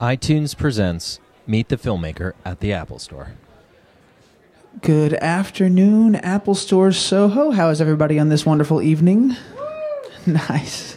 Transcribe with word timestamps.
iTunes 0.00 0.54
presents 0.54 1.20
Meet 1.46 1.70
the 1.70 1.78
Filmmaker 1.78 2.34
at 2.44 2.60
the 2.60 2.70
Apple 2.70 2.98
Store. 2.98 3.32
Good 4.82 5.14
afternoon, 5.14 6.16
Apple 6.16 6.54
Store 6.54 6.92
Soho. 6.92 7.50
How 7.52 7.70
is 7.70 7.80
everybody 7.80 8.18
on 8.18 8.28
this 8.28 8.44
wonderful 8.44 8.82
evening? 8.82 9.36
Nice. 10.26 10.96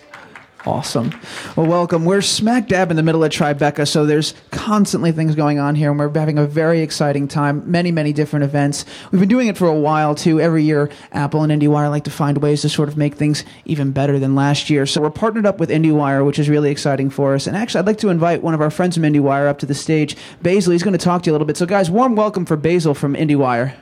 Awesome. 0.70 1.20
Well, 1.56 1.66
welcome. 1.66 2.06
We're 2.06 2.22
smack 2.22 2.68
dab 2.68 2.92
in 2.92 2.96
the 2.96 3.02
middle 3.02 3.24
of 3.24 3.32
Tribeca, 3.32 3.88
so 3.88 4.06
there's 4.06 4.36
constantly 4.52 5.12
things 5.12 5.34
going 5.34 5.58
on 5.58 5.74
here, 5.74 5.90
and 5.90 6.00
we're 6.00 6.14
having 6.14 6.38
a 6.38 6.46
very 6.46 6.82
exciting 6.82 7.28
time. 7.28 7.64
Many, 7.72 7.92
many 7.92 8.14
different 8.14 8.44
events. 8.44 8.86
We've 9.12 9.20
been 9.20 9.30
doing 9.30 9.48
it 9.48 9.58
for 9.58 9.68
a 9.68 9.74
while, 9.74 10.14
too. 10.14 10.40
Every 10.40 10.64
year, 10.64 10.92
Apple 11.12 11.42
and 11.42 11.52
IndieWire 11.52 11.90
like 11.90 12.04
to 12.04 12.12
find 12.12 12.38
ways 12.38 12.62
to 12.62 12.70
sort 12.70 12.88
of 12.88 12.98
make 12.98 13.16
things 13.16 13.44
even 13.66 13.92
better 13.94 14.20
than 14.20 14.36
last 14.36 14.70
year. 14.70 14.86
So 14.86 15.02
we're 15.02 15.10
partnered 15.10 15.48
up 15.48 15.60
with 15.60 15.72
IndieWire, 15.72 16.24
which 16.24 16.38
is 16.38 16.50
really 16.50 16.70
exciting 16.70 17.10
for 17.10 17.34
us. 17.34 17.48
And 17.48 17.58
actually, 17.58 17.80
I'd 17.80 17.88
like 17.88 17.98
to 17.98 18.10
invite 18.10 18.44
one 18.44 18.54
of 18.54 18.62
our 18.62 18.70
friends 18.70 18.96
from 18.96 19.06
IndieWire 19.06 19.48
up 19.48 19.58
to 19.60 19.66
the 19.66 19.74
stage. 19.74 20.16
Basil, 20.44 20.72
he's 20.72 20.84
going 20.84 20.96
to 20.96 21.04
talk 21.04 21.24
to 21.24 21.30
you 21.30 21.32
a 21.32 21.34
little 21.34 21.48
bit. 21.48 21.58
So, 21.58 21.66
guys, 21.66 21.90
warm 21.90 22.16
welcome 22.16 22.46
for 22.46 22.56
Basil 22.56 22.94
from 22.94 23.16
IndieWire. 23.16 23.74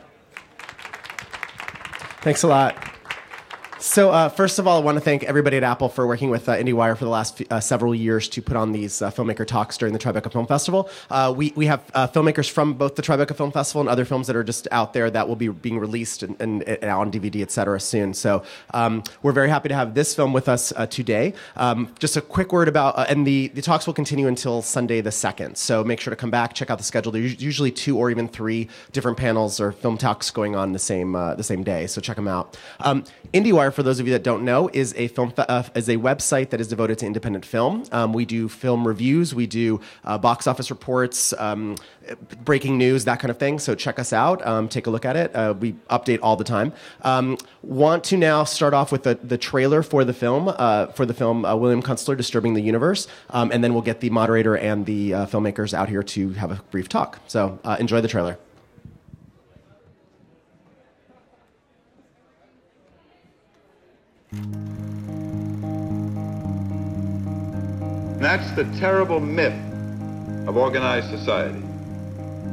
Thanks 2.22 2.44
a 2.44 2.48
lot. 2.48 2.97
So, 3.80 4.10
uh, 4.10 4.30
first 4.30 4.58
of 4.58 4.68
all, 4.68 4.82
I 4.82 4.84
want 4.84 4.96
to 4.96 5.02
thank 5.02 5.24
everybody 5.24 5.56
at 5.56 5.64
Apple 5.64 5.88
for 5.88 6.08
working 6.08 6.32
with 6.32 6.50
uh, 6.50 6.56
IndieWire 6.56 6.98
for 6.98 7.06
the 7.06 7.12
last 7.12 7.44
uh, 7.52 7.60
several 7.60 7.94
years 7.94 8.28
to 8.30 8.42
put 8.42 8.58
on 8.58 8.72
these 8.72 9.04
uh, 9.04 9.12
filmmaker 9.12 9.46
talks 9.46 9.78
during 9.78 9.94
the 9.94 10.00
Tribeca 10.00 10.32
Film 10.32 10.48
Festival. 10.48 10.90
Uh, 11.12 11.32
we, 11.36 11.54
we 11.56 11.68
have 11.68 11.84
uh, 11.94 12.08
filmmakers 12.08 12.50
from 12.50 12.74
both 12.74 12.96
the 12.96 13.04
Tribeca 13.04 13.36
Film 13.36 13.52
Festival 13.52 13.82
and 13.82 13.90
other 13.90 14.04
films 14.04 14.26
that 14.28 14.36
are 14.36 14.44
just 14.44 14.68
out 14.72 14.94
there 14.94 15.12
that 15.12 15.28
will 15.28 15.36
be 15.36 15.50
being 15.50 15.78
released 15.78 16.24
and, 16.24 16.36
and, 16.42 16.64
and 16.64 16.86
on 16.86 17.12
DVD, 17.12 17.44
et 17.44 17.52
cetera, 17.52 17.80
soon. 17.80 18.16
So, 18.16 18.44
um, 18.74 19.04
we're 19.22 19.32
very 19.32 19.50
happy 19.50 19.70
to 19.70 19.76
have 19.76 19.94
this 19.94 20.16
film 20.16 20.34
with 20.34 20.50
us 20.50 20.74
today. 20.90 21.36
Um, 21.56 21.94
just 22.00 22.18
a 22.18 22.22
quick 22.22 22.52
word 22.52 22.68
about, 22.68 23.08
and 23.12 23.28
the, 23.28 23.50
the 23.50 23.62
talks 23.62 23.86
will 23.86 23.94
continue 23.94 24.28
until 24.28 24.64
Sunday 24.64 25.02
the 25.02 25.12
2nd. 25.12 25.56
So, 25.56 25.84
make 25.84 26.00
sure 26.00 26.10
to 26.10 26.18
come 26.18 26.32
back, 26.32 26.56
check 26.56 26.72
out 26.72 26.80
the 26.80 26.84
schedule. 26.84 27.12
There's 27.12 27.40
usually 27.40 27.72
two 27.72 27.96
or 27.96 28.10
even 28.10 28.28
three 28.28 28.70
different 28.92 29.18
panels 29.20 29.60
or 29.60 29.72
film 29.72 30.00
talks 30.00 30.32
going 30.32 30.56
on 30.56 30.72
the 30.72 30.80
same, 30.80 31.12
the 31.12 31.44
same 31.44 31.64
day. 31.64 31.86
So, 31.86 32.02
check 32.02 32.16
them 32.16 32.28
out. 32.28 32.58
Um, 32.80 33.04
IndieWire, 33.34 33.67
for 33.72 33.84
those 33.84 34.00
of 34.00 34.08
you 34.08 34.14
that 34.14 34.24
don't 34.24 34.44
know, 34.44 34.70
is 34.74 34.94
a 34.98 35.08
film 35.10 35.34
uh, 35.38 35.64
is 35.76 35.90
a 35.90 35.98
website 35.98 36.50
that 36.50 36.62
is 36.62 36.68
devoted 36.68 36.98
to 37.00 37.06
independent 37.06 37.46
film. 37.46 37.84
Um, 37.92 38.14
we 38.14 38.26
do 38.26 38.48
film 38.50 38.88
reviews, 38.88 39.34
we 39.34 39.48
do 39.48 39.80
uh, 40.04 40.18
box 40.18 40.48
office 40.48 40.70
reports, 40.70 41.34
um, 41.38 41.76
breaking 42.44 42.78
news, 42.78 43.06
that 43.06 43.20
kind 43.20 43.32
of 43.32 43.38
thing. 43.38 43.60
So 43.60 43.76
check 43.76 44.00
us 44.00 44.14
out, 44.14 44.46
um, 44.46 44.68
take 44.70 44.88
a 44.88 44.90
look 44.90 45.06
at 45.06 45.16
it. 45.16 45.36
Uh, 45.36 45.54
we 45.60 45.74
update 45.90 46.20
all 46.22 46.36
the 46.36 46.44
time. 46.44 46.74
Um, 47.02 47.38
want 47.62 48.04
to 48.06 48.18
now 48.18 48.44
start 48.44 48.74
off 48.74 48.92
with 48.92 49.04
the, 49.04 49.16
the 49.16 49.38
trailer 49.38 49.84
for 49.84 50.04
the 50.04 50.14
film 50.14 50.48
uh, 50.48 50.88
for 50.88 51.06
the 51.06 51.14
film 51.14 51.46
uh, 51.46 51.56
William 51.56 51.82
Kunstler, 51.82 52.18
Disturbing 52.18 52.54
the 52.54 52.62
Universe, 52.62 53.08
um, 53.32 53.52
and 53.52 53.64
then 53.64 53.74
we'll 53.74 53.84
get 53.84 54.00
the 54.00 54.10
moderator 54.10 54.56
and 54.58 54.86
the 54.86 55.14
uh, 55.14 55.26
filmmakers 55.26 55.74
out 55.74 55.90
here 55.90 56.04
to 56.04 56.32
have 56.34 56.52
a 56.52 56.62
brief 56.72 56.90
talk. 56.90 57.20
So 57.28 57.60
enjoy 57.80 58.02
the 58.02 58.08
trailer. 58.08 58.38
That's 68.20 68.52
the 68.56 68.64
terrible 68.80 69.20
myth 69.20 69.54
of 70.48 70.58
organized 70.58 71.10
society. 71.10 71.62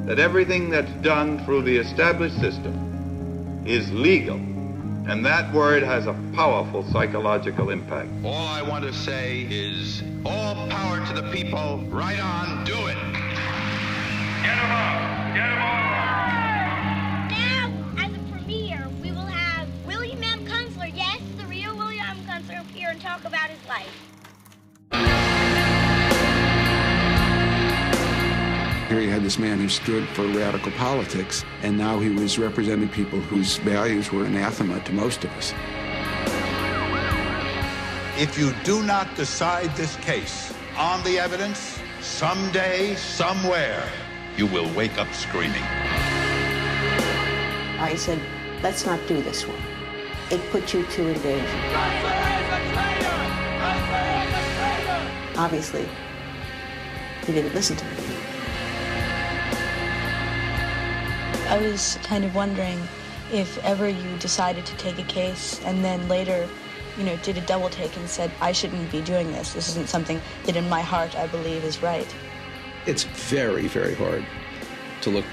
That 0.06 0.18
everything 0.18 0.68
that's 0.70 0.92
done 1.02 1.44
through 1.44 1.62
the 1.62 1.76
established 1.78 2.38
system 2.38 3.62
is 3.66 3.90
legal. 3.92 4.36
And 4.36 5.24
that 5.26 5.52
word 5.54 5.82
has 5.82 6.06
a 6.06 6.14
powerful 6.34 6.82
psychological 6.90 7.70
impact. 7.70 8.10
All 8.24 8.46
I 8.46 8.62
want 8.62 8.84
to 8.84 8.92
say 8.92 9.46
is 9.50 10.02
all 10.24 10.68
power 10.68 11.04
to 11.06 11.12
the 11.14 11.30
people. 11.30 11.82
Right 11.88 12.20
on, 12.20 12.64
do 12.64 12.74
it. 12.86 12.96
Get 14.42 14.56
them 14.56 14.70
up. 14.70 15.34
Get 15.34 15.48
them 15.48 15.62
all 15.62 15.88
up. 15.88 15.93
Here 28.94 29.02
you 29.02 29.10
had 29.10 29.24
this 29.24 29.40
man 29.40 29.58
who 29.58 29.68
stood 29.68 30.06
for 30.10 30.24
radical 30.24 30.70
politics, 30.70 31.44
and 31.64 31.76
now 31.76 31.98
he 31.98 32.10
was 32.10 32.38
representing 32.38 32.88
people 32.88 33.18
whose 33.18 33.56
values 33.56 34.12
were 34.12 34.24
anathema 34.24 34.78
to 34.84 34.92
most 34.92 35.24
of 35.24 35.32
us. 35.32 35.52
If 38.16 38.38
you 38.38 38.52
do 38.62 38.84
not 38.84 39.12
decide 39.16 39.74
this 39.74 39.96
case 39.96 40.54
on 40.76 41.02
the 41.02 41.18
evidence, 41.18 41.80
someday, 42.02 42.94
somewhere, 42.94 43.82
you 44.36 44.46
will 44.46 44.72
wake 44.74 44.96
up 44.96 45.12
screaming. 45.12 45.64
I 47.80 47.96
said, 47.96 48.20
let's 48.62 48.86
not 48.86 49.04
do 49.08 49.20
this 49.22 49.44
one. 49.44 49.58
It 50.30 50.40
puts 50.52 50.72
you 50.72 50.84
two 50.86 51.08
in 51.08 51.20
danger. 51.20 51.58
Obviously, 55.36 55.84
he 57.26 57.32
didn't 57.32 57.54
listen 57.56 57.76
to 57.76 57.84
me. 57.86 57.93
I 61.54 61.58
was 61.58 62.00
kind 62.02 62.24
of 62.24 62.34
wondering 62.34 62.82
if 63.32 63.64
ever 63.64 63.88
you 63.88 64.18
decided 64.18 64.66
to 64.66 64.76
take 64.76 64.98
a 64.98 65.04
case 65.04 65.60
and 65.64 65.84
then 65.84 66.08
later, 66.08 66.48
you 66.98 67.04
know, 67.04 67.16
did 67.18 67.38
a 67.38 67.42
double 67.42 67.70
take 67.70 67.96
and 67.96 68.10
said, 68.10 68.32
I 68.40 68.50
shouldn't 68.50 68.90
be 68.90 69.00
doing 69.00 69.30
this. 69.30 69.52
This 69.52 69.68
isn't 69.68 69.88
something 69.88 70.20
that 70.46 70.56
in 70.56 70.68
my 70.68 70.80
heart 70.80 71.14
I 71.14 71.28
believe 71.28 71.62
is 71.62 71.80
right. 71.80 72.12
It's 72.86 73.04
very, 73.04 73.68
very 73.68 73.94
hard 73.94 74.26
to 75.02 75.10
look 75.10 75.24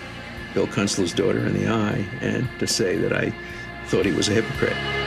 Bill 0.53 0.67
Kunstler's 0.67 1.11
daughter 1.11 1.39
in 1.39 1.53
the 1.53 1.67
eye 1.67 2.07
and 2.21 2.47
to 2.59 2.67
say 2.67 2.97
that 2.97 3.13
I 3.13 3.33
thought 3.87 4.05
he 4.05 4.11
was 4.11 4.29
a 4.29 4.33
hypocrite. 4.33 5.00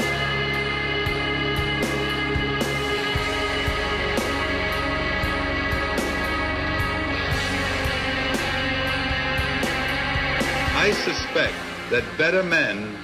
Suspect 11.05 11.55
that 11.91 12.03
better 12.17 12.43
men 12.43 12.97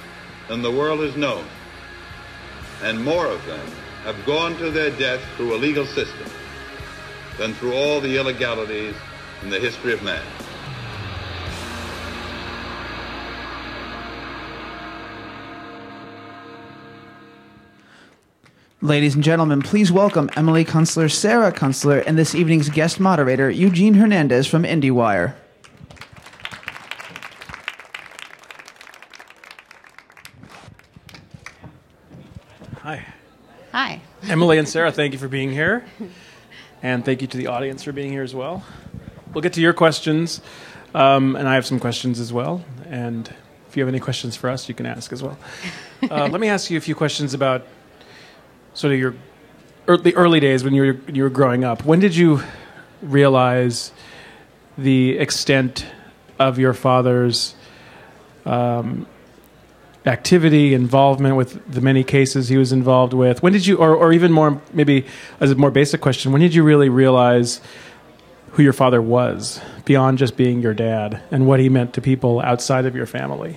than 0.48 0.62
the 0.62 0.70
world 0.70 1.00
has 1.00 1.14
known, 1.16 1.44
and 2.82 3.04
more 3.04 3.26
of 3.26 3.44
them, 3.44 3.66
have 4.04 4.16
gone 4.24 4.56
to 4.56 4.70
their 4.70 4.90
death 4.92 5.20
through 5.36 5.54
a 5.54 5.58
legal 5.58 5.84
system 5.84 6.26
than 7.36 7.52
through 7.54 7.74
all 7.74 8.00
the 8.00 8.16
illegalities 8.16 8.94
in 9.42 9.50
the 9.50 9.60
history 9.60 9.92
of 9.92 10.02
man. 10.02 10.24
Ladies 18.82 19.14
and 19.14 19.22
gentlemen, 19.22 19.60
please 19.60 19.92
welcome 19.92 20.30
Emily 20.36 20.64
Kunstler, 20.64 21.12
Sarah 21.12 21.52
Kunstler, 21.52 22.02
and 22.06 22.16
this 22.16 22.34
evening's 22.34 22.70
guest 22.70 22.98
moderator, 22.98 23.50
Eugene 23.50 23.92
Hernandez 23.92 24.46
from 24.46 24.62
IndieWire. 24.62 25.34
Hi. 32.82 33.04
Hi. 33.72 34.00
Emily 34.30 34.58
and 34.58 34.68
Sarah, 34.68 34.92
thank 34.92 35.12
you 35.12 35.18
for 35.18 35.26
being 35.26 35.50
here. 35.50 35.84
And 36.84 37.04
thank 37.04 37.20
you 37.20 37.26
to 37.26 37.36
the 37.36 37.48
audience 37.48 37.82
for 37.82 37.90
being 37.90 38.12
here 38.12 38.22
as 38.22 38.32
well. 38.32 38.62
We'll 39.34 39.42
get 39.42 39.54
to 39.54 39.60
your 39.60 39.72
questions, 39.72 40.40
um, 40.94 41.34
and 41.34 41.48
I 41.48 41.56
have 41.56 41.66
some 41.66 41.80
questions 41.80 42.20
as 42.20 42.32
well. 42.32 42.64
And 42.86 43.28
if 43.68 43.76
you 43.76 43.82
have 43.82 43.88
any 43.88 43.98
questions 43.98 44.36
for 44.36 44.48
us, 44.48 44.68
you 44.68 44.74
can 44.76 44.86
ask 44.86 45.12
as 45.12 45.20
well. 45.20 45.36
Uh, 46.08 46.28
let 46.30 46.40
me 46.40 46.46
ask 46.46 46.70
you 46.70 46.78
a 46.78 46.80
few 46.80 46.94
questions 46.94 47.34
about 47.34 47.66
sort 48.74 48.92
of 48.92 49.00
your 49.00 49.16
early, 49.88 50.14
early 50.14 50.38
days 50.38 50.62
when 50.62 50.74
you 50.74 50.82
were, 50.82 51.10
you 51.10 51.24
were 51.24 51.30
growing 51.30 51.64
up. 51.64 51.84
When 51.84 51.98
did 51.98 52.14
you 52.14 52.40
realize 53.02 53.90
the 54.78 55.18
extent 55.18 55.86
of 56.38 56.56
your 56.56 56.72
father's 56.72 57.56
um, 58.46 59.08
activity, 60.06 60.72
involvement 60.74 61.36
with 61.36 61.70
the 61.70 61.80
many 61.80 62.02
cases 62.02 62.48
he 62.48 62.56
was 62.56 62.72
involved 62.72 63.12
with? 63.12 63.42
When 63.42 63.52
did 63.52 63.66
you, 63.66 63.76
or, 63.76 63.94
or 63.94 64.12
even 64.12 64.32
more, 64.32 64.60
maybe 64.72 65.06
as 65.40 65.50
a 65.50 65.54
more 65.54 65.70
basic 65.70 66.00
question, 66.00 66.32
when 66.32 66.40
did 66.40 66.54
you 66.54 66.62
really 66.62 66.88
realize 66.88 67.60
who 68.52 68.62
your 68.62 68.72
father 68.72 69.00
was 69.00 69.60
beyond 69.84 70.18
just 70.18 70.36
being 70.36 70.60
your 70.60 70.74
dad 70.74 71.22
and 71.30 71.46
what 71.46 71.60
he 71.60 71.68
meant 71.68 71.94
to 71.94 72.00
people 72.00 72.40
outside 72.40 72.86
of 72.86 72.96
your 72.96 73.06
family? 73.06 73.56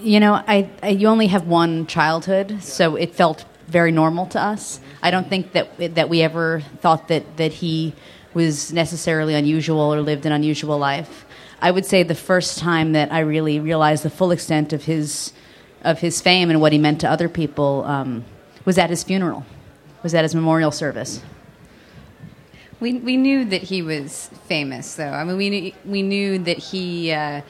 You 0.00 0.20
know, 0.20 0.34
I, 0.34 0.68
I 0.82 0.88
you 0.88 1.06
only 1.06 1.28
have 1.28 1.46
one 1.46 1.86
childhood, 1.86 2.62
so 2.62 2.96
it 2.96 3.14
felt 3.14 3.44
very 3.68 3.92
normal 3.92 4.26
to 4.26 4.40
us. 4.40 4.80
I 5.00 5.10
don't 5.12 5.28
think 5.28 5.52
that 5.52 5.94
that 5.94 6.08
we 6.08 6.22
ever 6.22 6.60
thought 6.80 7.08
that 7.08 7.36
that 7.36 7.52
he 7.52 7.94
was 8.34 8.72
necessarily 8.72 9.34
unusual 9.34 9.94
or 9.94 10.00
lived 10.00 10.26
an 10.26 10.32
unusual 10.32 10.78
life. 10.78 11.24
I 11.62 11.70
would 11.70 11.86
say 11.86 12.02
the 12.02 12.16
first 12.16 12.58
time 12.58 12.92
that 12.92 13.12
I 13.12 13.20
really 13.20 13.60
realized 13.60 14.02
the 14.02 14.10
full 14.10 14.32
extent 14.32 14.72
of 14.72 14.84
his 14.84 15.32
of 15.82 16.00
his 16.00 16.20
fame 16.20 16.50
and 16.50 16.60
what 16.60 16.72
he 16.72 16.78
meant 16.78 17.00
to 17.00 17.10
other 17.10 17.28
people 17.28 17.84
um, 17.84 18.24
was 18.64 18.78
at 18.78 18.90
his 18.90 19.02
funeral, 19.02 19.44
was 20.02 20.14
at 20.14 20.24
his 20.24 20.34
memorial 20.34 20.72
service. 20.72 21.22
We 22.80 22.94
we 22.94 23.16
knew 23.16 23.44
that 23.44 23.62
he 23.62 23.80
was 23.80 24.28
famous, 24.48 24.96
though. 24.96 25.12
I 25.12 25.22
mean, 25.22 25.36
we 25.36 25.50
knew, 25.50 25.72
we 25.84 26.02
knew 26.02 26.38
that 26.40 26.58
he 26.58 27.12
uh, 27.12 27.42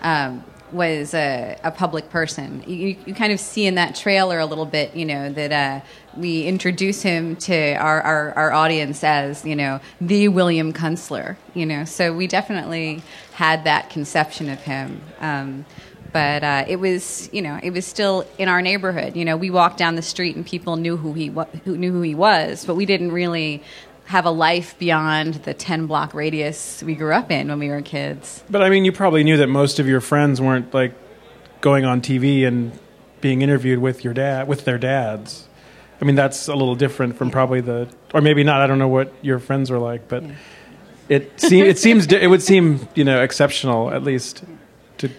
um, 0.00 0.42
was 0.72 1.14
a, 1.14 1.58
a 1.62 1.70
public 1.70 2.10
person. 2.10 2.62
You, 2.66 2.96
you 3.06 3.14
kind 3.14 3.32
of 3.32 3.40
see 3.40 3.66
in 3.66 3.74
that 3.76 3.94
trailer 3.94 4.38
a 4.38 4.46
little 4.46 4.66
bit, 4.66 4.94
you 4.94 5.04
know, 5.04 5.30
that 5.32 5.52
uh, 5.52 5.84
we 6.16 6.44
introduce 6.44 7.02
him 7.02 7.36
to 7.36 7.74
our, 7.74 8.00
our, 8.02 8.32
our 8.32 8.52
audience 8.52 9.04
as, 9.04 9.44
you 9.44 9.56
know, 9.56 9.80
the 10.00 10.28
William 10.28 10.72
Kunstler. 10.72 11.36
You 11.54 11.66
know, 11.66 11.84
so 11.84 12.14
we 12.14 12.26
definitely 12.26 13.02
had 13.38 13.62
that 13.62 13.88
conception 13.88 14.48
of 14.50 14.60
him. 14.60 15.00
Um, 15.20 15.64
but 16.12 16.42
uh, 16.42 16.64
it 16.66 16.80
was, 16.80 17.30
you 17.32 17.40
know, 17.40 17.60
it 17.62 17.70
was 17.70 17.86
still 17.86 18.26
in 18.36 18.48
our 18.48 18.60
neighborhood. 18.60 19.14
You 19.14 19.24
know, 19.24 19.36
we 19.36 19.48
walked 19.48 19.78
down 19.78 19.94
the 19.94 20.02
street 20.02 20.34
and 20.34 20.44
people 20.44 20.74
knew 20.74 20.96
who 20.96 21.12
he 21.12 21.30
wa- 21.30 21.46
who 21.64 21.76
knew 21.76 21.92
who 21.92 22.00
he 22.00 22.16
was, 22.16 22.64
but 22.64 22.74
we 22.74 22.84
didn't 22.84 23.12
really 23.12 23.62
have 24.06 24.24
a 24.24 24.30
life 24.30 24.76
beyond 24.80 25.34
the 25.34 25.54
10 25.54 25.86
block 25.86 26.14
radius 26.14 26.82
we 26.82 26.96
grew 26.96 27.12
up 27.12 27.30
in 27.30 27.46
when 27.46 27.60
we 27.60 27.68
were 27.68 27.80
kids. 27.80 28.42
But 28.50 28.60
I 28.60 28.70
mean, 28.70 28.84
you 28.84 28.90
probably 28.90 29.22
knew 29.22 29.36
that 29.36 29.46
most 29.46 29.78
of 29.78 29.86
your 29.86 30.00
friends 30.00 30.40
weren't 30.40 30.74
like 30.74 30.94
going 31.60 31.84
on 31.84 32.00
TV 32.00 32.44
and 32.44 32.76
being 33.20 33.42
interviewed 33.42 33.78
with 33.78 34.02
your 34.02 34.14
dad 34.14 34.48
with 34.48 34.64
their 34.64 34.78
dads. 34.78 35.46
I 36.00 36.04
mean, 36.04 36.16
that's 36.16 36.48
a 36.48 36.56
little 36.56 36.74
different 36.74 37.16
from 37.16 37.30
probably 37.30 37.60
the, 37.60 37.88
or 38.12 38.20
maybe 38.20 38.42
not. 38.42 38.60
I 38.62 38.66
don't 38.66 38.80
know 38.80 38.88
what 38.88 39.12
your 39.22 39.38
friends 39.38 39.70
were 39.70 39.78
like, 39.78 40.08
but 40.08 40.24
it 41.08 41.40
seems 41.40 41.68
it 41.68 41.78
seems 41.78 42.06
it 42.12 42.28
would 42.28 42.42
seem 42.42 42.86
you 42.94 43.04
know 43.04 43.22
exceptional 43.22 43.90
at 43.90 44.02
least 44.02 44.44
to 44.98 45.10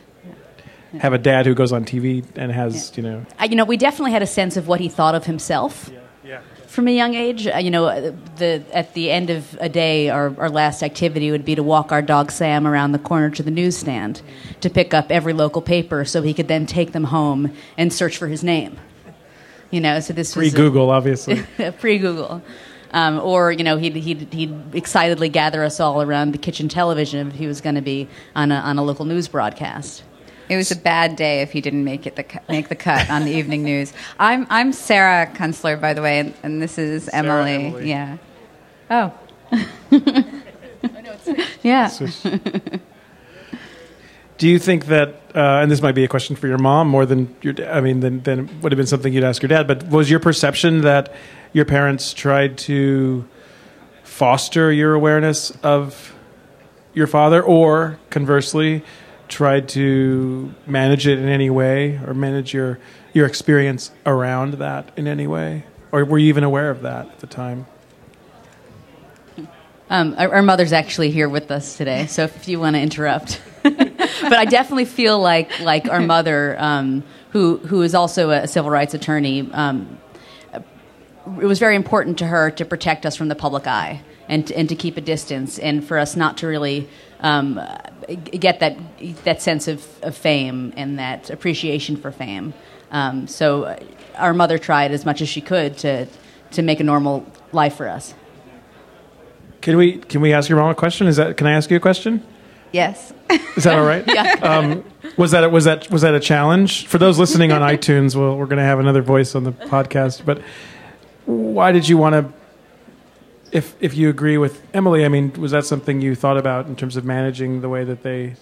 have 0.99 1.13
a 1.13 1.17
dad 1.17 1.45
who 1.45 1.53
goes 1.53 1.71
on 1.71 1.85
TV 1.85 2.23
and 2.35 2.51
has 2.51 2.91
you 2.95 3.03
know 3.03 3.25
Uh, 3.39 3.45
you 3.45 3.55
know, 3.55 3.65
we 3.65 3.77
definitely 3.77 4.11
had 4.11 4.21
a 4.21 4.27
sense 4.27 4.57
of 4.57 4.67
what 4.67 4.79
he 4.79 4.89
thought 4.89 5.15
of 5.15 5.25
himself. 5.25 5.89
Yeah. 5.91 5.99
yeah. 6.23 6.41
From 6.67 6.87
a 6.87 6.91
young 6.91 7.15
age, 7.15 7.47
uh, 7.47 7.57
you 7.57 7.71
know, 7.71 7.85
uh, 7.85 8.11
the 8.37 8.63
at 8.71 8.93
the 8.93 9.09
end 9.09 9.29
of 9.29 9.57
a 9.59 9.69
day, 9.69 10.09
our, 10.09 10.33
our 10.39 10.49
last 10.49 10.83
activity 10.83 11.31
would 11.31 11.43
be 11.43 11.55
to 11.55 11.63
walk 11.63 11.91
our 11.91 12.01
dog 12.01 12.31
Sam 12.31 12.67
around 12.67 12.91
the 12.91 12.99
corner 12.99 13.29
to 13.31 13.43
the 13.43 13.51
newsstand 13.51 14.21
to 14.61 14.69
pick 14.69 14.93
up 14.93 15.11
every 15.11 15.33
local 15.33 15.61
paper, 15.61 16.05
so 16.05 16.21
he 16.21 16.33
could 16.33 16.47
then 16.47 16.65
take 16.65 16.91
them 16.91 17.05
home 17.05 17.51
and 17.77 17.91
search 17.91 18.17
for 18.17 18.27
his 18.27 18.43
name. 18.43 18.77
You 19.71 19.81
know, 19.81 19.99
so 19.99 20.13
this 20.13 20.33
pre 20.33 20.49
Google, 20.51 20.89
obviously. 20.89 21.43
pre 21.79 21.97
Google. 21.97 22.41
Um, 22.91 23.19
or 23.19 23.51
you 23.51 23.63
know 23.63 23.77
he'd, 23.77 23.95
he'd, 23.95 24.33
he'd 24.33 24.75
excitedly 24.75 25.29
gather 25.29 25.63
us 25.63 25.79
all 25.79 26.01
around 26.01 26.31
the 26.31 26.39
kitchen 26.39 26.67
television 26.69 27.27
if 27.27 27.35
he 27.35 27.45
was 27.45 27.61
going 27.61 27.75
to 27.75 27.81
be 27.81 28.07
on 28.35 28.51
a, 28.51 28.55
on 28.55 28.77
a 28.77 28.83
local 28.83 29.05
news 29.05 29.27
broadcast. 29.27 30.03
It 30.49 30.55
was 30.55 30.71
a 30.71 30.75
bad 30.75 31.15
day 31.15 31.43
if 31.43 31.51
he 31.51 31.61
didn't 31.61 31.83
make 31.83 32.07
it 32.07 32.15
the 32.15 32.23
cu- 32.23 32.39
make 32.49 32.69
the 32.69 32.75
cut 32.75 33.07
on 33.11 33.25
the 33.25 33.31
evening 33.31 33.63
news. 33.63 33.93
I'm 34.17 34.47
I'm 34.49 34.73
Sarah 34.73 35.27
Kunstler, 35.27 35.79
by 35.79 35.93
the 35.93 36.01
way, 36.01 36.19
and, 36.19 36.33
and 36.41 36.61
this 36.61 36.79
is 36.79 37.07
Emily. 37.09 37.67
Emily. 37.67 37.89
Yeah. 37.89 38.17
Oh. 38.89 39.13
yeah. 41.61 41.91
Do 44.39 44.47
you 44.47 44.57
think 44.57 44.85
that, 44.85 45.21
uh, 45.35 45.59
and 45.61 45.69
this 45.69 45.81
might 45.81 45.95
be 45.95 46.05
a 46.05 46.07
question 46.07 46.35
for 46.37 46.47
your 46.47 46.57
mom 46.57 46.87
more 46.87 47.05
than 47.05 47.35
your, 47.41 47.51
da- 47.51 47.69
I 47.69 47.81
mean, 47.81 47.99
than, 47.99 48.23
than 48.23 48.61
would 48.61 48.71
have 48.71 48.77
been 48.77 48.87
something 48.87 49.11
you'd 49.11 49.23
ask 49.23 49.41
your 49.41 49.49
dad, 49.49 49.67
but 49.67 49.87
was 49.89 50.09
your 50.09 50.21
perception 50.21 50.81
that 50.81 51.13
your 51.53 51.65
parents 51.65 52.13
tried 52.13 52.57
to 52.59 53.27
foster 54.03 54.71
your 54.71 54.93
awareness 54.93 55.51
of 55.63 56.15
your 56.93 57.07
father, 57.07 57.41
or 57.41 57.99
conversely, 58.09 58.83
tried 59.27 59.69
to 59.69 60.53
manage 60.65 61.07
it 61.07 61.19
in 61.19 61.29
any 61.29 61.49
way, 61.49 61.99
or 62.05 62.13
manage 62.13 62.53
your 62.53 62.79
your 63.13 63.25
experience 63.25 63.91
around 64.05 64.55
that 64.55 64.91
in 64.95 65.07
any 65.07 65.27
way, 65.27 65.63
or 65.91 66.05
were 66.05 66.17
you 66.17 66.27
even 66.27 66.43
aware 66.43 66.69
of 66.69 66.81
that 66.81 67.07
at 67.07 67.19
the 67.19 67.27
time? 67.27 67.65
Um, 69.91 70.13
our, 70.19 70.35
our 70.35 70.41
mother's 70.43 70.71
actually 70.71 71.09
here 71.09 71.27
with 71.27 71.49
us 71.49 71.75
today, 71.75 72.05
so 72.05 72.25
if 72.25 72.47
you 72.47 72.59
want 72.59 72.75
to 72.75 72.81
interrupt. 72.81 73.41
but 73.63 74.33
I 74.33 74.45
definitely 74.45 74.85
feel 74.85 75.19
like 75.19 75.59
like 75.61 75.89
our 75.89 76.01
mother, 76.01 76.55
um, 76.59 77.03
who 77.31 77.57
who 77.57 77.81
is 77.81 77.95
also 77.95 78.29
a 78.29 78.47
civil 78.47 78.69
rights 78.69 78.93
attorney. 78.93 79.49
Um, 79.51 79.97
it 81.25 81.45
was 81.45 81.59
very 81.59 81.75
important 81.75 82.17
to 82.19 82.27
her 82.27 82.51
to 82.51 82.65
protect 82.65 83.05
us 83.05 83.15
from 83.15 83.27
the 83.27 83.35
public 83.35 83.67
eye 83.67 84.01
and 84.27 84.51
and 84.51 84.69
to 84.69 84.75
keep 84.75 84.97
a 84.97 85.01
distance, 85.01 85.59
and 85.59 85.83
for 85.83 85.97
us 85.97 86.15
not 86.15 86.37
to 86.37 86.47
really 86.47 86.87
um, 87.19 87.59
get 88.31 88.59
that 88.59 88.77
that 89.23 89.41
sense 89.41 89.67
of, 89.67 89.85
of 90.03 90.15
fame 90.15 90.73
and 90.77 90.99
that 90.99 91.29
appreciation 91.29 91.97
for 91.97 92.11
fame. 92.11 92.53
Um, 92.91 93.27
so 93.27 93.77
our 94.15 94.33
mother 94.33 94.57
tried 94.57 94.91
as 94.91 95.05
much 95.05 95.21
as 95.21 95.29
she 95.29 95.41
could 95.41 95.77
to 95.79 96.07
to 96.51 96.61
make 96.61 96.79
a 96.79 96.83
normal 96.83 97.25
life 97.51 97.75
for 97.75 97.87
us. 97.87 98.13
Can 99.61 99.77
we 99.77 99.97
can 99.97 100.21
we 100.21 100.33
ask 100.33 100.49
your 100.49 100.59
mom 100.59 100.69
a 100.69 100.75
question? 100.75 101.07
Is 101.07 101.17
that 101.17 101.37
can 101.37 101.47
I 101.47 101.53
ask 101.53 101.69
you 101.69 101.77
a 101.77 101.81
question? 101.81 102.23
Yes. 102.71 103.13
Is 103.57 103.63
that 103.63 103.77
all 103.77 103.85
right? 103.85 104.05
Yeah. 104.13 104.33
Um, 104.41 104.83
was 105.17 105.31
that 105.31 105.51
was 105.51 105.65
that 105.65 105.89
was 105.89 106.01
that 106.01 106.13
a 106.13 106.19
challenge 106.19 106.87
for 106.87 106.97
those 106.97 107.17
listening 107.19 107.51
on 107.51 107.61
iTunes? 107.75 108.15
Well, 108.15 108.37
we're 108.37 108.45
going 108.45 108.57
to 108.57 108.63
have 108.63 108.79
another 108.79 109.01
voice 109.01 109.35
on 109.35 109.43
the 109.43 109.51
podcast, 109.51 110.25
but 110.25 110.41
why 111.29 111.71
did 111.71 111.87
you 111.87 111.97
want 111.97 112.13
to? 112.13 112.33
If 113.51 113.75
if 113.79 113.95
you 113.95 114.09
agree 114.09 114.37
with 114.37 114.61
Emily, 114.73 115.05
I 115.05 115.09
mean, 115.09 115.31
was 115.33 115.51
that 115.51 115.65
something 115.65 116.01
you 116.01 116.15
thought 116.15 116.37
about 116.37 116.67
in 116.67 116.75
terms 116.75 116.97
of 116.97 117.05
managing 117.05 117.61
the 117.61 117.69
way 117.69 117.83
that 117.83 118.03
they 118.03 118.35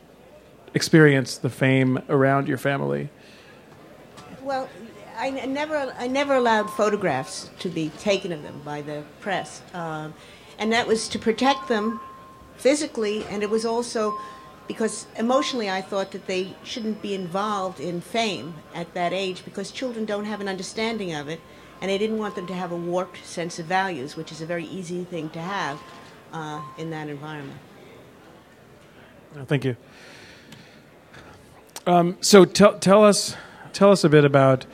experience 0.74 1.38
the 1.38 1.50
fame 1.50 2.00
around 2.08 2.48
your 2.48 2.58
family? 2.58 3.10
Well, 4.42 4.70
I 5.18 5.32
never, 5.32 5.94
I 5.98 6.08
never 6.08 6.36
allowed 6.36 6.70
photographs 6.70 7.50
to 7.60 7.70
be 7.70 7.90
taken 8.00 8.32
of 8.32 8.44
them 8.44 8.62
by 8.64 8.82
the 8.82 9.04
press, 9.20 9.62
um, 9.74 10.14
and 10.58 10.72
that 10.72 10.88
was 10.88 11.10
to 11.10 11.20
protect 11.20 11.68
them 11.68 12.00
physically, 12.56 13.26
and 13.26 13.44
it 13.44 13.50
was 13.50 13.66
also 13.66 14.18
because 14.68 15.08
emotionally 15.18 15.70
I 15.70 15.82
thought 15.82 16.12
that 16.12 16.28
they 16.28 16.56
shouldn't 16.64 17.02
be 17.02 17.14
involved 17.14 17.80
in 17.80 18.02
fame 18.02 18.56
at 18.76 18.94
that 18.94 19.14
age 19.14 19.44
because 19.46 19.72
children 19.72 20.06
don't 20.06 20.26
have 20.26 20.42
an 20.42 20.48
understanding 20.48 21.14
of 21.14 21.30
it, 21.30 21.40
and 21.82 21.92
I 21.92 21.98
didn't 21.98 22.18
want 22.18 22.36
them 22.36 22.48
to 22.48 22.54
have 22.54 22.72
a 22.72 22.76
warped 22.76 23.26
sense 23.26 23.60
of 23.60 23.66
values, 23.66 24.16
which 24.16 24.32
is 24.32 24.42
a 24.42 24.46
very 24.46 24.66
easy 24.66 25.04
thing 25.04 25.30
to 25.32 25.40
have 25.40 25.82
uh, 26.34 26.62
in 26.78 26.90
that 26.90 27.10
environment. 27.10 27.60
Oh, 29.38 29.46
Thank 29.46 29.66
you. 29.66 29.76
Um, 31.86 32.18
so 32.20 32.44
tell 32.44 32.78
tell 32.80 33.04
us 33.04 33.36
tell 33.72 33.92
us 33.92 34.04
a 34.04 34.10
bit 34.10 34.26
about 34.26 34.66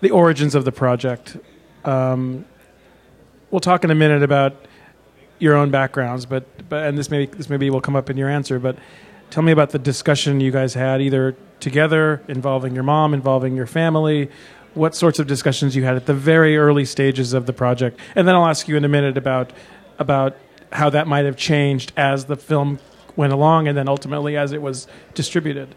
the 0.00 0.10
origins 0.10 0.54
of 0.54 0.64
the 0.64 0.72
project. 0.72 1.36
Um, 1.84 2.44
we'll 3.50 3.60
talk 3.60 3.84
in 3.84 3.90
a 3.90 3.94
minute 3.94 4.22
about 4.22 4.66
your 5.38 5.54
own 5.54 5.70
backgrounds, 5.70 6.26
but 6.26 6.68
but 6.68 6.86
and 6.86 6.98
this 6.98 7.10
maybe 7.10 7.26
this 7.26 7.48
maybe 7.48 7.70
will 7.70 7.80
come 7.80 7.94
up 7.94 8.10
in 8.10 8.16
your 8.16 8.28
answer. 8.28 8.58
But 8.58 8.76
tell 9.30 9.42
me 9.42 9.52
about 9.52 9.70
the 9.70 9.78
discussion 9.78 10.40
you 10.40 10.50
guys 10.50 10.74
had 10.74 11.00
either 11.00 11.36
together, 11.60 12.22
involving 12.28 12.74
your 12.74 12.84
mom, 12.84 13.14
involving 13.14 13.54
your 13.54 13.66
family. 13.66 14.30
What 14.76 14.94
sorts 14.94 15.18
of 15.18 15.26
discussions 15.26 15.74
you 15.74 15.84
had 15.84 15.96
at 15.96 16.04
the 16.04 16.12
very 16.12 16.58
early 16.58 16.84
stages 16.84 17.32
of 17.32 17.46
the 17.46 17.54
project, 17.54 17.98
and 18.14 18.28
then 18.28 18.34
I'll 18.34 18.46
ask 18.46 18.68
you 18.68 18.76
in 18.76 18.84
a 18.84 18.88
minute 18.88 19.16
about 19.16 19.50
about 19.98 20.36
how 20.70 20.90
that 20.90 21.06
might 21.06 21.24
have 21.24 21.36
changed 21.36 21.94
as 21.96 22.26
the 22.26 22.36
film 22.36 22.78
went 23.16 23.32
along, 23.32 23.68
and 23.68 23.78
then 23.78 23.88
ultimately 23.88 24.36
as 24.36 24.52
it 24.52 24.60
was 24.60 24.86
distributed. 25.14 25.74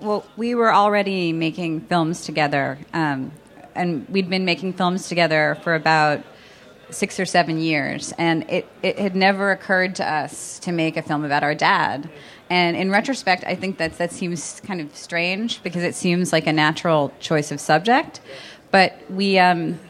Well, 0.00 0.26
we 0.36 0.56
were 0.56 0.74
already 0.74 1.32
making 1.32 1.82
films 1.82 2.24
together, 2.24 2.76
um, 2.92 3.30
and 3.76 4.08
we'd 4.08 4.28
been 4.28 4.44
making 4.44 4.72
films 4.72 5.08
together 5.08 5.56
for 5.62 5.76
about 5.76 6.24
six 6.90 7.20
or 7.20 7.24
seven 7.24 7.60
years, 7.60 8.12
and 8.18 8.42
it, 8.50 8.66
it 8.82 8.98
had 8.98 9.14
never 9.14 9.52
occurred 9.52 9.94
to 9.94 10.12
us 10.12 10.58
to 10.58 10.72
make 10.72 10.96
a 10.96 11.02
film 11.02 11.24
about 11.24 11.44
our 11.44 11.54
dad. 11.54 12.10
And 12.52 12.76
in 12.76 12.90
retrospect, 12.90 13.44
I 13.46 13.54
think 13.54 13.78
that 13.78 13.96
that 13.96 14.12
seems 14.12 14.60
kind 14.60 14.82
of 14.82 14.94
strange 14.94 15.62
because 15.62 15.82
it 15.82 15.94
seems 15.94 16.34
like 16.34 16.46
a 16.46 16.52
natural 16.52 17.10
choice 17.18 17.50
of 17.50 17.58
subject. 17.60 18.20
But 18.70 18.98
we, 19.08 19.38
um, 19.38 19.80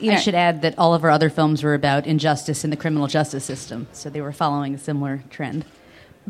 you 0.00 0.10
know, 0.10 0.16
I 0.16 0.20
should 0.20 0.34
add 0.34 0.62
that 0.62 0.76
all 0.78 0.94
of 0.94 1.04
our 1.04 1.10
other 1.10 1.30
films 1.30 1.62
were 1.62 1.74
about 1.74 2.04
injustice 2.04 2.64
in 2.64 2.70
the 2.70 2.76
criminal 2.76 3.06
justice 3.06 3.44
system, 3.44 3.86
so 3.92 4.10
they 4.10 4.20
were 4.20 4.32
following 4.32 4.74
a 4.74 4.78
similar 4.78 5.22
trend. 5.30 5.64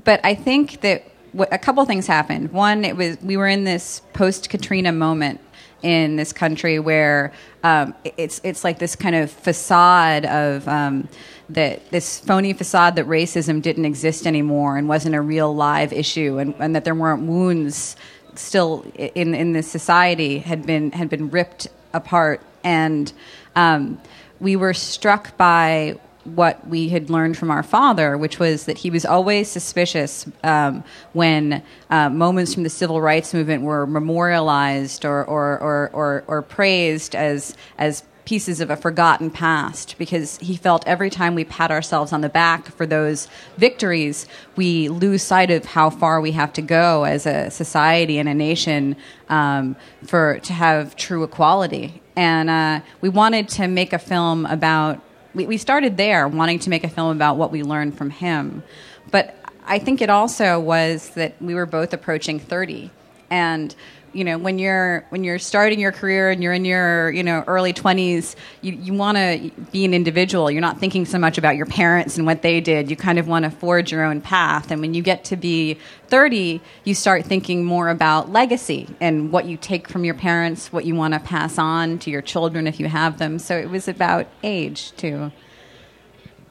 but 0.05 0.21
I 0.23 0.35
think 0.35 0.83
that 0.83 1.05
what, 1.33 1.51
a 1.51 1.59
couple 1.59 1.83
things 1.87 2.07
happened. 2.07 2.53
One, 2.53 2.85
it 2.85 2.95
was 2.95 3.17
we 3.23 3.39
were 3.39 3.49
in 3.49 3.65
this 3.65 4.03
post 4.13 4.51
Katrina 4.51 4.93
moment 4.93 5.41
in 5.83 6.17
this 6.17 6.35
country 6.35 6.79
where 6.79 7.33
um, 7.65 7.95
it's 8.19 8.43
it's 8.45 8.63
like 8.63 8.79
this 8.79 8.95
kind 8.95 9.17
of 9.17 9.31
facade 9.31 10.27
of 10.27 10.69
um, 10.69 11.09
that 11.49 11.91
this 11.91 12.19
phony 12.19 12.53
facade 12.53 12.97
that 12.97 13.07
racism 13.07 13.63
didn't 13.63 13.85
exist 13.85 14.27
anymore 14.27 14.77
and 14.77 14.89
wasn't 14.89 15.15
a 15.15 15.21
real 15.21 15.55
live 15.55 15.93
issue, 15.93 16.39
and, 16.39 16.55
and 16.59 16.75
that 16.75 16.85
there 16.85 16.95
weren't 16.95 17.23
wounds 17.23 17.97
still 18.35 18.85
in 18.97 19.35
in 19.35 19.53
this 19.53 19.71
society 19.71 20.39
had 20.39 20.67
been 20.67 20.93
had 20.93 21.09
been 21.09 21.31
ripped 21.31 21.69
apart, 21.93 22.41
and 22.65 23.13
um, 23.55 24.01
we 24.41 24.57
were 24.57 24.75
struck 24.75 25.37
by 25.37 25.97
what 26.35 26.67
we 26.67 26.89
had 26.89 27.09
learned 27.09 27.37
from 27.37 27.51
our 27.51 27.63
father, 27.63 28.19
which 28.19 28.39
was 28.39 28.65
that 28.65 28.79
he 28.79 28.91
was 28.91 29.05
always 29.05 29.49
suspicious 29.49 30.27
um, 30.43 30.83
when 31.13 31.63
uh, 31.91 32.09
moments 32.09 32.55
from 32.55 32.65
the 32.65 32.71
civil 32.71 33.01
rights 33.01 33.33
movement 33.33 33.63
were 33.63 33.87
memorialized 33.87 35.05
or, 35.05 35.25
or, 35.25 35.59
or, 35.61 35.91
or, 35.93 36.25
or 36.27 36.43
praised 36.43 37.15
as, 37.15 37.57
as 37.79 38.03
pieces 38.27 38.61
of 38.61 38.71
a 38.71 38.77
forgotten 38.77 39.31
past 39.31 39.95
because 39.97 40.37
he 40.39 40.57
felt 40.57 40.87
every 40.87 41.09
time 41.09 41.35
we 41.35 41.45
pat 41.45 41.71
ourselves 41.71 42.13
on 42.13 42.21
the 42.21 42.29
back 42.29 42.67
for 42.67 42.85
those 42.85 43.29
victories, 43.57 44.27
we 44.57 44.89
lose 44.89 45.23
sight 45.23 45.51
of 45.51 45.65
how 45.65 45.89
far 45.89 46.21
we 46.21 46.33
have 46.33 46.53
to 46.53 46.61
go 46.61 47.05
as 47.05 47.25
a 47.25 47.51
society 47.51 48.19
and 48.19 48.29
a 48.29 48.35
nation 48.35 48.97
um, 49.31 49.75
for 50.05 50.39
to 50.41 50.53
have 50.53 50.95
true 50.97 51.23
equality. 51.23 52.03
And 52.17 52.51
uh, 52.51 52.81
we 53.01 53.09
wanted 53.09 53.49
to 53.51 53.69
make 53.69 53.95
a 53.95 53.99
film 53.99 54.45
about. 54.47 55.01
We, 55.35 55.47
we 55.47 55.59
started 55.59 55.97
there, 55.97 56.27
wanting 56.27 56.59
to 56.61 56.71
make 56.71 56.83
a 56.83 56.89
film 56.89 57.15
about 57.15 57.37
what 57.37 57.51
we 57.53 57.63
learned 57.63 57.97
from 57.97 58.11
him, 58.11 58.63
but 59.11 59.37
I 59.67 59.79
think 59.79 60.01
it 60.01 60.11
also 60.11 60.59
was 60.59 61.11
that 61.11 61.35
we 61.43 61.55
were 61.55 61.67
both 61.67 61.93
approaching 61.93 62.41
thirty, 62.41 62.91
and 63.31 63.75
you 64.17 64.25
know 64.25 64.39
when 64.39 64.59
you're 64.59 65.05
when 65.11 65.25
you're 65.25 65.39
starting 65.39 65.79
your 65.79 65.93
career 65.93 66.31
and 66.31 66.43
you're 66.43 66.55
in 66.55 66.65
your 66.65 67.11
you 67.11 67.23
know 67.23 67.45
early 67.47 67.73
20s 67.73 68.35
you, 68.63 68.73
you 68.73 68.95
want 68.95 69.19
to 69.19 69.51
be 69.71 69.85
an 69.85 69.93
individual. 69.93 70.51
You're 70.51 70.63
not 70.63 70.81
thinking 70.81 71.05
so 71.05 71.19
much 71.19 71.37
about 71.37 71.57
your 71.57 71.67
parents 71.67 72.17
and 72.17 72.25
what 72.27 72.43
they 72.43 72.61
did. 72.61 72.91
You 72.91 72.97
kind 72.97 73.19
of 73.19 73.29
want 73.29 73.45
to 73.45 73.51
forge 73.51 73.93
your 73.93 74.05
own 74.05 74.21
path. 74.21 74.71
And 74.71 74.81
when 74.81 74.95
you 74.95 75.03
get 75.03 75.25
to 75.27 75.37
be 75.37 75.79
30 76.09 76.61
you 76.85 76.95
start 76.95 77.25
thinking 77.25 77.65
more 77.65 77.89
about 77.89 78.31
legacy 78.31 78.89
and 79.01 79.33
what 79.33 79.45
you 79.45 79.57
take 79.57 79.89
from 79.89 80.05
your 80.05 80.15
parents 80.15 80.73
what 80.73 80.85
you 80.85 80.95
want 80.95 81.15
to 81.15 81.21
pass 81.21 81.59
on 81.59 81.99
to 81.99 82.11
your 82.11 82.23
children 82.23 82.67
if 82.67 82.81
you 82.81 82.89
have 82.89 83.19
them. 83.19 83.39
So 83.39 83.57
it 83.59 83.69
was 83.69 83.87
about 83.87 84.27
age 84.43 84.93
too. 84.97 85.31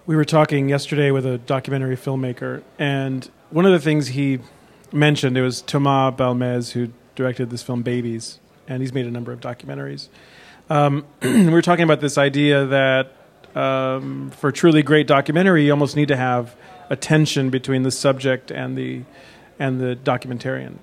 We 0.05 0.15
were 0.15 0.25
talking 0.25 0.69
yesterday 0.69 1.09
with 1.09 1.25
a 1.25 1.39
documentary 1.39 1.97
filmmaker, 1.97 2.61
and 2.77 3.27
one 3.49 3.65
of 3.65 3.71
the 3.71 3.79
things 3.79 4.09
he 4.09 4.37
mentioned 4.91 5.35
it 5.35 5.41
was 5.41 5.63
Thomas 5.63 6.13
Balmès 6.15 6.71
who 6.73 6.89
directed 7.15 7.49
this 7.49 7.63
film 7.63 7.81
Babies, 7.81 8.39
and 8.67 8.81
he's 8.81 8.93
made 8.93 9.05
a 9.05 9.11
number 9.11 9.31
of 9.31 9.39
documentaries. 9.39 10.09
Um, 10.69 11.05
we 11.21 11.49
were 11.49 11.61
talking 11.61 11.83
about 11.83 12.01
this 12.01 12.17
idea 12.17 12.65
that 12.65 13.11
um, 13.55 14.31
for 14.31 14.51
truly 14.51 14.83
great 14.83 15.07
documentary, 15.07 15.65
you 15.65 15.71
almost 15.71 15.95
need 15.95 16.09
to 16.09 16.17
have 16.17 16.55
a 16.89 16.95
tension 16.95 17.49
between 17.49 17.83
the 17.83 17.91
subject 17.91 18.51
and 18.51 18.77
the 18.77 19.03
and 19.57 19.79
the 19.79 19.95
documentarian. 19.95 20.77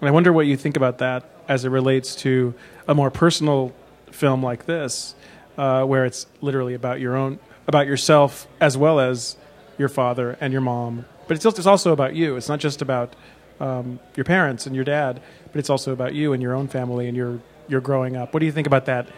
And 0.00 0.08
I 0.08 0.10
wonder 0.10 0.32
what 0.32 0.46
you 0.46 0.56
think 0.56 0.76
about 0.76 0.98
that 0.98 1.24
as 1.48 1.64
it 1.64 1.70
relates 1.70 2.14
to 2.16 2.54
a 2.86 2.94
more 2.94 3.10
personal 3.10 3.72
film 4.10 4.42
like 4.42 4.66
this, 4.66 5.14
uh, 5.56 5.84
where 5.84 6.04
it's 6.04 6.26
literally 6.40 6.74
about 6.74 7.00
your 7.00 7.16
own 7.16 7.38
about 7.66 7.86
yourself 7.86 8.46
as 8.60 8.76
well 8.76 9.00
as 9.00 9.36
your 9.78 9.88
father 9.88 10.36
and 10.40 10.52
your 10.52 10.62
mom. 10.62 11.04
But 11.26 11.36
it's, 11.36 11.44
it's 11.44 11.66
also 11.66 11.92
about 11.92 12.14
you. 12.14 12.36
It's 12.36 12.48
not 12.48 12.60
just 12.60 12.82
about 12.82 13.14
um, 13.60 13.98
your 14.16 14.24
parents 14.24 14.66
and 14.66 14.74
your 14.74 14.84
dad, 14.84 15.20
but 15.52 15.58
it's 15.58 15.70
also 15.70 15.92
about 15.92 16.14
you 16.14 16.32
and 16.32 16.42
your 16.42 16.54
own 16.54 16.68
family 16.68 17.08
and 17.08 17.16
your 17.16 17.40
your 17.68 17.80
growing 17.80 18.16
up. 18.16 18.32
What 18.32 18.40
do 18.40 18.46
you 18.46 18.52
think 18.52 18.66
about 18.66 18.86
that 18.86 19.08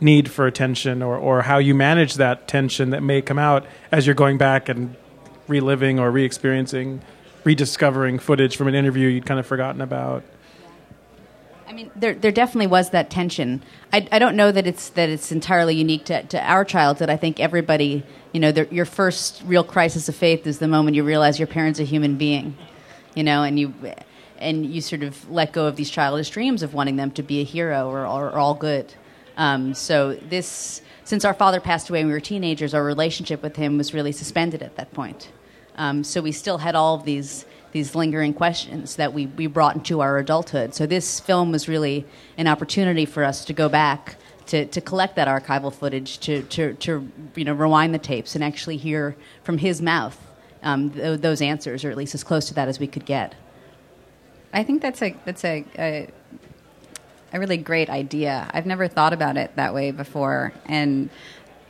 need 0.00 0.30
for 0.30 0.46
attention, 0.46 1.02
or 1.02 1.16
or 1.16 1.42
how 1.42 1.58
you 1.58 1.74
manage 1.74 2.14
that 2.14 2.46
tension 2.46 2.90
that 2.90 3.02
may 3.02 3.22
come 3.22 3.38
out 3.38 3.66
as 3.90 4.06
you're 4.06 4.14
going 4.14 4.38
back 4.38 4.68
and 4.68 4.94
reliving 5.48 5.98
or 5.98 6.10
re-experiencing, 6.10 7.00
rediscovering 7.44 8.18
footage 8.18 8.56
from 8.56 8.68
an 8.68 8.74
interview 8.74 9.08
you'd 9.08 9.26
kind 9.26 9.40
of 9.40 9.46
forgotten 9.46 9.80
about? 9.80 10.22
I 11.66 11.72
mean, 11.72 11.90
there 11.96 12.14
there 12.14 12.32
definitely 12.32 12.66
was 12.66 12.90
that 12.90 13.10
tension. 13.10 13.62
I, 13.92 14.08
I 14.12 14.18
don't 14.18 14.36
know 14.36 14.52
that 14.52 14.66
it's 14.66 14.90
that 14.90 15.08
it's 15.08 15.32
entirely 15.32 15.74
unique 15.74 16.04
to, 16.06 16.22
to 16.22 16.40
our 16.40 16.64
childhood. 16.64 17.10
I 17.10 17.16
think 17.16 17.40
everybody, 17.40 18.04
you 18.32 18.40
know, 18.40 18.52
their, 18.52 18.66
your 18.66 18.84
first 18.84 19.42
real 19.44 19.64
crisis 19.64 20.08
of 20.08 20.16
faith 20.16 20.46
is 20.46 20.60
the 20.60 20.68
moment 20.68 20.96
you 20.96 21.04
realize 21.04 21.38
your 21.38 21.46
parent's 21.46 21.78
a 21.78 21.84
human 21.84 22.16
being, 22.16 22.56
you 23.14 23.24
know, 23.24 23.42
and 23.42 23.58
you 23.58 23.74
and 24.38 24.66
you 24.66 24.80
sort 24.80 25.02
of 25.02 25.28
let 25.30 25.52
go 25.52 25.66
of 25.66 25.76
these 25.76 25.90
childish 25.90 26.30
dreams 26.30 26.62
of 26.62 26.74
wanting 26.74 26.96
them 26.96 27.10
to 27.12 27.22
be 27.22 27.40
a 27.40 27.44
hero 27.44 27.88
or, 27.88 28.06
or, 28.06 28.26
or 28.26 28.38
all 28.38 28.54
good. 28.54 28.94
Um, 29.36 29.74
so 29.74 30.14
this, 30.14 30.82
since 31.04 31.24
our 31.24 31.34
father 31.34 31.60
passed 31.60 31.90
away 31.90 32.00
when 32.00 32.08
we 32.08 32.12
were 32.12 32.20
teenagers, 32.20 32.74
our 32.74 32.84
relationship 32.84 33.42
with 33.42 33.56
him 33.56 33.78
was 33.78 33.94
really 33.94 34.12
suspended 34.12 34.62
at 34.62 34.76
that 34.76 34.92
point. 34.92 35.30
Um, 35.76 36.02
so 36.02 36.20
we 36.20 36.32
still 36.32 36.58
had 36.58 36.74
all 36.74 36.94
of 36.94 37.04
these 37.04 37.44
these 37.70 37.94
lingering 37.94 38.32
questions 38.32 38.96
that 38.96 39.12
we, 39.12 39.26
we 39.26 39.46
brought 39.46 39.76
into 39.76 40.00
our 40.00 40.16
adulthood. 40.16 40.74
So 40.74 40.86
this 40.86 41.20
film 41.20 41.52
was 41.52 41.68
really 41.68 42.06
an 42.38 42.46
opportunity 42.46 43.04
for 43.04 43.22
us 43.22 43.44
to 43.44 43.52
go 43.52 43.68
back 43.68 44.16
to, 44.46 44.64
to 44.64 44.80
collect 44.80 45.16
that 45.16 45.28
archival 45.28 45.70
footage, 45.70 46.18
to, 46.20 46.42
to, 46.44 46.72
to 46.74 47.06
you 47.36 47.44
know 47.44 47.52
rewind 47.52 47.92
the 47.92 47.98
tapes 47.98 48.34
and 48.34 48.42
actually 48.42 48.78
hear 48.78 49.16
from 49.42 49.58
his 49.58 49.82
mouth 49.82 50.18
um, 50.62 50.90
th- 50.90 51.20
those 51.20 51.40
answers, 51.40 51.84
or 51.84 51.90
at 51.90 51.96
least 51.96 52.14
as 52.14 52.24
close 52.24 52.46
to 52.48 52.54
that 52.54 52.68
as 52.68 52.78
we 52.78 52.86
could 52.86 53.04
get. 53.04 53.34
I 54.52 54.62
think 54.64 54.82
that's 54.82 55.02
a 55.02 55.14
that's 55.24 55.44
a, 55.44 55.64
a 55.78 56.08
a 57.32 57.38
really 57.38 57.56
great 57.58 57.90
idea. 57.90 58.50
I've 58.52 58.66
never 58.66 58.88
thought 58.88 59.12
about 59.12 59.36
it 59.36 59.54
that 59.56 59.74
way 59.74 59.90
before. 59.90 60.52
And 60.66 61.10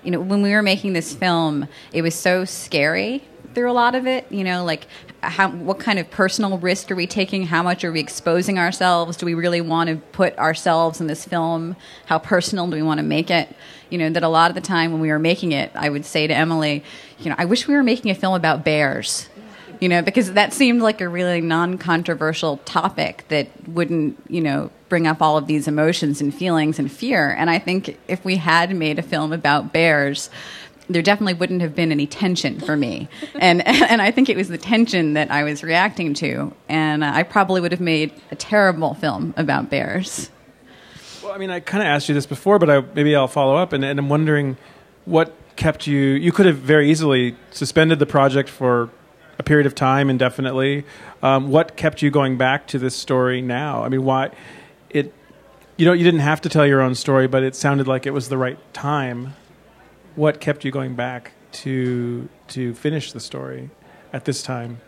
you 0.02 0.10
know, 0.10 0.20
when 0.20 0.42
we 0.42 0.52
were 0.52 0.62
making 0.62 0.92
this 0.92 1.14
film, 1.14 1.68
it 1.92 2.02
was 2.02 2.14
so 2.14 2.44
scary 2.44 3.24
through 3.54 3.70
a 3.70 3.72
lot 3.72 3.94
of 3.94 4.06
it. 4.06 4.30
You 4.30 4.44
know, 4.44 4.64
like 4.64 4.86
how 5.22 5.50
what 5.50 5.78
kind 5.80 5.98
of 5.98 6.10
personal 6.10 6.58
risk 6.58 6.90
are 6.90 6.94
we 6.94 7.06
taking? 7.06 7.46
How 7.46 7.62
much 7.62 7.84
are 7.84 7.92
we 7.92 8.00
exposing 8.00 8.58
ourselves? 8.58 9.16
Do 9.16 9.26
we 9.26 9.34
really 9.34 9.60
want 9.60 9.90
to 9.90 9.96
put 9.96 10.38
ourselves 10.38 11.00
in 11.00 11.06
this 11.06 11.24
film? 11.24 11.76
How 12.06 12.18
personal 12.18 12.68
do 12.68 12.76
we 12.76 12.82
want 12.82 12.98
to 12.98 13.04
make 13.04 13.30
it? 13.30 13.54
You 13.90 13.98
know, 13.98 14.10
that 14.10 14.22
a 14.22 14.28
lot 14.28 14.50
of 14.50 14.54
the 14.54 14.60
time 14.60 14.92
when 14.92 15.00
we 15.00 15.10
were 15.10 15.18
making 15.18 15.52
it, 15.52 15.72
I 15.74 15.88
would 15.88 16.04
say 16.04 16.26
to 16.26 16.34
Emily, 16.34 16.84
you 17.18 17.30
know, 17.30 17.36
I 17.38 17.46
wish 17.46 17.66
we 17.66 17.74
were 17.74 17.82
making 17.82 18.10
a 18.10 18.14
film 18.14 18.34
about 18.34 18.64
bears 18.64 19.28
you 19.80 19.88
know, 19.88 20.02
because 20.02 20.32
that 20.32 20.52
seemed 20.52 20.82
like 20.82 21.00
a 21.00 21.08
really 21.08 21.40
non-controversial 21.40 22.58
topic 22.58 23.24
that 23.28 23.48
wouldn't, 23.68 24.18
you 24.28 24.40
know, 24.40 24.70
bring 24.88 25.06
up 25.06 25.22
all 25.22 25.36
of 25.36 25.46
these 25.46 25.68
emotions 25.68 26.20
and 26.20 26.34
feelings 26.34 26.78
and 26.78 26.90
fear. 26.90 27.30
And 27.30 27.50
I 27.50 27.58
think 27.58 27.98
if 28.08 28.24
we 28.24 28.36
had 28.36 28.74
made 28.74 28.98
a 28.98 29.02
film 29.02 29.32
about 29.32 29.72
bears, 29.72 30.30
there 30.88 31.02
definitely 31.02 31.34
wouldn't 31.34 31.60
have 31.60 31.74
been 31.74 31.92
any 31.92 32.06
tension 32.06 32.60
for 32.60 32.76
me. 32.76 33.08
And 33.40 33.64
and 33.66 34.02
I 34.02 34.10
think 34.10 34.28
it 34.28 34.36
was 34.36 34.48
the 34.48 34.58
tension 34.58 35.14
that 35.14 35.30
I 35.30 35.44
was 35.44 35.62
reacting 35.62 36.14
to. 36.14 36.52
And 36.68 37.04
uh, 37.04 37.12
I 37.14 37.22
probably 37.22 37.60
would 37.60 37.72
have 37.72 37.80
made 37.80 38.12
a 38.30 38.36
terrible 38.36 38.94
film 38.94 39.34
about 39.36 39.70
bears. 39.70 40.30
Well, 41.22 41.32
I 41.32 41.38
mean, 41.38 41.50
I 41.50 41.60
kind 41.60 41.82
of 41.82 41.86
asked 41.86 42.08
you 42.08 42.14
this 42.14 42.26
before, 42.26 42.58
but 42.58 42.70
I, 42.70 42.80
maybe 42.94 43.14
I'll 43.14 43.28
follow 43.28 43.56
up. 43.56 43.72
And, 43.72 43.84
and 43.84 43.98
I'm 43.98 44.08
wondering 44.08 44.56
what 45.04 45.34
kept 45.56 45.86
you. 45.86 45.98
You 45.98 46.32
could 46.32 46.46
have 46.46 46.56
very 46.56 46.90
easily 46.90 47.36
suspended 47.50 47.98
the 47.98 48.06
project 48.06 48.48
for 48.48 48.90
a 49.38 49.42
period 49.42 49.66
of 49.66 49.74
time 49.74 50.10
indefinitely. 50.10 50.84
Um, 51.22 51.50
what 51.50 51.76
kept 51.76 52.02
you 52.02 52.10
going 52.10 52.36
back 52.36 52.66
to 52.68 52.78
this 52.78 52.96
story 52.96 53.40
now? 53.40 53.84
I 53.84 53.88
mean, 53.88 54.04
why 54.04 54.30
it? 54.90 55.14
You 55.76 55.86
know, 55.86 55.92
you 55.92 56.04
didn't 56.04 56.20
have 56.20 56.40
to 56.40 56.48
tell 56.48 56.66
your 56.66 56.80
own 56.80 56.94
story, 56.96 57.28
but 57.28 57.44
it 57.44 57.54
sounded 57.54 57.86
like 57.86 58.04
it 58.06 58.10
was 58.10 58.28
the 58.28 58.36
right 58.36 58.58
time. 58.74 59.34
What 60.16 60.40
kept 60.40 60.64
you 60.64 60.72
going 60.72 60.96
back 60.96 61.32
to 61.52 62.28
to 62.48 62.74
finish 62.74 63.12
the 63.12 63.20
story 63.20 63.70
at 64.12 64.24
this 64.24 64.42
time? 64.42 64.80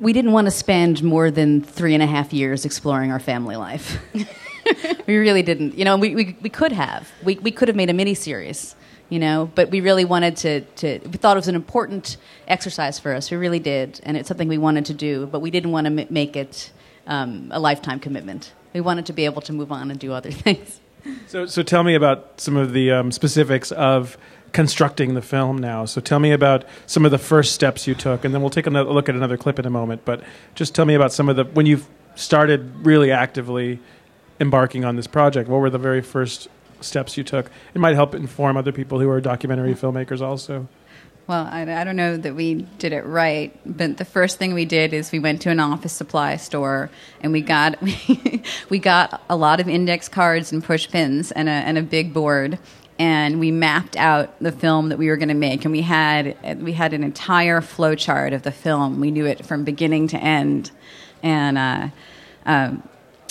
We 0.00 0.12
didn't 0.12 0.32
want 0.32 0.46
to 0.46 0.50
spend 0.50 1.04
more 1.04 1.30
than 1.30 1.62
three 1.62 1.94
and 1.94 2.02
a 2.02 2.06
half 2.06 2.32
years 2.32 2.64
exploring 2.64 3.12
our 3.12 3.20
family 3.20 3.54
life. 3.54 4.02
we 5.06 5.16
really 5.16 5.42
didn't. 5.42 5.78
You 5.78 5.84
know, 5.84 5.96
we, 5.96 6.16
we, 6.16 6.36
we 6.42 6.50
could 6.50 6.72
have. 6.72 7.08
We, 7.22 7.36
we 7.36 7.52
could 7.52 7.68
have 7.68 7.76
made 7.76 7.88
a 7.88 7.92
mini 7.92 8.14
series 8.14 8.74
you 9.12 9.18
know 9.18 9.50
but 9.54 9.70
we 9.70 9.80
really 9.80 10.04
wanted 10.04 10.36
to, 10.36 10.60
to 10.82 10.98
we 11.04 11.18
thought 11.20 11.36
it 11.36 11.42
was 11.44 11.48
an 11.48 11.54
important 11.54 12.16
exercise 12.48 12.98
for 12.98 13.14
us 13.14 13.30
we 13.30 13.36
really 13.36 13.58
did 13.58 14.00
and 14.04 14.16
it's 14.16 14.28
something 14.28 14.48
we 14.48 14.58
wanted 14.58 14.86
to 14.86 14.94
do 14.94 15.26
but 15.26 15.40
we 15.40 15.50
didn't 15.50 15.70
want 15.70 15.86
to 15.86 16.06
make 16.10 16.34
it 16.36 16.70
um, 17.06 17.48
a 17.52 17.60
lifetime 17.60 18.00
commitment 18.00 18.52
we 18.72 18.80
wanted 18.80 19.04
to 19.04 19.12
be 19.12 19.24
able 19.26 19.42
to 19.42 19.52
move 19.52 19.70
on 19.70 19.90
and 19.90 20.00
do 20.00 20.12
other 20.12 20.30
things 20.46 20.80
So, 21.26 21.46
so 21.46 21.62
tell 21.62 21.82
me 21.82 21.94
about 21.94 22.40
some 22.40 22.56
of 22.56 22.72
the 22.72 22.92
um, 22.92 23.10
specifics 23.10 23.72
of 23.72 24.16
constructing 24.52 25.14
the 25.14 25.22
film 25.22 25.58
now. 25.58 25.84
So 25.84 26.00
tell 26.00 26.18
me 26.18 26.32
about 26.32 26.64
some 26.86 27.04
of 27.04 27.10
the 27.10 27.18
first 27.18 27.54
steps 27.54 27.86
you 27.86 27.94
took, 27.94 28.24
and 28.24 28.34
then 28.34 28.40
we'll 28.40 28.50
take 28.50 28.66
another 28.66 28.90
look 28.90 29.08
at 29.08 29.14
another 29.14 29.36
clip 29.36 29.58
in 29.58 29.66
a 29.66 29.70
moment. 29.70 30.04
But 30.04 30.22
just 30.54 30.74
tell 30.74 30.84
me 30.84 30.94
about 30.94 31.12
some 31.12 31.28
of 31.28 31.36
the 31.36 31.44
when 31.44 31.66
you 31.66 31.82
started 32.14 32.86
really 32.86 33.10
actively 33.10 33.80
embarking 34.40 34.84
on 34.84 34.96
this 34.96 35.06
project. 35.06 35.48
What 35.48 35.60
were 35.60 35.70
the 35.70 35.78
very 35.78 36.02
first 36.02 36.48
steps 36.84 37.16
you 37.16 37.24
took? 37.24 37.50
It 37.74 37.80
might 37.80 37.94
help 37.94 38.14
inform 38.14 38.56
other 38.56 38.72
people 38.72 39.00
who 39.00 39.08
are 39.08 39.20
documentary 39.20 39.74
filmmakers 39.74 40.20
also. 40.20 40.68
Well, 41.28 41.48
I, 41.50 41.62
I, 41.62 41.84
don't 41.84 41.94
know 41.94 42.16
that 42.16 42.34
we 42.34 42.66
did 42.78 42.92
it 42.92 43.06
right, 43.06 43.56
but 43.64 43.96
the 43.96 44.04
first 44.04 44.38
thing 44.38 44.54
we 44.54 44.64
did 44.64 44.92
is 44.92 45.12
we 45.12 45.20
went 45.20 45.40
to 45.42 45.50
an 45.50 45.60
office 45.60 45.92
supply 45.92 46.36
store 46.36 46.90
and 47.20 47.32
we 47.32 47.42
got 47.42 47.80
we, 47.80 48.42
we 48.68 48.80
got 48.80 49.22
a 49.30 49.36
lot 49.36 49.60
of 49.60 49.68
index 49.68 50.08
cards 50.08 50.50
and 50.50 50.64
push 50.64 50.90
pins 50.90 51.30
and 51.30 51.48
a, 51.48 51.52
and 51.52 51.78
a 51.78 51.82
big 51.82 52.12
board, 52.12 52.58
and 52.98 53.38
we 53.38 53.52
mapped 53.52 53.96
out 53.96 54.36
the 54.40 54.50
film 54.50 54.88
that 54.88 54.98
we 54.98 55.08
were 55.08 55.16
going 55.16 55.28
to 55.28 55.34
make, 55.34 55.64
and 55.64 55.70
we 55.70 55.82
had 55.82 56.36
we 56.60 56.72
had 56.72 56.92
an 56.92 57.04
entire 57.04 57.60
flow 57.60 57.94
chart 57.94 58.32
of 58.32 58.42
the 58.42 58.52
film. 58.52 58.98
We 58.98 59.12
knew 59.12 59.24
it 59.24 59.46
from 59.46 59.62
beginning 59.62 60.08
to 60.08 60.18
end, 60.18 60.72
and 61.22 61.56
uh, 61.56 61.88
um, 62.46 62.88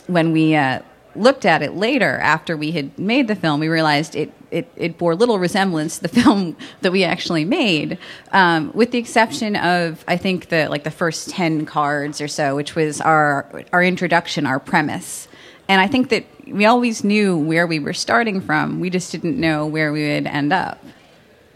when 0.08 0.32
we 0.32 0.56
uh, 0.56 0.80
looked 1.16 1.46
at 1.46 1.62
it 1.62 1.76
later 1.76 2.18
after 2.20 2.56
we 2.56 2.72
had 2.72 2.98
made 2.98 3.28
the 3.28 3.36
film, 3.36 3.60
we 3.60 3.68
realized 3.68 4.16
it, 4.16 4.32
it, 4.50 4.72
it 4.76 4.98
bore 4.98 5.16
little 5.16 5.40
resemblance 5.40 5.98
to 5.98 6.04
the 6.04 6.10
film 6.22 6.56
that 6.82 6.92
we 6.92 7.04
actually 7.04 7.46
made, 7.46 7.98
um, 8.32 8.72
with 8.74 8.92
the 8.92 8.98
exception 8.98 9.56
of 9.56 10.04
I 10.08 10.18
think 10.18 10.50
the 10.50 10.68
like 10.70 10.84
the 10.84 10.92
first 10.92 11.30
ten 11.30 11.66
cards 11.66 12.22
or 12.22 12.28
so, 12.28 12.56
which 12.56 12.76
was 12.76 13.02
our 13.02 13.46
our 13.74 13.84
introduction, 13.84 14.46
our 14.46 14.60
premise. 14.60 15.28
And 15.68 15.80
I 15.80 15.88
think 15.88 16.10
that 16.10 16.26
we 16.48 16.66
always 16.66 17.04
knew 17.04 17.38
where 17.38 17.66
we 17.66 17.80
were 17.80 17.94
starting 17.94 18.42
from. 18.42 18.80
We 18.80 18.90
just 18.90 19.12
didn't 19.12 19.40
know 19.40 19.66
where 19.66 19.94
we 19.94 20.14
would 20.14 20.28
end 20.28 20.52
up. 20.52 20.84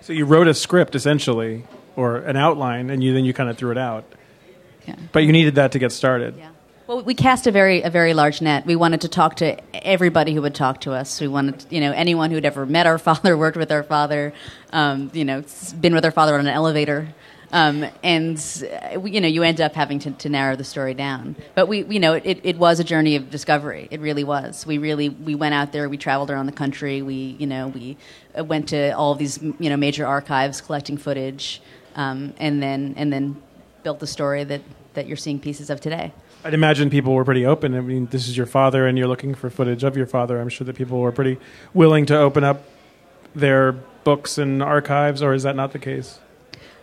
So 0.02 0.14
you 0.14 0.26
wrote 0.26 0.48
a 0.48 0.54
script 0.54 0.96
essentially, 0.96 1.66
or 1.96 2.18
an 2.18 2.38
outline, 2.38 2.90
and 2.90 3.04
you 3.04 3.14
then 3.14 3.26
you 3.26 3.34
kind 3.34 3.50
of 3.50 3.58
threw 3.58 3.72
it 3.72 3.78
out. 3.78 4.06
Yeah. 4.88 4.96
But 5.12 5.24
you 5.24 5.32
needed 5.32 5.56
that 5.56 5.72
to 5.72 5.80
get 5.80 5.92
started. 5.92 6.36
Well, 6.88 7.02
we 7.02 7.16
cast 7.16 7.48
a 7.48 7.52
very 7.52 7.82
a 7.82 7.90
very 7.90 8.14
large 8.14 8.44
net. 8.44 8.68
We 8.68 8.76
wanted 8.76 9.02
to 9.02 9.08
talk 9.08 9.38
to 9.38 9.58
everybody 9.74 10.36
who 10.36 10.44
would 10.44 10.54
talk 10.54 10.82
to 10.82 10.92
us. 10.92 11.20
We 11.20 11.28
wanted, 11.28 11.66
you 11.72 11.82
know, 11.82 11.92
anyone 11.92 12.30
who'd 12.30 12.46
ever 12.46 12.64
met 12.68 12.86
our 12.86 12.98
father, 13.10 13.36
worked 13.36 13.58
with 13.58 13.72
our 13.72 13.82
father, 13.82 14.34
um, 14.72 15.10
you 15.12 15.26
know, 15.26 15.44
been 15.82 15.96
with 15.96 16.06
our 16.06 16.12
father 16.12 16.36
on 16.36 16.42
an 16.42 16.54
elevator. 16.54 17.08
Um, 17.52 17.86
and 18.04 18.38
uh, 18.94 19.00
you 19.00 19.20
know, 19.20 19.28
you 19.28 19.42
end 19.42 19.62
up 19.62 19.74
having 19.74 19.98
to, 20.00 20.12
to 20.12 20.30
narrow 20.30 20.56
the 20.56 20.64
story 20.64 20.94
down. 20.94 21.36
But 21.56 21.68
we, 21.68 21.86
you 21.86 22.00
know, 22.00 22.14
it, 22.14 22.42
it 22.44 22.58
was 22.60 22.80
a 22.80 22.84
journey 22.84 23.16
of 23.16 23.32
discovery. 23.32 23.88
It 23.90 24.00
really 24.00 24.24
was. 24.24 24.64
We 24.68 24.78
really 24.78 25.10
we 25.10 25.34
went 25.34 25.56
out 25.56 25.72
there. 25.72 25.90
We 25.90 25.98
traveled 25.98 26.30
around 26.30 26.46
the 26.46 26.52
country. 26.52 27.02
We, 27.02 27.36
you 27.40 27.48
know, 27.48 27.70
we 27.70 27.98
uh, 28.38 28.44
went 28.44 28.70
to 28.70 28.92
all 28.92 29.16
these, 29.16 29.42
you 29.42 29.72
know, 29.72 29.78
major 29.78 30.06
archives 30.06 30.62
collecting 30.62 30.98
footage, 30.98 31.64
um, 31.96 32.36
and 32.38 32.62
then 32.62 32.94
and 32.96 33.12
then 33.12 33.42
built 33.82 34.00
the 34.00 34.08
story 34.08 34.44
that 34.44 34.62
that 34.94 35.08
you're 35.08 35.18
seeing 35.18 35.40
pieces 35.40 35.72
of 35.72 35.82
today. 35.82 36.14
I'd 36.46 36.54
imagine 36.54 36.92
people 36.92 37.14
were 37.14 37.26
pretty 37.26 37.44
open. 37.44 37.74
I 37.74 37.82
mean, 37.82 38.06
this 38.12 38.28
is 38.28 38.38
your 38.38 38.46
father, 38.46 38.86
and 38.86 39.00
you're 39.00 39.08
looking 39.08 39.34
for 39.34 39.50
footage 39.50 39.84
of 39.84 39.98
your 39.98 40.06
father. 40.06 40.40
I'm 40.40 40.48
sure 40.48 40.64
that 40.66 40.76
people 40.76 41.00
were 41.00 41.12
pretty 41.12 41.40
willing 41.74 42.06
to 42.06 42.16
open 42.16 42.44
up 42.44 42.62
their 43.34 43.72
books 43.72 44.38
and 44.38 44.62
archives, 44.62 45.24
or 45.24 45.34
is 45.34 45.42
that 45.42 45.56
not 45.56 45.74
the 45.74 45.80
case? 45.80 46.20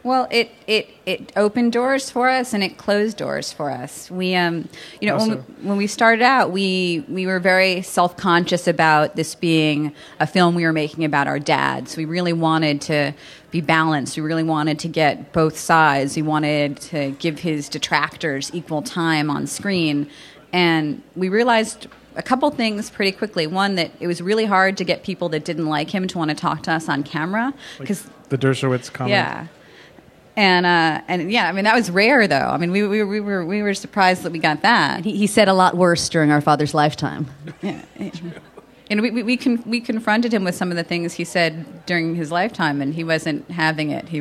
Well, 0.05 0.27
it, 0.33 0.51
it, 0.67 0.91
it 1.07 1.33
opened 1.37 1.73
doors 1.73 2.11
for 2.11 2.29
us 2.29 2.53
and 2.53 2.65
it 2.65 2.77
closed 2.77 3.17
doors 3.17 3.53
for 3.53 3.71
us. 3.71 4.11
We, 4.11 4.35
um, 4.35 4.69
you 5.01 5.09
know, 5.09 5.17
when, 5.17 5.31
we, 5.31 5.37
when 5.69 5.77
we 5.77 5.87
started 5.87 6.23
out, 6.23 6.51
we, 6.51 7.05
we 7.09 7.25
were 7.25 7.39
very 7.39 7.83
self 7.83 8.17
conscious 8.17 8.67
about 8.67 9.15
this 9.15 9.37
being 9.37 9.95
a 10.19 10.27
film 10.27 10.57
we 10.57 10.65
were 10.65 10.73
making 10.73 11.05
about 11.05 11.29
our 11.29 11.39
dads. 11.39 11.97
We 11.97 12.05
really 12.05 12.33
wanted 12.33 12.81
to 12.83 13.13
be 13.53 13.61
balanced. 13.61 14.17
We 14.17 14.23
really 14.25 14.43
wanted 14.43 14.81
to 14.81 14.89
get 14.89 15.33
both 15.33 15.57
sides. 15.57 16.17
We 16.17 16.23
wanted 16.23 16.79
to 16.81 17.13
give 17.13 17.39
his 17.39 17.69
detractors 17.69 18.51
equal 18.53 18.83
time 18.83 19.31
on 19.31 19.47
screen. 19.47 20.11
And 20.53 21.01
we 21.15 21.29
realized 21.29 21.87
a 22.17 22.23
couple 22.23 22.51
things 22.51 22.91
pretty 22.91 23.13
quickly. 23.13 23.47
One, 23.47 23.77
that 23.77 23.93
it 24.01 24.07
was 24.07 24.21
really 24.21 24.47
hard 24.47 24.77
to 24.79 24.85
get 24.85 25.05
people 25.05 25.29
that 25.31 25.45
didn't 25.45 25.67
like 25.67 25.91
him 25.91 26.09
to 26.09 26.19
want 26.19 26.31
to 26.31 26.35
talk 26.35 26.63
to 26.65 26.73
us 26.73 26.89
on 26.89 27.05
camera. 27.05 27.55
Because 27.79 28.09
The 28.31 28.39
Dershowitz 28.39 28.93
comment. 28.93 29.11
yeah. 29.11 29.47
And 30.37 30.65
uh, 30.65 31.03
and 31.09 31.31
yeah, 31.31 31.49
I 31.49 31.53
mean 31.53 31.65
that 31.65 31.75
was 31.75 31.91
rare 31.91 32.27
though. 32.27 32.37
I 32.37 32.57
mean 32.57 32.71
we, 32.71 32.87
we, 32.87 33.05
we 33.05 33.21
were 33.21 33.45
we 33.45 33.63
were 33.63 33.75
surprised 33.75 34.23
that 34.23 34.33
we 34.33 34.39
got 34.39 34.63
that. 34.63 35.05
He, 35.05 35.17
he 35.17 35.27
said 35.27 35.49
a 35.49 35.55
lot 35.55 35.77
worse 35.77 36.09
during 36.09 36.31
our 36.31 36.41
father's 36.41 36.75
lifetime. 36.75 37.27
Yeah. 37.61 37.83
And 38.91 39.01
we, 39.01 39.11
we, 39.11 39.23
we, 39.23 39.37
con- 39.39 39.63
we 39.65 39.81
confronted 39.81 40.35
him 40.35 40.45
with 40.45 40.55
some 40.55 40.71
of 40.71 40.77
the 40.77 40.85
things 40.85 41.15
he 41.15 41.25
said 41.25 41.87
during 41.87 42.15
his 42.15 42.31
lifetime, 42.31 42.83
and 42.83 42.93
he 42.93 43.05
wasn't 43.05 43.51
having 43.51 43.91
it. 43.91 44.07
He, 44.07 44.19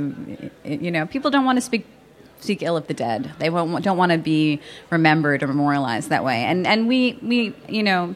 you 0.63 0.91
know, 0.91 1.05
people 1.05 1.29
don't 1.29 1.43
want 1.43 1.57
to 1.57 1.61
speak 1.61 1.85
speak 2.39 2.63
ill 2.63 2.77
of 2.77 2.87
the 2.87 2.93
dead. 2.93 3.31
They 3.37 3.49
won't, 3.49 3.83
don't 3.83 3.97
want 3.97 4.11
to 4.13 4.17
be 4.17 4.61
remembered 4.89 5.43
or 5.43 5.47
memorialized 5.47 6.09
that 6.09 6.23
way. 6.23 6.43
And 6.43 6.65
and 6.65 6.87
we 6.87 7.19
we 7.21 7.53
you 7.67 7.83
know 7.83 8.15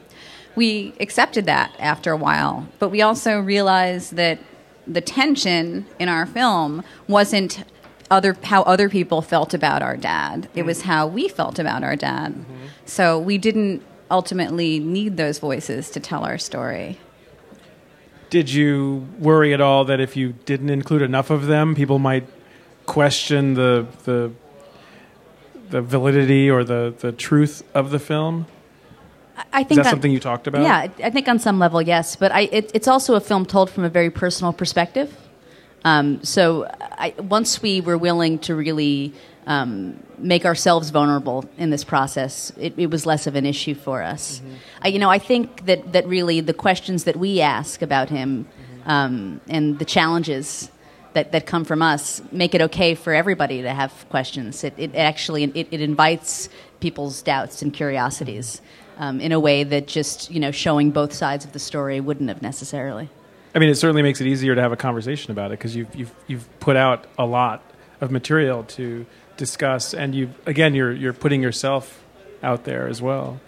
we 0.56 0.94
accepted 1.00 1.46
that 1.46 1.76
after 1.80 2.12
a 2.12 2.18
while, 2.18 2.68
but 2.80 2.90
we 2.90 3.02
also 3.02 3.40
realized 3.40 4.16
that 4.16 4.40
the 4.88 5.02
tension 5.02 5.86
in 6.00 6.10
our 6.10 6.26
film 6.26 6.84
wasn't 7.08 7.64
other 8.12 8.36
how 8.44 8.62
other 8.64 8.90
people 8.90 9.22
felt 9.22 9.54
about 9.54 9.82
our 9.82 9.98
dad. 9.98 10.48
It 10.56 10.64
was 10.64 10.80
mm. 10.80 10.84
how 10.84 11.08
we 11.08 11.28
felt 11.28 11.60
about 11.60 11.84
our 11.84 11.96
dad. 11.96 12.34
Mm-hmm. 12.34 12.66
So 12.86 13.20
we 13.20 13.38
didn't 13.38 13.82
ultimately 14.12 14.80
need 14.80 15.18
those 15.18 15.40
voices 15.40 15.90
to 15.92 16.00
tell 16.00 16.24
our 16.24 16.38
story. 16.38 17.00
Did 18.30 18.52
you 18.52 19.08
worry 19.20 19.54
at 19.54 19.62
all 19.62 19.86
that 19.86 20.00
if 20.00 20.16
you 20.16 20.34
didn't 20.46 20.70
include 20.70 21.02
enough 21.02 21.30
of 21.30 21.48
them, 21.48 21.76
people 21.76 22.00
might 22.00 22.28
question 22.86 23.54
the 23.56 23.88
the 24.04 24.32
the 25.70 25.82
validity 25.82 26.50
or 26.50 26.64
the, 26.64 26.94
the 27.00 27.12
truth 27.12 27.64
of 27.74 27.90
the 27.90 28.00
film? 28.00 28.46
I 29.52 29.64
think 29.64 29.72
Is 29.72 29.78
that 29.78 29.86
on- 29.88 29.92
something 29.92 30.12
you 30.12 30.20
talked 30.20 30.48
about? 30.48 30.62
Yeah, 30.62 30.76
I- 30.76 31.08
I 31.08 31.10
think 31.10 31.28
on 31.28 31.40
some 31.40 31.60
level, 31.60 31.82
yes. 31.82 32.16
But 32.16 32.32
I, 32.32 32.42
it, 32.52 32.72
it's 32.74 32.88
also 32.88 33.16
a 33.16 33.20
film 33.20 33.46
told 33.46 33.70
from 33.70 33.84
a 33.84 33.90
very 33.90 34.10
personal 34.10 34.54
perspective. 34.54 35.16
Um, 35.86 36.24
so 36.24 36.66
I, 36.80 37.14
once 37.20 37.62
we 37.62 37.80
were 37.80 37.98
willing 37.98 38.40
to 38.40 38.56
really 38.56 39.14
um, 39.46 40.04
make 40.18 40.44
ourselves 40.44 40.90
vulnerable 40.90 41.46
in 41.60 41.70
this 41.70 41.84
process, 41.84 42.52
it, 42.60 42.74
it 42.78 42.90
was 42.90 43.06
less 43.06 43.28
of 43.28 43.36
an 43.36 43.46
issue 43.46 43.76
for 43.76 44.02
us. 44.02 44.42
I, 44.82 44.88
you 44.88 44.98
know, 44.98 45.12
I 45.12 45.20
think 45.20 45.68
that, 45.68 45.94
that 45.94 46.08
really 46.08 46.42
the 46.42 46.56
questions 46.56 47.04
that 47.04 47.16
we 47.16 47.40
ask 47.40 47.84
about 47.84 48.10
him 48.10 48.48
um, 48.88 49.40
and 49.48 49.78
the 49.78 49.86
challenges 49.86 50.72
that, 51.14 51.32
that 51.32 51.46
come 51.46 51.64
from 51.64 51.84
us 51.84 52.20
make 52.32 52.56
it 52.56 52.62
okay 52.62 52.96
for 52.96 53.14
everybody 53.14 53.62
to 53.62 53.70
have 53.70 53.92
questions. 54.10 54.64
It, 54.64 54.74
it 54.78 54.96
actually 54.96 55.44
it, 55.44 55.68
it 55.70 55.82
invites 55.82 56.50
people's 56.80 57.22
doubts 57.22 57.62
and 57.62 57.72
curiosities 57.72 58.60
um, 58.98 59.22
in 59.22 59.32
a 59.32 59.40
way 59.40 59.64
that 59.64 59.88
just 59.88 60.32
you 60.32 60.40
know 60.40 60.52
showing 60.52 60.92
both 60.92 61.14
sides 61.14 61.46
of 61.46 61.54
the 61.54 61.60
story 61.60 62.00
wouldn't 62.00 62.30
have 62.30 62.42
necessarily. 62.42 63.10
I 63.56 63.60
mean, 63.60 63.70
it 63.70 63.76
certainly 63.76 64.02
makes 64.02 64.20
it 64.20 64.28
easier 64.28 64.54
to 64.54 64.62
have 64.62 64.74
a 64.74 64.78
conversation 64.78 65.32
about 65.32 65.52
it 65.52 65.58
because 65.58 65.76
you've, 65.76 65.96
you've, 65.96 66.14
you've 66.28 66.60
put 66.60 66.76
out 66.76 67.08
a 67.18 67.26
lot 67.26 67.64
of 68.02 68.12
material 68.12 68.64
to 68.64 69.06
discuss, 69.38 69.94
and 69.94 70.14
you 70.14 70.34
again, 70.46 70.76
you're, 70.76 70.92
you're 70.92 71.14
putting 71.14 71.42
yourself 71.42 72.04
out 72.44 72.66
there 72.66 72.88
as 72.88 73.02
well. 73.02 73.40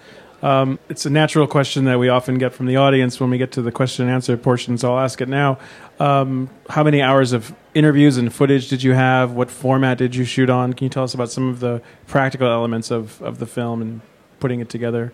Um, 0.42 0.80
it's 0.88 1.06
a 1.06 1.10
natural 1.10 1.48
question 1.48 1.86
that 1.86 2.00
we 2.00 2.10
often 2.10 2.38
get 2.38 2.54
from 2.54 2.68
the 2.68 2.78
audience 2.78 3.20
when 3.20 3.30
we 3.32 3.38
get 3.38 3.52
to 3.54 3.62
the 3.62 3.72
question 3.72 4.06
and 4.06 4.14
answer 4.14 4.38
portion, 4.38 4.78
so 4.78 4.94
I'll 4.94 5.04
ask 5.04 5.20
it 5.20 5.28
now. 5.28 5.58
Um, 6.00 6.50
how 6.70 6.84
many 6.84 7.02
hours 7.02 7.34
of 7.34 7.54
interviews 7.74 8.18
and 8.18 8.34
footage 8.34 8.70
did 8.70 8.84
you 8.84 8.94
have? 8.94 9.32
What 9.32 9.52
format 9.52 9.98
did 9.98 10.16
you 10.16 10.26
shoot 10.26 10.50
on? 10.50 10.74
Can 10.74 10.86
you 10.86 10.90
tell 10.90 11.04
us 11.04 11.16
about 11.16 11.32
some 11.32 11.50
of 11.50 11.60
the 11.60 11.82
practical 12.06 12.48
elements 12.48 12.92
of, 12.92 13.22
of 13.22 13.40
the 13.40 13.48
film 13.48 13.82
and 13.82 14.02
putting 14.40 14.60
it 14.60 14.70
together? 14.70 15.12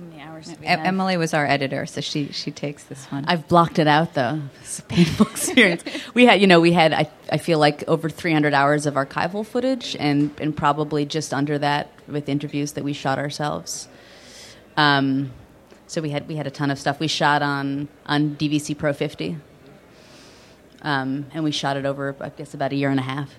How 0.00 0.06
many 0.06 0.22
hours? 0.22 0.50
E- 0.50 0.56
Emily 0.66 1.16
was 1.16 1.34
our 1.34 1.44
editor, 1.46 1.84
so 1.84 2.00
she 2.00 2.32
she 2.32 2.50
takes 2.50 2.84
this 2.84 3.04
one. 3.06 3.24
I've 3.26 3.48
blocked 3.48 3.78
it 3.78 3.86
out 3.86 4.14
though. 4.14 4.40
It's 4.62 4.78
a 4.78 4.82
painful 4.82 5.26
experience. 5.30 5.84
we 6.14 6.24
had, 6.26 6.40
you 6.40 6.46
know, 6.46 6.60
we 6.60 6.72
had. 6.72 6.92
I, 6.92 7.10
I 7.30 7.36
feel 7.36 7.58
like 7.58 7.84
over 7.86 8.08
300 8.08 8.54
hours 8.54 8.86
of 8.86 8.94
archival 8.94 9.44
footage, 9.44 9.96
and 9.98 10.30
and 10.40 10.56
probably 10.56 11.04
just 11.04 11.34
under 11.34 11.58
that 11.58 11.90
with 12.08 12.28
interviews 12.28 12.72
that 12.72 12.84
we 12.84 12.92
shot 12.94 13.18
ourselves. 13.18 13.88
Um, 14.76 15.32
so 15.86 16.00
we 16.00 16.10
had 16.10 16.26
we 16.28 16.36
had 16.36 16.46
a 16.46 16.50
ton 16.50 16.70
of 16.70 16.78
stuff. 16.78 16.98
We 16.98 17.08
shot 17.08 17.42
on 17.42 17.88
on 18.06 18.36
DVC 18.36 18.78
Pro 18.78 18.94
50, 18.94 19.36
um, 20.82 21.26
and 21.34 21.44
we 21.44 21.50
shot 21.50 21.76
it 21.76 21.84
over 21.84 22.16
I 22.20 22.30
guess 22.30 22.54
about 22.54 22.72
a 22.72 22.76
year 22.76 22.90
and 22.90 23.00
a 23.00 23.02
half. 23.02 23.34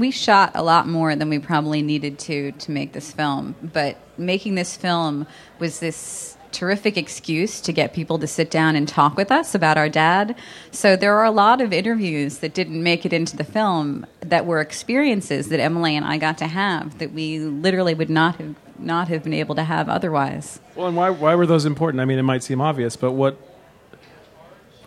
We 0.00 0.10
shot 0.10 0.50
a 0.54 0.62
lot 0.62 0.88
more 0.88 1.14
than 1.14 1.28
we 1.28 1.38
probably 1.38 1.82
needed 1.82 2.18
to 2.18 2.52
to 2.52 2.70
make 2.70 2.92
this 2.92 3.12
film 3.12 3.54
but 3.62 3.96
making 4.18 4.54
this 4.54 4.76
film 4.76 5.26
was 5.58 5.80
this 5.80 6.36
terrific 6.52 6.96
excuse 6.96 7.60
to 7.60 7.72
get 7.72 7.92
people 7.94 8.18
to 8.18 8.26
sit 8.26 8.50
down 8.50 8.74
and 8.74 8.88
talk 8.88 9.16
with 9.16 9.30
us 9.30 9.54
about 9.54 9.78
our 9.78 9.88
dad 9.88 10.34
so 10.72 10.96
there 10.96 11.16
are 11.16 11.24
a 11.24 11.30
lot 11.30 11.60
of 11.60 11.72
interviews 11.72 12.38
that 12.38 12.52
didn't 12.52 12.82
make 12.82 13.06
it 13.06 13.12
into 13.12 13.36
the 13.36 13.44
film 13.44 14.04
that 14.20 14.44
were 14.46 14.60
experiences 14.60 15.48
that 15.48 15.60
emily 15.60 15.96
and 15.96 16.04
i 16.04 16.18
got 16.18 16.36
to 16.36 16.48
have 16.48 16.98
that 16.98 17.12
we 17.12 17.38
literally 17.38 17.94
would 17.94 18.10
not 18.10 18.34
have 18.36 18.56
not 18.80 19.08
have 19.08 19.22
been 19.22 19.34
able 19.34 19.54
to 19.54 19.62
have 19.62 19.88
otherwise 19.88 20.58
Well, 20.74 20.88
and 20.88 20.96
why 20.96 21.10
why 21.10 21.34
were 21.34 21.46
those 21.46 21.66
important? 21.66 22.00
I 22.00 22.06
mean, 22.06 22.18
it 22.18 22.22
might 22.22 22.42
seem 22.42 22.60
obvious, 22.62 22.96
but 22.96 23.12
what? 23.12 23.36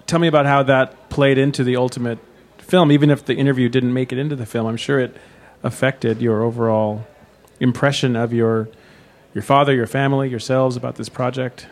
Tell 0.07 0.17
me 0.19 0.27
about 0.27 0.47
how 0.47 0.63
that 0.63 1.09
played 1.09 1.37
into 1.37 1.63
the 1.63 1.75
ultimate 1.75 2.17
film. 2.63 2.91
Even 2.91 3.09
if 3.09 3.25
the 3.25 3.35
interview 3.35 3.69
didn't 3.69 3.93
make 3.93 4.11
it 4.11 4.17
into 4.17 4.35
the 4.35 4.45
film, 4.45 4.67
I'm 4.67 4.77
sure 4.77 4.99
it 4.99 5.15
affected 5.63 6.21
your 6.21 6.43
overall 6.43 7.05
impression 7.59 8.15
of 8.15 8.33
your 8.33 8.67
your 9.33 9.41
father, 9.41 9.73
your 9.73 9.87
family, 9.87 10.29
yourselves 10.29 10.75
about 10.75 10.95
this 10.95 11.09
project, 11.09 11.65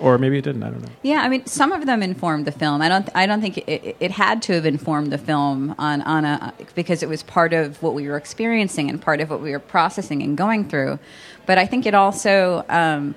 or 0.00 0.18
maybe 0.18 0.38
it 0.38 0.42
didn't. 0.42 0.64
I 0.64 0.70
don't 0.70 0.82
know. 0.82 0.88
Yeah, 1.02 1.20
I 1.22 1.28
mean, 1.28 1.46
some 1.46 1.70
of 1.70 1.86
them 1.86 2.02
informed 2.02 2.44
the 2.44 2.52
film. 2.52 2.82
I 2.82 2.88
don't. 2.88 3.08
I 3.14 3.26
don't 3.26 3.40
think 3.40 3.58
it, 3.58 3.96
it 4.00 4.10
had 4.10 4.42
to 4.42 4.54
have 4.54 4.66
informed 4.66 5.12
the 5.12 5.18
film 5.18 5.74
on 5.78 6.02
on 6.02 6.24
a 6.24 6.52
because 6.74 7.02
it 7.02 7.08
was 7.08 7.22
part 7.22 7.52
of 7.52 7.80
what 7.82 7.94
we 7.94 8.08
were 8.08 8.16
experiencing 8.16 8.90
and 8.90 9.00
part 9.00 9.20
of 9.20 9.30
what 9.30 9.40
we 9.40 9.52
were 9.52 9.60
processing 9.60 10.22
and 10.22 10.36
going 10.36 10.68
through. 10.68 10.98
But 11.46 11.58
I 11.58 11.66
think 11.66 11.86
it 11.86 11.94
also. 11.94 12.64
Um, 12.68 13.14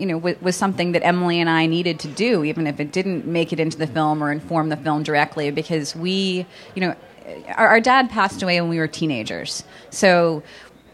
you 0.00 0.06
know, 0.06 0.18
was, 0.18 0.40
was 0.40 0.56
something 0.56 0.92
that 0.92 1.04
Emily 1.04 1.40
and 1.40 1.50
I 1.50 1.66
needed 1.66 2.00
to 2.00 2.08
do, 2.08 2.42
even 2.44 2.66
if 2.66 2.80
it 2.80 2.90
didn't 2.92 3.26
make 3.26 3.52
it 3.52 3.60
into 3.60 3.76
the 3.76 3.86
film 3.86 4.22
or 4.24 4.32
inform 4.32 4.70
the 4.70 4.76
film 4.76 5.02
directly, 5.02 5.50
because 5.50 5.94
we, 5.94 6.46
you 6.74 6.80
know, 6.80 6.94
our, 7.56 7.68
our 7.68 7.80
dad 7.80 8.10
passed 8.10 8.42
away 8.42 8.60
when 8.60 8.70
we 8.70 8.78
were 8.78 8.88
teenagers, 8.88 9.62
so 9.90 10.42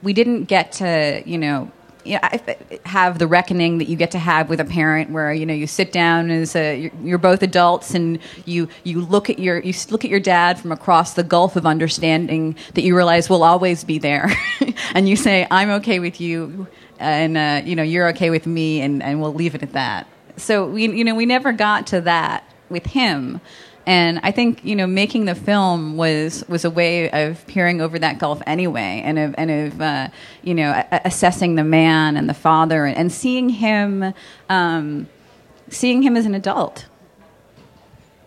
we 0.02 0.12
didn't 0.12 0.44
get 0.44 0.72
to, 0.72 1.22
you 1.24 1.38
know, 1.38 1.70
have 2.84 3.18
the 3.18 3.26
reckoning 3.26 3.78
that 3.78 3.88
you 3.88 3.96
get 3.96 4.10
to 4.12 4.18
have 4.18 4.48
with 4.48 4.60
a 4.60 4.64
parent, 4.64 5.10
where 5.10 5.32
you 5.32 5.46
know 5.46 5.54
you 5.54 5.66
sit 5.66 5.92
down 5.92 6.30
as 6.30 6.54
a 6.54 6.78
you're, 6.78 6.92
you're 7.02 7.18
both 7.18 7.42
adults 7.42 7.94
and 7.94 8.18
you 8.44 8.68
you 8.84 9.00
look 9.00 9.28
at 9.28 9.38
your 9.38 9.58
you 9.60 9.74
look 9.90 10.04
at 10.04 10.10
your 10.10 10.20
dad 10.20 10.58
from 10.58 10.72
across 10.72 11.14
the 11.14 11.24
gulf 11.24 11.56
of 11.56 11.66
understanding 11.66 12.56
that 12.74 12.82
you 12.82 12.96
realize 12.96 13.28
will 13.28 13.42
always 13.42 13.84
be 13.84 13.98
there, 13.98 14.32
and 14.94 15.08
you 15.08 15.16
say 15.16 15.46
I'm 15.50 15.70
okay 15.70 15.98
with 15.98 16.20
you 16.20 16.66
and 16.98 17.36
uh, 17.36 17.62
you 17.64 17.76
know 17.76 17.82
you're 17.82 18.08
okay 18.08 18.30
with 18.30 18.46
me, 18.46 18.80
and, 18.80 19.02
and 19.02 19.20
we'll 19.20 19.34
leave 19.34 19.54
it 19.54 19.62
at 19.62 19.72
that. 19.72 20.06
So 20.36 20.66
we 20.66 20.88
you 20.88 21.04
know 21.04 21.14
we 21.14 21.26
never 21.26 21.52
got 21.52 21.86
to 21.88 22.00
that 22.02 22.44
with 22.68 22.86
him. 22.86 23.40
And 23.86 24.18
I 24.24 24.32
think 24.32 24.64
you 24.64 24.74
know 24.74 24.86
making 24.86 25.26
the 25.26 25.36
film 25.36 25.96
was 25.96 26.44
was 26.48 26.64
a 26.64 26.70
way 26.70 27.08
of 27.10 27.46
peering 27.46 27.80
over 27.80 27.98
that 28.00 28.18
gulf 28.18 28.42
anyway, 28.46 29.00
and 29.04 29.18
of 29.18 29.34
and 29.38 29.50
of 29.50 29.80
uh, 29.80 30.08
you 30.42 30.54
know 30.54 30.72
a- 30.72 31.02
assessing 31.04 31.54
the 31.54 31.64
man 31.64 32.16
and 32.16 32.28
the 32.28 32.34
father, 32.34 32.84
and, 32.84 32.96
and 32.96 33.12
seeing 33.12 33.48
him 33.48 34.12
um, 34.48 35.08
seeing 35.70 36.02
him 36.02 36.16
as 36.16 36.26
an 36.26 36.34
adult. 36.34 36.86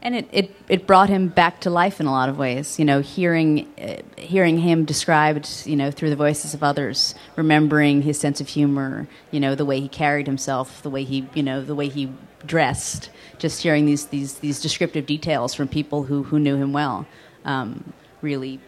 And 0.01 0.15
it, 0.15 0.29
it, 0.31 0.55
it 0.69 0.87
brought 0.87 1.09
him 1.09 1.27
back 1.27 1.59
to 1.61 1.69
life 1.69 1.99
in 1.99 2.05
a 2.05 2.11
lot 2.11 2.29
of 2.29 2.37
ways. 2.37 2.79
You 2.79 2.85
know, 2.85 3.01
hearing 3.01 3.67
uh, 3.77 4.01
hearing 4.17 4.59
him 4.59 4.85
described, 4.85 5.63
you 5.65 5.75
know, 5.75 5.91
through 5.91 6.09
the 6.09 6.15
voices 6.15 6.53
of 6.53 6.63
others, 6.63 7.15
remembering 7.35 8.01
his 8.03 8.17
sense 8.17 8.39
of 8.39 8.47
humor, 8.47 9.07
you 9.31 9.41
know, 9.41 9.55
the 9.55 9.65
way 9.65 9.81
he 9.81 9.89
carried 9.89 10.25
himself, 10.25 10.81
the 10.83 10.89
way 10.89 11.03
he, 11.03 11.27
you 11.33 11.43
know, 11.43 11.63
the 11.63 11.75
way 11.75 11.89
he 11.89 12.11
dressed. 12.45 13.09
Just 13.39 13.61
hearing 13.61 13.85
these 13.85 14.05
these 14.05 14.35
these 14.35 14.61
descriptive 14.61 15.05
details 15.05 15.53
from 15.53 15.67
people 15.67 16.03
who 16.03 16.23
who 16.23 16.39
knew 16.39 16.55
him 16.55 16.71
well, 16.71 17.05
um, 17.43 17.93
really 18.21 18.61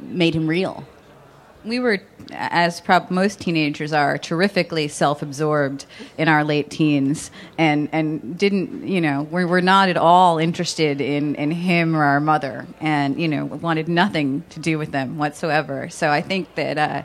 made 0.00 0.34
him 0.34 0.48
real. 0.48 0.84
We 1.68 1.78
were, 1.78 2.00
as 2.32 2.80
prob- 2.80 3.10
most 3.10 3.40
teenagers 3.40 3.92
are, 3.92 4.18
terrifically 4.18 4.88
self-absorbed 4.88 5.86
in 6.16 6.28
our 6.28 6.44
late 6.44 6.70
teens, 6.70 7.30
and 7.58 7.88
and 7.92 8.38
didn't, 8.38 8.88
you 8.88 9.00
know, 9.00 9.22
we 9.30 9.44
were 9.44 9.62
not 9.62 9.88
at 9.88 9.96
all 9.96 10.38
interested 10.38 11.00
in 11.00 11.34
in 11.36 11.50
him 11.50 11.94
or 11.94 12.02
our 12.02 12.20
mother, 12.20 12.66
and 12.80 13.20
you 13.20 13.28
know, 13.28 13.44
wanted 13.44 13.88
nothing 13.88 14.42
to 14.50 14.60
do 14.60 14.78
with 14.78 14.90
them 14.90 15.18
whatsoever. 15.18 15.88
So 15.88 16.10
I 16.10 16.22
think 16.22 16.54
that, 16.54 16.78
uh, 16.78 17.02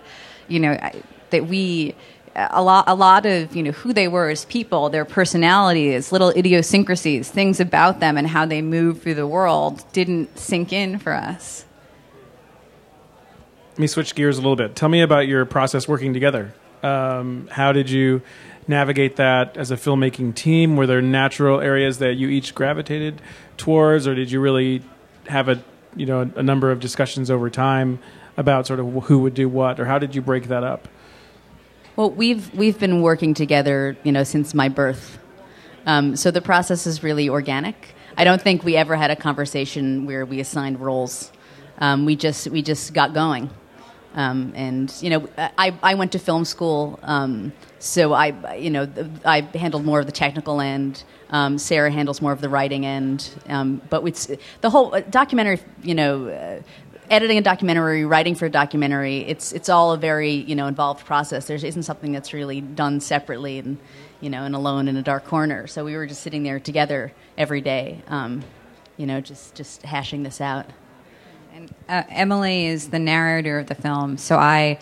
you 0.47 0.60
know, 0.60 0.71
I, 0.71 1.04
that 1.30 1.47
we. 1.47 1.95
A 2.36 2.63
lot, 2.63 2.86
a 2.88 2.95
lot 2.95 3.28
of 3.28 3.56
you 3.56 3.62
know 3.62 3.73
who 3.73 3.93
they 3.93 4.08
were 4.08 4.28
as 4.32 4.43
people, 4.45 4.89
their 4.89 5.06
personalities, 5.06 6.12
little 6.12 6.30
idiosyncrasies, 6.30 7.30
things 7.30 7.60
about 7.60 7.99
them, 7.99 8.17
and 8.17 8.28
how 8.28 8.47
they 8.47 8.60
move 8.60 9.04
through 9.04 9.13
the 9.13 9.28
world 9.28 9.84
didn't 9.93 10.39
sink 10.39 10.73
in 10.73 10.97
for 10.97 11.13
us. 11.13 11.65
Let 13.74 13.80
me 13.80 13.88
switch 13.88 14.14
gears 14.14 14.38
a 14.38 14.42
little 14.42 14.56
bit. 14.56 14.76
Tell 14.76 14.88
me 14.88 15.02
about 15.02 15.28
your 15.28 15.46
process 15.46 15.88
working 15.88 16.14
together. 16.14 16.54
Um, 16.84 17.48
how 17.52 17.72
did 17.72 17.90
you 17.90 18.22
navigate 18.68 19.16
that 19.16 19.58
as 19.58 19.72
a 19.72 19.76
filmmaking 19.76 20.36
team? 20.36 20.76
Were 20.76 20.86
there 20.86 21.02
natural 21.02 21.60
areas 21.60 21.98
that 21.98 22.14
you 22.14 22.30
each 22.30 22.54
gravitated 22.54 23.20
towards, 23.58 24.08
or 24.08 24.14
did 24.14 24.30
you 24.30 24.40
really 24.40 24.84
have 25.28 25.50
a 25.50 25.64
you 25.96 26.06
know 26.06 26.32
a 26.36 26.44
number 26.44 26.70
of 26.70 26.80
discussions 26.80 27.32
over 27.32 27.50
time 27.50 27.98
about 28.38 28.68
sort 28.68 28.80
of 28.80 29.06
who 29.06 29.18
would 29.18 29.34
do 29.34 29.50
what, 29.50 29.80
or 29.80 29.86
how 29.86 29.98
did 29.98 30.14
you 30.14 30.22
break 30.22 30.50
that 30.50 30.64
up? 30.64 30.88
Well, 31.96 32.12
we've 32.12 32.54
we've 32.54 32.78
been 32.78 33.02
working 33.02 33.34
together, 33.34 33.98
you 34.04 34.12
know, 34.12 34.24
since 34.24 34.54
my 34.54 34.70
birth. 34.70 35.18
Um, 35.88 36.16
so 36.16 36.30
the 36.30 36.42
process 36.42 36.86
is 36.86 37.02
really 37.02 37.28
organic. 37.28 37.96
I 38.18 38.24
don't 38.24 38.40
think 38.40 38.64
we 38.64 38.76
ever 38.76 38.96
had 38.96 39.10
a 39.10 39.16
conversation 39.16 40.06
where 40.06 40.28
we 40.28 40.40
assigned 40.40 40.80
roles. 40.80 41.32
Um, 41.80 42.06
we 42.06 42.16
just 42.16 42.48
we 42.50 42.62
just 42.62 42.94
got 42.94 43.16
going. 43.16 43.50
Um, 44.15 44.54
and 44.56 44.93
you 45.02 45.10
know, 45.10 45.28
I, 45.38 45.73
I 45.82 45.95
went 45.95 46.12
to 46.12 46.19
film 46.19 46.45
school, 46.45 46.99
um, 47.04 47.52
so 47.80 48.13
I 48.13 48.56
you 48.56 48.69
know 48.69 48.88
I 49.26 49.41
handled 49.41 49.86
more 49.86 49.99
of 49.99 50.06
the 50.06 50.12
technical 50.12 50.62
end. 50.62 51.04
Um, 51.30 51.58
Sarah 51.58 51.89
handles 51.89 52.21
more 52.21 52.32
of 52.32 52.41
the 52.41 52.49
writing 52.49 52.86
end. 52.86 53.30
Um, 53.47 53.82
but 53.89 54.06
it's 54.06 54.30
the 54.62 54.69
whole 54.69 54.93
uh, 54.93 55.02
documentary. 55.02 55.60
You 55.82 55.95
know, 55.95 56.28
uh, 56.28 56.62
editing 57.10 57.38
a 57.38 57.41
documentary, 57.41 58.06
writing 58.06 58.36
for 58.36 58.45
a 58.45 58.49
documentary. 58.52 59.19
It's 59.19 59.52
it's 59.52 59.69
all 59.69 59.93
a 59.93 59.97
very 59.97 60.32
you 60.32 60.56
know 60.56 60.67
involved 60.67 61.06
process. 61.06 61.47
There 61.47 61.58
isn't 61.58 61.84
something 61.84 62.12
that's 62.12 62.34
really 62.34 62.62
done 62.62 62.99
separately 62.99 63.60
and 63.60 63.78
you 64.21 64.30
know 64.30 64.43
and 64.43 64.56
alone 64.56 64.88
in 64.88 64.95
a 64.95 65.04
dark 65.04 65.26
corner. 65.26 65.67
So 65.67 65.84
we 65.84 65.95
were 65.95 66.06
just 66.06 66.21
sitting 66.21 66.43
there 66.43 66.60
together 66.60 67.13
every 67.38 67.62
day. 67.62 68.04
Um, 68.08 68.43
you 68.97 69.08
know, 69.08 69.21
just 69.21 69.56
just 69.56 69.82
hashing 69.84 70.23
this 70.23 70.39
out. 70.39 70.67
Uh, 71.89 72.04
Emily 72.10 72.68
is 72.68 72.89
the 72.89 73.00
narrator 73.00 73.60
of 73.60 73.68
the 73.68 73.76
film, 73.76 74.18
so 74.18 74.38
I 74.38 74.80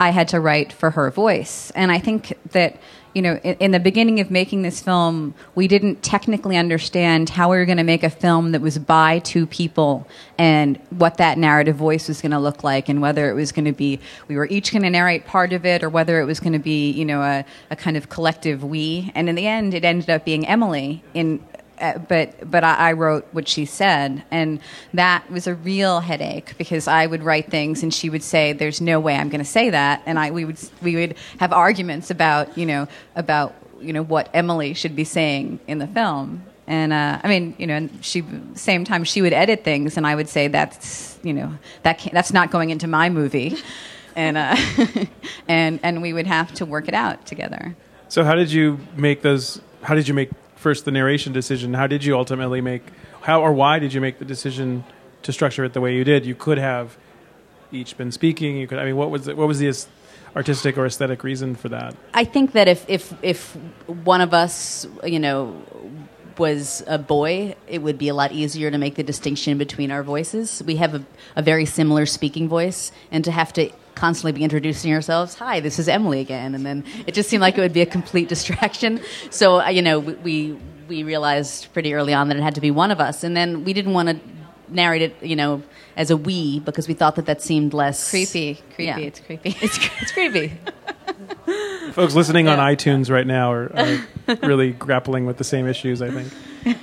I 0.00 0.10
had 0.10 0.28
to 0.28 0.40
write 0.40 0.72
for 0.72 0.90
her 0.90 1.10
voice, 1.10 1.70
and 1.74 1.92
I 1.92 1.98
think 1.98 2.36
that 2.52 2.78
you 3.14 3.22
know 3.22 3.36
in, 3.44 3.56
in 3.56 3.70
the 3.72 3.80
beginning 3.80 4.20
of 4.20 4.30
making 4.30 4.62
this 4.62 4.80
film, 4.80 5.34
we 5.54 5.68
didn't 5.68 6.02
technically 6.02 6.56
understand 6.56 7.30
how 7.30 7.50
we 7.50 7.58
were 7.58 7.64
going 7.64 7.78
to 7.78 7.84
make 7.84 8.02
a 8.02 8.10
film 8.10 8.52
that 8.52 8.60
was 8.60 8.78
by 8.78 9.18
two 9.20 9.46
people 9.46 10.08
and 10.38 10.78
what 10.90 11.18
that 11.18 11.38
narrative 11.38 11.76
voice 11.76 12.08
was 12.08 12.20
going 12.20 12.32
to 12.32 12.38
look 12.38 12.64
like, 12.64 12.88
and 12.88 13.02
whether 13.02 13.30
it 13.30 13.34
was 13.34 13.52
going 13.52 13.66
to 13.66 13.72
be 13.72 14.00
we 14.28 14.36
were 14.36 14.46
each 14.46 14.72
going 14.72 14.82
to 14.82 14.90
narrate 14.90 15.26
part 15.26 15.52
of 15.52 15.66
it, 15.66 15.82
or 15.82 15.88
whether 15.88 16.20
it 16.20 16.24
was 16.24 16.40
going 16.40 16.54
to 16.54 16.58
be 16.58 16.90
you 16.90 17.04
know 17.04 17.20
a, 17.22 17.44
a 17.70 17.76
kind 17.76 17.96
of 17.96 18.08
collective 18.08 18.64
we. 18.64 19.12
And 19.14 19.28
in 19.28 19.34
the 19.34 19.46
end, 19.46 19.74
it 19.74 19.84
ended 19.84 20.08
up 20.08 20.24
being 20.24 20.46
Emily 20.46 21.02
in 21.12 21.44
but 21.78 22.50
but 22.50 22.64
I, 22.64 22.74
I 22.74 22.92
wrote 22.92 23.26
what 23.32 23.48
she 23.48 23.64
said, 23.64 24.24
and 24.30 24.60
that 24.92 25.28
was 25.30 25.46
a 25.46 25.54
real 25.54 26.00
headache 26.00 26.56
because 26.58 26.86
I 26.88 27.06
would 27.06 27.22
write 27.22 27.50
things 27.50 27.82
and 27.82 27.92
she 27.92 28.10
would 28.10 28.22
say, 28.22 28.52
"There's 28.52 28.80
no 28.80 29.00
way 29.00 29.16
I'm 29.16 29.28
going 29.28 29.40
to 29.40 29.44
say 29.44 29.70
that," 29.70 30.02
and 30.06 30.18
I 30.18 30.30
we 30.30 30.44
would 30.44 30.58
we 30.82 30.96
would 30.96 31.16
have 31.38 31.52
arguments 31.52 32.10
about 32.10 32.56
you 32.56 32.66
know 32.66 32.88
about 33.16 33.54
you 33.80 33.92
know 33.92 34.02
what 34.02 34.28
Emily 34.32 34.74
should 34.74 34.96
be 34.96 35.04
saying 35.04 35.60
in 35.66 35.78
the 35.78 35.86
film. 35.86 36.44
And 36.66 36.92
uh, 36.92 37.20
I 37.22 37.28
mean, 37.28 37.54
you 37.58 37.66
know, 37.66 37.74
and 37.74 38.04
she 38.04 38.24
same 38.54 38.84
time 38.84 39.04
she 39.04 39.20
would 39.20 39.34
edit 39.34 39.64
things, 39.64 39.96
and 39.96 40.06
I 40.06 40.14
would 40.14 40.28
say 40.28 40.48
that's 40.48 41.18
you 41.22 41.34
know 41.34 41.58
that 41.82 41.98
can't, 41.98 42.14
that's 42.14 42.32
not 42.32 42.50
going 42.50 42.70
into 42.70 42.86
my 42.86 43.10
movie, 43.10 43.56
and 44.16 44.36
uh, 44.36 44.56
and 45.48 45.80
and 45.82 46.02
we 46.02 46.12
would 46.12 46.26
have 46.26 46.52
to 46.54 46.66
work 46.66 46.88
it 46.88 46.94
out 46.94 47.26
together. 47.26 47.76
So 48.08 48.24
how 48.24 48.34
did 48.34 48.50
you 48.50 48.78
make 48.96 49.22
those? 49.22 49.60
How 49.82 49.94
did 49.94 50.08
you 50.08 50.14
make 50.14 50.30
first 50.64 50.86
the 50.86 50.90
narration 50.90 51.34
decision? 51.34 51.74
How 51.74 51.86
did 51.86 52.04
you 52.06 52.16
ultimately 52.16 52.62
make? 52.62 52.82
How 53.20 53.42
or 53.42 53.52
why 53.52 53.78
did 53.78 53.92
you 53.92 54.00
make 54.00 54.18
the 54.18 54.24
decision 54.24 54.82
to 55.22 55.30
structure 55.30 55.62
it 55.62 55.74
the 55.74 55.80
way 55.82 55.94
you 55.94 56.04
did? 56.04 56.24
You 56.24 56.34
could 56.34 56.56
have 56.56 56.96
each 57.70 57.98
been 57.98 58.10
speaking. 58.10 58.56
You 58.56 58.66
could. 58.66 58.78
I 58.78 58.86
mean, 58.86 58.96
what 58.96 59.10
was 59.10 59.26
the, 59.26 59.36
what 59.36 59.46
was 59.46 59.58
the 59.58 59.70
artistic 60.34 60.78
or 60.78 60.86
aesthetic 60.86 61.22
reason 61.22 61.54
for 61.54 61.68
that? 61.68 61.94
I 62.14 62.24
think 62.24 62.52
that 62.52 62.66
if 62.66 62.88
if 62.88 63.12
if 63.22 63.54
one 63.86 64.22
of 64.22 64.32
us, 64.32 64.86
you 65.04 65.20
know, 65.20 65.62
was 66.38 66.82
a 66.86 66.98
boy, 66.98 67.56
it 67.68 67.82
would 67.82 67.98
be 67.98 68.08
a 68.08 68.14
lot 68.14 68.32
easier 68.32 68.70
to 68.70 68.78
make 68.78 68.94
the 68.94 69.02
distinction 69.02 69.58
between 69.58 69.90
our 69.90 70.02
voices. 70.02 70.62
We 70.66 70.76
have 70.76 70.94
a, 70.94 71.04
a 71.36 71.42
very 71.42 71.66
similar 71.66 72.06
speaking 72.06 72.48
voice, 72.48 72.90
and 73.12 73.22
to 73.24 73.30
have 73.30 73.52
to 73.52 73.70
constantly 73.94 74.32
be 74.32 74.42
introducing 74.42 74.92
ourselves, 74.92 75.34
"Hi, 75.36 75.60
this 75.60 75.78
is 75.78 75.88
Emily 75.88 76.20
again," 76.20 76.54
and 76.54 76.64
then 76.64 76.84
it 77.06 77.14
just 77.14 77.28
seemed 77.28 77.40
like 77.40 77.56
it 77.58 77.60
would 77.60 77.72
be 77.72 77.80
a 77.82 77.86
complete 77.86 78.28
distraction. 78.34 79.00
So, 79.30 79.60
uh, 79.60 79.68
you 79.68 79.82
know, 79.82 79.98
we 80.00 80.14
we, 80.14 80.58
we 80.88 81.02
realized 81.02 81.72
pretty 81.72 81.94
early 81.94 82.12
on 82.14 82.28
that 82.28 82.36
it 82.36 82.42
had 82.42 82.54
to 82.56 82.60
be 82.60 82.70
one 82.70 82.90
of 82.90 83.00
us, 83.00 83.24
and 83.24 83.36
then 83.36 83.64
we 83.64 83.72
didn't 83.72 83.92
want 83.92 84.08
to 84.10 84.20
narrate 84.68 85.02
it, 85.02 85.22
you 85.22 85.36
know, 85.36 85.62
as 85.96 86.10
a 86.10 86.16
we 86.16 86.60
because 86.60 86.88
we 86.88 86.94
thought 86.94 87.16
that 87.16 87.26
that 87.26 87.40
seemed 87.42 87.72
less 87.74 88.10
Creepy, 88.10 88.54
creepy. 88.74 88.84
Yeah. 88.84 88.98
It's 88.98 89.20
creepy. 89.20 89.56
It's 89.62 89.78
it's 90.00 90.12
creepy. 90.12 90.52
Folks 91.92 92.14
listening 92.14 92.48
on 92.48 92.58
iTunes 92.58 93.10
right 93.10 93.26
now 93.26 93.52
are, 93.52 93.70
are 93.76 94.36
really 94.42 94.72
grappling 94.72 95.26
with 95.26 95.36
the 95.36 95.44
same 95.44 95.66
issues. 95.68 96.02
I 96.02 96.10
think. 96.10 96.32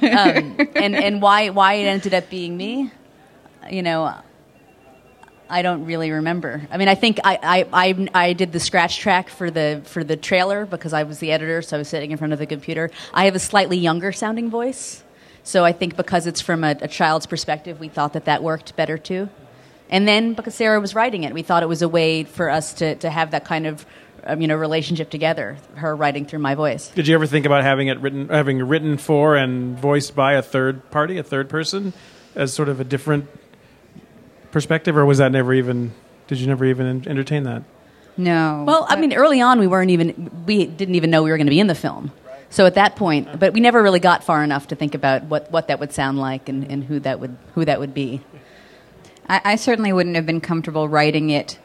um, 0.04 0.68
and 0.76 0.96
and 0.96 1.22
why 1.22 1.50
why 1.50 1.74
it 1.74 1.86
ended 1.86 2.14
up 2.14 2.30
being 2.30 2.56
me, 2.56 2.92
you 3.70 3.82
know, 3.82 4.14
I 5.52 5.64
don't 5.64 5.86
really 5.86 6.12
remember. 6.12 6.62
I 6.72 6.78
mean, 6.78 6.88
I 6.88 6.96
think 6.96 7.20
I, 7.26 7.68
I, 7.74 7.88
I, 7.90 8.08
I 8.16 8.34
did 8.34 8.54
the 8.54 8.60
scratch 8.60 9.00
track 9.00 9.30
for 9.30 9.52
the 9.52 9.82
for 9.84 10.02
the 10.02 10.16
trailer 10.16 10.66
because 10.66 10.94
I 10.94 11.04
was 11.04 11.20
the 11.20 11.34
editor, 11.34 11.62
so 11.62 11.76
I 11.76 11.80
was 11.80 11.90
sitting 11.90 12.12
in 12.12 12.18
front 12.18 12.32
of 12.32 12.40
the 12.40 12.46
computer. 12.46 12.90
I 13.14 13.26
have 13.26 13.36
a 13.36 13.40
slightly 13.40 13.78
younger 13.78 14.14
sounding 14.14 14.50
voice, 14.50 15.04
so 15.44 15.66
I 15.66 15.74
think 15.74 15.98
because 15.98 16.26
it's 16.26 16.40
from 16.40 16.64
a, 16.64 16.78
a 16.82 16.88
child's 16.88 17.26
perspective, 17.26 17.82
we 17.82 17.90
thought 17.90 18.14
that 18.14 18.26
that 18.26 18.42
worked 18.42 18.78
better 18.78 18.98
too. 18.98 19.28
And 19.90 20.08
then 20.08 20.36
because 20.36 20.56
Sarah 20.56 20.80
was 20.80 20.96
writing 20.96 21.26
it, 21.26 21.34
we 21.34 21.42
thought 21.42 21.64
it 21.64 21.70
was 21.70 21.82
a 21.82 21.90
way 21.90 22.24
for 22.24 22.50
us 22.50 22.76
to, 22.76 22.96
to 22.96 23.10
have 23.10 23.32
that 23.32 23.44
kind 23.44 23.68
of 23.68 23.86
um, 24.24 24.40
you 24.40 24.48
know 24.48 24.56
relationship 24.56 25.10
together. 25.10 25.58
Her 25.76 25.94
writing 25.94 26.26
through 26.26 26.40
my 26.40 26.56
voice. 26.56 26.88
Did 26.88 27.10
you 27.10 27.16
ever 27.16 27.28
think 27.28 27.46
about 27.46 27.64
having 27.64 27.90
it 27.90 28.00
written, 28.00 28.30
having 28.30 28.64
written 28.64 28.98
for 28.98 29.36
and 29.36 29.78
voiced 29.78 30.16
by 30.16 30.36
a 30.36 30.42
third 30.42 30.90
party, 30.92 31.18
a 31.18 31.24
third 31.24 31.50
person, 31.50 31.92
as 32.36 32.54
sort 32.54 32.70
of 32.70 32.80
a 32.80 32.86
different 32.86 33.28
perspective, 34.52 34.98
or 34.98 35.06
was 35.06 35.18
that 35.20 35.32
never 35.32 35.54
even? 35.54 35.94
Did 36.28 36.40
you 36.40 36.48
never 36.48 36.66
even 36.66 37.08
entertain 37.08 37.44
that? 37.44 37.64
No. 38.18 38.64
Well, 38.68 38.86
I 38.90 38.96
mean, 38.96 39.14
early 39.14 39.42
on, 39.42 39.60
we 39.60 39.68
weren't 39.68 39.92
even 39.92 40.44
we 40.46 40.66
didn't 40.66 40.96
even 40.96 41.10
know 41.10 41.24
we 41.24 41.32
were 41.32 41.38
going 41.38 41.48
to 41.48 41.52
be 41.52 41.60
in 41.60 41.68
the 41.68 41.76
film. 41.76 42.12
So 42.50 42.66
at 42.66 42.76
that 42.76 42.98
point, 42.98 43.40
but 43.40 43.54
we 43.54 43.62
never 43.62 43.82
really 43.82 44.02
got 44.02 44.24
far 44.24 44.44
enough 44.44 44.68
to 44.68 44.76
think 44.76 44.94
about 44.94 45.24
what, 45.24 45.50
what 45.52 45.70
that 45.70 45.80
would 45.80 45.94
sound 45.94 46.20
like 46.20 46.50
and, 46.50 46.70
and 46.70 46.84
who 46.84 47.00
that 47.00 47.20
would 47.20 47.38
who 47.56 47.64
that 47.64 47.80
would 47.80 47.94
be. 47.94 48.22
I, 49.28 49.42
I 49.46 49.56
certainly 49.56 49.94
wouldn't 49.94 50.16
have 50.18 50.26
been 50.26 50.42
comfortable 50.42 50.90
writing 50.90 51.30
it 51.30 51.58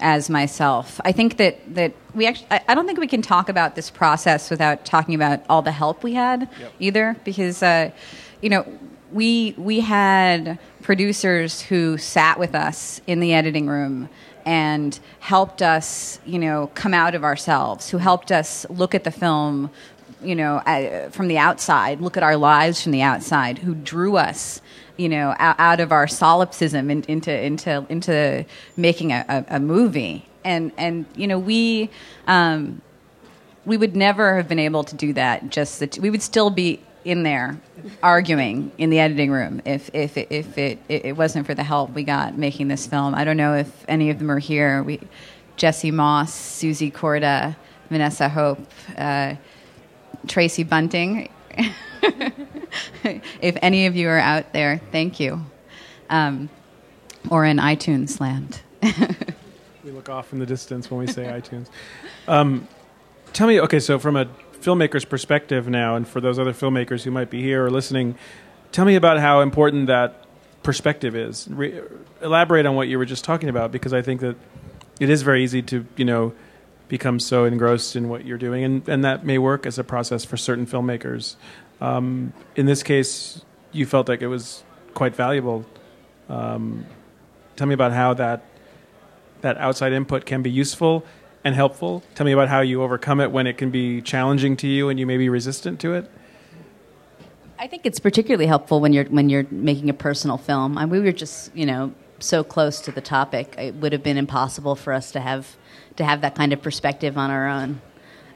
as 0.00 0.28
myself. 0.28 1.00
I 1.04 1.12
think 1.12 1.36
that, 1.36 1.74
that 1.74 1.94
we 2.14 2.26
actually, 2.26 2.48
I, 2.50 2.60
I 2.68 2.74
don't 2.74 2.86
think 2.86 2.98
we 2.98 3.06
can 3.06 3.22
talk 3.22 3.48
about 3.48 3.76
this 3.76 3.90
process 3.90 4.50
without 4.50 4.84
talking 4.84 5.14
about 5.14 5.44
all 5.48 5.62
the 5.62 5.70
help 5.70 6.02
we 6.02 6.14
had 6.14 6.48
either, 6.80 7.16
because, 7.24 7.62
uh, 7.62 7.90
you 8.40 8.50
know, 8.50 8.66
we, 9.14 9.54
we 9.56 9.78
had 9.78 10.58
producers 10.82 11.62
who 11.62 11.96
sat 11.96 12.38
with 12.38 12.54
us 12.54 13.00
in 13.06 13.20
the 13.20 13.32
editing 13.32 13.68
room 13.68 14.08
and 14.44 14.98
helped 15.20 15.62
us, 15.62 16.18
you 16.26 16.38
know, 16.38 16.68
come 16.74 16.92
out 16.92 17.14
of 17.14 17.22
ourselves, 17.22 17.88
who 17.88 17.98
helped 17.98 18.32
us 18.32 18.66
look 18.68 18.92
at 18.92 19.04
the 19.04 19.12
film, 19.12 19.70
you 20.20 20.34
know, 20.34 20.56
uh, 20.56 21.08
from 21.10 21.28
the 21.28 21.38
outside, 21.38 22.00
look 22.00 22.16
at 22.16 22.24
our 22.24 22.36
lives 22.36 22.82
from 22.82 22.90
the 22.90 23.02
outside, 23.02 23.58
who 23.58 23.74
drew 23.74 24.16
us, 24.16 24.60
you 24.96 25.08
know, 25.08 25.34
out, 25.38 25.56
out 25.60 25.78
of 25.78 25.92
our 25.92 26.08
solipsism 26.08 26.90
in, 26.90 27.04
into 27.04 27.32
into 27.32 27.86
into 27.88 28.44
making 28.76 29.12
a, 29.12 29.24
a, 29.28 29.56
a 29.56 29.60
movie. 29.60 30.26
And 30.44 30.72
and 30.76 31.06
you 31.14 31.26
know, 31.26 31.38
we 31.38 31.88
um, 32.26 32.82
we 33.64 33.76
would 33.76 33.94
never 33.96 34.36
have 34.36 34.48
been 34.48 34.58
able 34.58 34.84
to 34.84 34.96
do 34.96 35.12
that. 35.12 35.50
Just 35.50 35.98
we 35.98 36.10
would 36.10 36.22
still 36.22 36.50
be 36.50 36.80
in 37.04 37.22
there 37.22 37.60
arguing 38.02 38.72
in 38.78 38.88
the 38.88 38.98
editing 38.98 39.30
room 39.30 39.60
if 39.66 39.90
if 39.94 40.16
it, 40.16 40.28
if 40.30 40.56
it 40.56 40.78
it 40.88 41.16
wasn't 41.16 41.46
for 41.46 41.54
the 41.54 41.62
help 41.62 41.90
we 41.92 42.02
got 42.02 42.36
making 42.36 42.68
this 42.68 42.86
film. 42.86 43.14
I 43.14 43.24
don't 43.24 43.36
know 43.36 43.54
if 43.54 43.84
any 43.88 44.10
of 44.10 44.18
them 44.18 44.30
are 44.30 44.38
here. 44.38 44.82
We 44.82 45.00
Jesse 45.56 45.90
Moss, 45.90 46.34
Susie 46.34 46.90
Korda, 46.90 47.56
Vanessa 47.88 48.28
Hope, 48.28 48.66
uh, 48.96 49.34
Tracy 50.26 50.64
Bunting. 50.64 51.28
if 52.92 53.56
any 53.62 53.86
of 53.86 53.94
you 53.94 54.08
are 54.08 54.18
out 54.18 54.52
there, 54.52 54.80
thank 54.90 55.20
you. 55.20 55.40
Um, 56.10 56.50
or 57.30 57.44
in 57.44 57.58
iTunes 57.58 58.20
land. 58.20 58.60
we 59.84 59.90
look 59.92 60.08
off 60.08 60.32
in 60.32 60.38
the 60.38 60.46
distance 60.46 60.90
when 60.90 61.00
we 61.00 61.06
say 61.06 61.24
iTunes. 61.24 61.68
Um, 62.26 62.68
tell 63.32 63.46
me, 63.46 63.60
okay, 63.60 63.80
so 63.80 63.98
from 63.98 64.16
a 64.16 64.28
filmmaker's 64.64 65.04
perspective 65.04 65.68
now, 65.68 65.96
and 65.96 66.08
for 66.08 66.20
those 66.20 66.38
other 66.38 66.52
filmmakers 66.52 67.02
who 67.04 67.10
might 67.10 67.30
be 67.30 67.42
here 67.42 67.64
or 67.66 67.70
listening, 67.70 68.16
tell 68.72 68.84
me 68.84 68.96
about 68.96 69.18
how 69.20 69.40
important 69.40 69.86
that 69.88 70.24
perspective 70.62 71.14
is. 71.14 71.46
Re- 71.50 71.80
elaborate 72.22 72.64
on 72.66 72.74
what 72.74 72.88
you 72.88 72.96
were 72.98 73.04
just 73.04 73.24
talking 73.24 73.48
about, 73.48 73.70
because 73.70 73.92
I 73.92 74.02
think 74.02 74.20
that 74.20 74.36
it 74.98 75.10
is 75.10 75.22
very 75.22 75.44
easy 75.44 75.62
to, 75.62 75.86
you 75.96 76.04
know, 76.04 76.32
become 76.88 77.20
so 77.20 77.44
engrossed 77.44 77.96
in 77.96 78.08
what 78.08 78.24
you're 78.24 78.38
doing, 78.38 78.64
and, 78.64 78.88
and 78.88 79.04
that 79.04 79.24
may 79.24 79.38
work 79.38 79.66
as 79.66 79.78
a 79.78 79.84
process 79.84 80.24
for 80.24 80.36
certain 80.36 80.66
filmmakers. 80.66 81.36
Um, 81.80 82.32
in 82.56 82.66
this 82.66 82.82
case, 82.82 83.42
you 83.72 83.84
felt 83.86 84.08
like 84.08 84.22
it 84.22 84.28
was 84.28 84.64
quite 84.94 85.14
valuable. 85.14 85.66
Um, 86.28 86.86
tell 87.56 87.66
me 87.66 87.74
about 87.74 87.92
how 87.92 88.14
that 88.14 88.42
that 89.40 89.58
outside 89.58 89.92
input 89.92 90.24
can 90.24 90.40
be 90.40 90.50
useful 90.50 91.04
and 91.44 91.54
helpful. 91.54 92.02
Tell 92.14 92.24
me 92.24 92.32
about 92.32 92.48
how 92.48 92.60
you 92.60 92.82
overcome 92.82 93.20
it 93.20 93.30
when 93.30 93.46
it 93.46 93.58
can 93.58 93.70
be 93.70 94.00
challenging 94.00 94.56
to 94.58 94.66
you 94.66 94.88
and 94.88 94.98
you 94.98 95.06
may 95.06 95.18
be 95.18 95.28
resistant 95.28 95.78
to 95.80 95.94
it. 95.94 96.10
I 97.58 97.66
think 97.66 97.86
it's 97.86 98.00
particularly 98.00 98.46
helpful 98.46 98.80
when 98.80 98.92
you're 98.92 99.04
when 99.04 99.28
you're 99.28 99.46
making 99.50 99.88
a 99.88 99.94
personal 99.94 100.36
film. 100.36 100.76
I, 100.76 100.86
we 100.86 101.00
were 101.00 101.12
just 101.12 101.54
you 101.54 101.66
know 101.66 101.94
so 102.18 102.42
close 102.42 102.80
to 102.80 102.92
the 102.92 103.00
topic, 103.00 103.54
it 103.58 103.74
would 103.76 103.92
have 103.92 104.02
been 104.02 104.16
impossible 104.16 104.74
for 104.74 104.92
us 104.92 105.12
to 105.12 105.20
have 105.20 105.56
to 105.96 106.04
have 106.04 106.22
that 106.22 106.34
kind 106.34 106.52
of 106.52 106.62
perspective 106.62 107.16
on 107.16 107.30
our 107.30 107.48
own. 107.48 107.80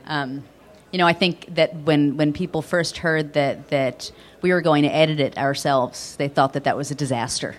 Um, 0.07 0.45
you 0.93 0.99
know, 0.99 1.07
I 1.07 1.13
think 1.13 1.55
that 1.55 1.75
when 1.75 2.17
when 2.17 2.33
people 2.33 2.63
first 2.63 2.99
heard 2.99 3.33
that 3.35 3.69
that 3.69 4.11
we 4.41 4.53
were 4.53 4.63
going 4.63 4.85
to 4.85 4.95
edit 4.95 5.21
it 5.21 5.37
ourselves, 5.37 6.17
they 6.17 6.29
thought 6.29 6.53
that 6.53 6.65
that 6.65 6.77
was 6.77 6.91
a 6.91 6.95
disaster. 6.95 7.57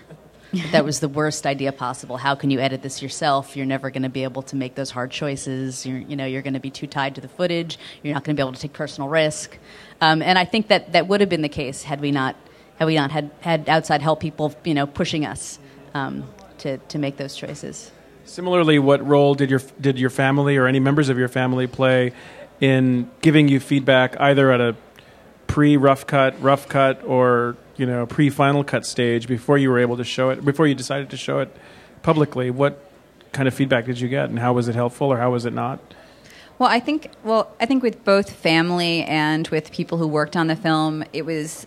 That 0.72 0.84
was 0.84 1.00
the 1.00 1.08
worst 1.08 1.46
idea 1.46 1.72
possible. 1.72 2.16
How 2.16 2.34
can 2.34 2.50
you 2.50 2.58
edit 2.60 2.82
this 2.82 3.02
yourself? 3.02 3.56
You're 3.56 3.66
never 3.66 3.90
going 3.90 4.02
to 4.02 4.08
be 4.08 4.24
able 4.24 4.42
to 4.42 4.56
make 4.56 4.74
those 4.74 4.90
hard 4.90 5.10
choices. 5.10 5.86
You're, 5.86 5.98
you 5.98 6.16
know, 6.16 6.26
you're 6.26 6.42
going 6.42 6.54
to 6.54 6.60
be 6.60 6.70
too 6.70 6.86
tied 6.86 7.14
to 7.14 7.20
the 7.20 7.28
footage. 7.28 7.78
You're 8.02 8.14
not 8.14 8.24
going 8.24 8.36
to 8.36 8.40
be 8.40 8.44
able 8.44 8.54
to 8.54 8.60
take 8.60 8.72
personal 8.72 9.08
risk. 9.08 9.56
Um, 10.00 10.22
and 10.22 10.38
I 10.38 10.44
think 10.44 10.68
that 10.68 10.92
that 10.92 11.06
would 11.06 11.20
have 11.20 11.30
been 11.30 11.42
the 11.42 11.48
case 11.48 11.82
had 11.82 12.00
we 12.00 12.10
not 12.10 12.36
had 12.78 12.86
we 12.86 12.94
not 12.94 13.10
had, 13.10 13.30
had 13.40 13.68
outside 13.68 14.02
help 14.02 14.20
people, 14.20 14.54
you 14.64 14.74
know, 14.74 14.86
pushing 14.86 15.26
us 15.26 15.58
um, 15.94 16.24
to 16.58 16.78
to 16.78 16.98
make 16.98 17.16
those 17.16 17.36
choices. 17.36 17.90
Similarly, 18.24 18.78
what 18.78 19.06
role 19.06 19.34
did 19.34 19.50
your 19.50 19.60
did 19.80 19.98
your 19.98 20.10
family 20.10 20.56
or 20.56 20.66
any 20.66 20.80
members 20.80 21.08
of 21.08 21.18
your 21.18 21.28
family 21.28 21.66
play 21.66 22.12
in 22.60 23.10
giving 23.22 23.48
you 23.48 23.60
feedback, 23.60 24.18
either 24.20 24.52
at 24.52 24.60
a 24.60 24.76
pre 25.46 25.76
rough 25.76 26.06
cut, 26.06 26.40
rough 26.40 26.68
cut, 26.68 27.04
or 27.04 27.56
you 27.80 27.86
know 27.86 28.04
pre 28.04 28.28
final 28.28 28.62
cut 28.62 28.84
stage 28.84 29.26
before 29.26 29.56
you 29.56 29.70
were 29.70 29.78
able 29.78 29.96
to 29.96 30.04
show 30.04 30.28
it 30.28 30.44
before 30.44 30.66
you 30.66 30.74
decided 30.74 31.08
to 31.08 31.16
show 31.16 31.38
it 31.38 31.56
publicly 32.02 32.50
what 32.50 32.84
kind 33.32 33.48
of 33.48 33.54
feedback 33.54 33.86
did 33.86 33.98
you 33.98 34.06
get 34.06 34.28
and 34.28 34.38
how 34.38 34.52
was 34.52 34.68
it 34.68 34.74
helpful 34.74 35.06
or 35.06 35.16
how 35.16 35.30
was 35.30 35.46
it 35.46 35.54
not? 35.54 35.80
Well 36.58 36.68
i 36.68 36.78
think 36.78 37.10
well 37.24 37.56
i 37.58 37.64
think 37.64 37.82
with 37.82 38.04
both 38.04 38.30
family 38.30 39.02
and 39.04 39.48
with 39.48 39.72
people 39.72 39.96
who 39.96 40.06
worked 40.06 40.36
on 40.36 40.46
the 40.46 40.56
film 40.56 41.04
it 41.14 41.24
was 41.24 41.66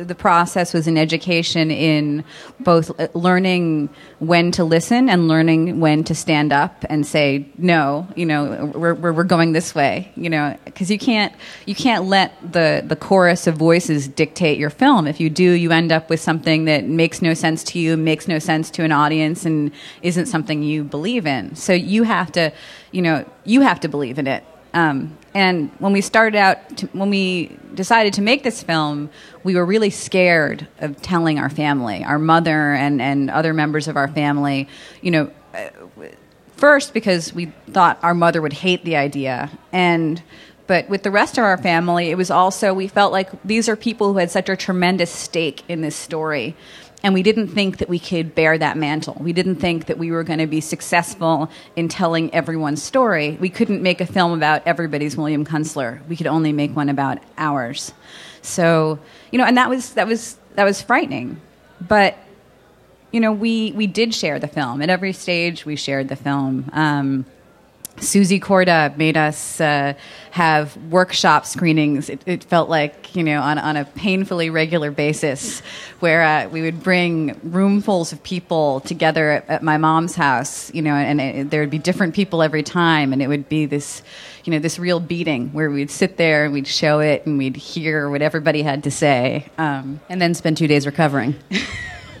the 0.00 0.14
process 0.14 0.72
was 0.72 0.86
an 0.86 0.96
education 0.96 1.70
in 1.70 2.24
both 2.60 2.90
learning 3.14 3.88
when 4.18 4.50
to 4.52 4.64
listen 4.64 5.08
and 5.08 5.28
learning 5.28 5.80
when 5.80 6.04
to 6.04 6.14
stand 6.14 6.52
up 6.52 6.84
and 6.88 7.06
say 7.06 7.46
no 7.58 8.06
you 8.16 8.26
know 8.26 8.72
we're, 8.74 8.94
we're, 8.94 9.22
going 9.22 9.52
this 9.52 9.74
way 9.74 10.10
you 10.16 10.28
know 10.28 10.56
because 10.64 10.90
you 10.90 10.98
can't 10.98 11.32
you 11.64 11.74
can't 11.74 12.04
let 12.04 12.34
the 12.52 12.82
the 12.86 12.96
chorus 12.96 13.46
of 13.46 13.56
voices 13.56 14.08
dictate 14.08 14.58
your 14.58 14.70
film. 14.70 15.06
If 15.06 15.20
you 15.20 15.30
do 15.30 15.42
you 15.42 15.70
end 15.70 15.92
up 15.92 16.10
with 16.10 16.20
something 16.20 16.64
that 16.66 16.84
makes 16.84 17.22
no 17.22 17.34
sense 17.34 17.64
to 17.64 17.78
you 17.78 17.96
makes 17.96 18.28
no 18.28 18.38
sense 18.38 18.70
to 18.72 18.84
an 18.84 18.92
audience 18.92 19.44
and 19.44 19.72
isn't 20.02 20.26
something 20.26 20.62
you 20.62 20.84
believe 20.84 21.26
in. 21.26 21.54
So 21.54 21.72
you 21.72 22.02
have 22.02 22.32
to 22.32 22.52
you 22.90 23.02
know 23.02 23.24
you 23.44 23.62
have 23.62 23.80
to 23.80 23.88
believe 23.88 24.18
in 24.18 24.26
it 24.26 24.44
um, 24.74 25.16
and 25.34 25.70
when 25.78 25.92
we 25.92 26.00
started 26.00 26.36
out, 26.36 26.76
to, 26.78 26.86
when 26.88 27.10
we 27.10 27.56
decided 27.74 28.12
to 28.14 28.22
make 28.22 28.42
this 28.42 28.62
film, 28.62 29.10
we 29.44 29.54
were 29.54 29.64
really 29.64 29.90
scared 29.90 30.66
of 30.78 31.00
telling 31.00 31.38
our 31.38 31.50
family, 31.50 32.04
our 32.04 32.18
mother 32.18 32.72
and, 32.72 33.00
and 33.00 33.30
other 33.30 33.54
members 33.54 33.88
of 33.88 33.96
our 33.96 34.08
family, 34.08 34.68
you 35.00 35.10
know, 35.10 35.30
uh, 35.54 35.68
first 36.56 36.94
because 36.94 37.32
we 37.32 37.46
thought 37.70 37.98
our 38.02 38.14
mother 38.14 38.40
would 38.40 38.52
hate 38.52 38.84
the 38.84 38.96
idea. 38.96 39.50
And 39.72 40.22
but 40.66 40.88
with 40.88 41.02
the 41.02 41.10
rest 41.10 41.38
of 41.38 41.44
our 41.44 41.58
family, 41.58 42.10
it 42.10 42.14
was 42.16 42.30
also, 42.30 42.72
we 42.72 42.88
felt 42.88 43.12
like 43.12 43.30
these 43.42 43.68
are 43.68 43.76
people 43.76 44.12
who 44.12 44.18
had 44.20 44.30
such 44.30 44.48
a 44.48 44.56
tremendous 44.56 45.10
stake 45.10 45.64
in 45.68 45.80
this 45.80 45.96
story 45.96 46.56
and 47.02 47.14
we 47.14 47.22
didn't 47.22 47.48
think 47.48 47.78
that 47.78 47.88
we 47.88 47.98
could 47.98 48.34
bear 48.34 48.56
that 48.56 48.76
mantle. 48.76 49.16
We 49.18 49.32
didn't 49.32 49.56
think 49.56 49.86
that 49.86 49.98
we 49.98 50.12
were 50.12 50.22
going 50.22 50.38
to 50.38 50.46
be 50.46 50.60
successful 50.60 51.50
in 51.74 51.88
telling 51.88 52.32
everyone's 52.32 52.82
story. 52.82 53.36
We 53.40 53.48
couldn't 53.48 53.82
make 53.82 54.00
a 54.00 54.06
film 54.06 54.32
about 54.32 54.62
everybody's 54.66 55.16
William 55.16 55.44
Kunstler. 55.44 56.06
We 56.08 56.16
could 56.16 56.28
only 56.28 56.52
make 56.52 56.76
one 56.76 56.88
about 56.88 57.18
ours. 57.36 57.92
So, 58.42 58.98
you 59.30 59.38
know, 59.38 59.44
and 59.44 59.56
that 59.56 59.68
was 59.68 59.94
that 59.94 60.06
was 60.06 60.36
that 60.54 60.64
was 60.64 60.80
frightening. 60.80 61.40
But 61.80 62.16
you 63.10 63.20
know, 63.20 63.32
we 63.32 63.72
we 63.72 63.86
did 63.86 64.14
share 64.14 64.38
the 64.38 64.48
film 64.48 64.80
at 64.80 64.88
every 64.88 65.12
stage. 65.12 65.66
We 65.66 65.76
shared 65.76 66.08
the 66.08 66.16
film. 66.16 66.70
Um, 66.72 67.26
Susie 68.00 68.40
Korda 68.40 68.96
made 68.96 69.16
us 69.16 69.60
uh, 69.60 69.94
have 70.30 70.76
workshop 70.90 71.44
screenings. 71.46 72.08
It, 72.08 72.22
it, 72.26 72.44
felt 72.44 72.68
like, 72.68 73.14
you 73.14 73.22
know, 73.22 73.40
on, 73.40 73.58
on 73.58 73.76
a 73.76 73.84
painfully 73.84 74.50
regular 74.50 74.90
basis, 74.90 75.60
where 76.00 76.22
uh, 76.22 76.48
we 76.48 76.62
would 76.62 76.82
bring 76.82 77.34
roomfuls 77.40 78.12
of 78.12 78.22
people 78.22 78.80
together 78.80 79.30
at, 79.30 79.48
at 79.48 79.62
my 79.62 79.76
mom's 79.76 80.14
house, 80.14 80.72
you 80.74 80.82
know, 80.82 80.94
and 80.94 81.20
it, 81.20 81.50
there 81.50 81.60
would 81.60 81.70
be 81.70 81.78
different 81.78 82.14
people 82.14 82.42
every 82.42 82.62
time, 82.62 83.12
and 83.12 83.22
it 83.22 83.28
would 83.28 83.48
be 83.48 83.66
this, 83.66 84.02
you 84.44 84.52
know, 84.52 84.58
this 84.58 84.78
real 84.78 84.98
beating 84.98 85.52
where 85.52 85.70
we'd 85.70 85.90
sit 85.90 86.16
there 86.16 86.44
and 86.44 86.52
we'd 86.54 86.66
show 86.66 87.00
it 87.00 87.26
and 87.26 87.36
we'd 87.38 87.56
hear 87.56 88.08
what 88.08 88.22
everybody 88.22 88.62
had 88.62 88.84
to 88.84 88.90
say, 88.90 89.46
um, 89.58 90.00
and 90.08 90.20
then 90.20 90.34
spend 90.34 90.56
two 90.56 90.66
days 90.66 90.86
recovering. 90.86 91.34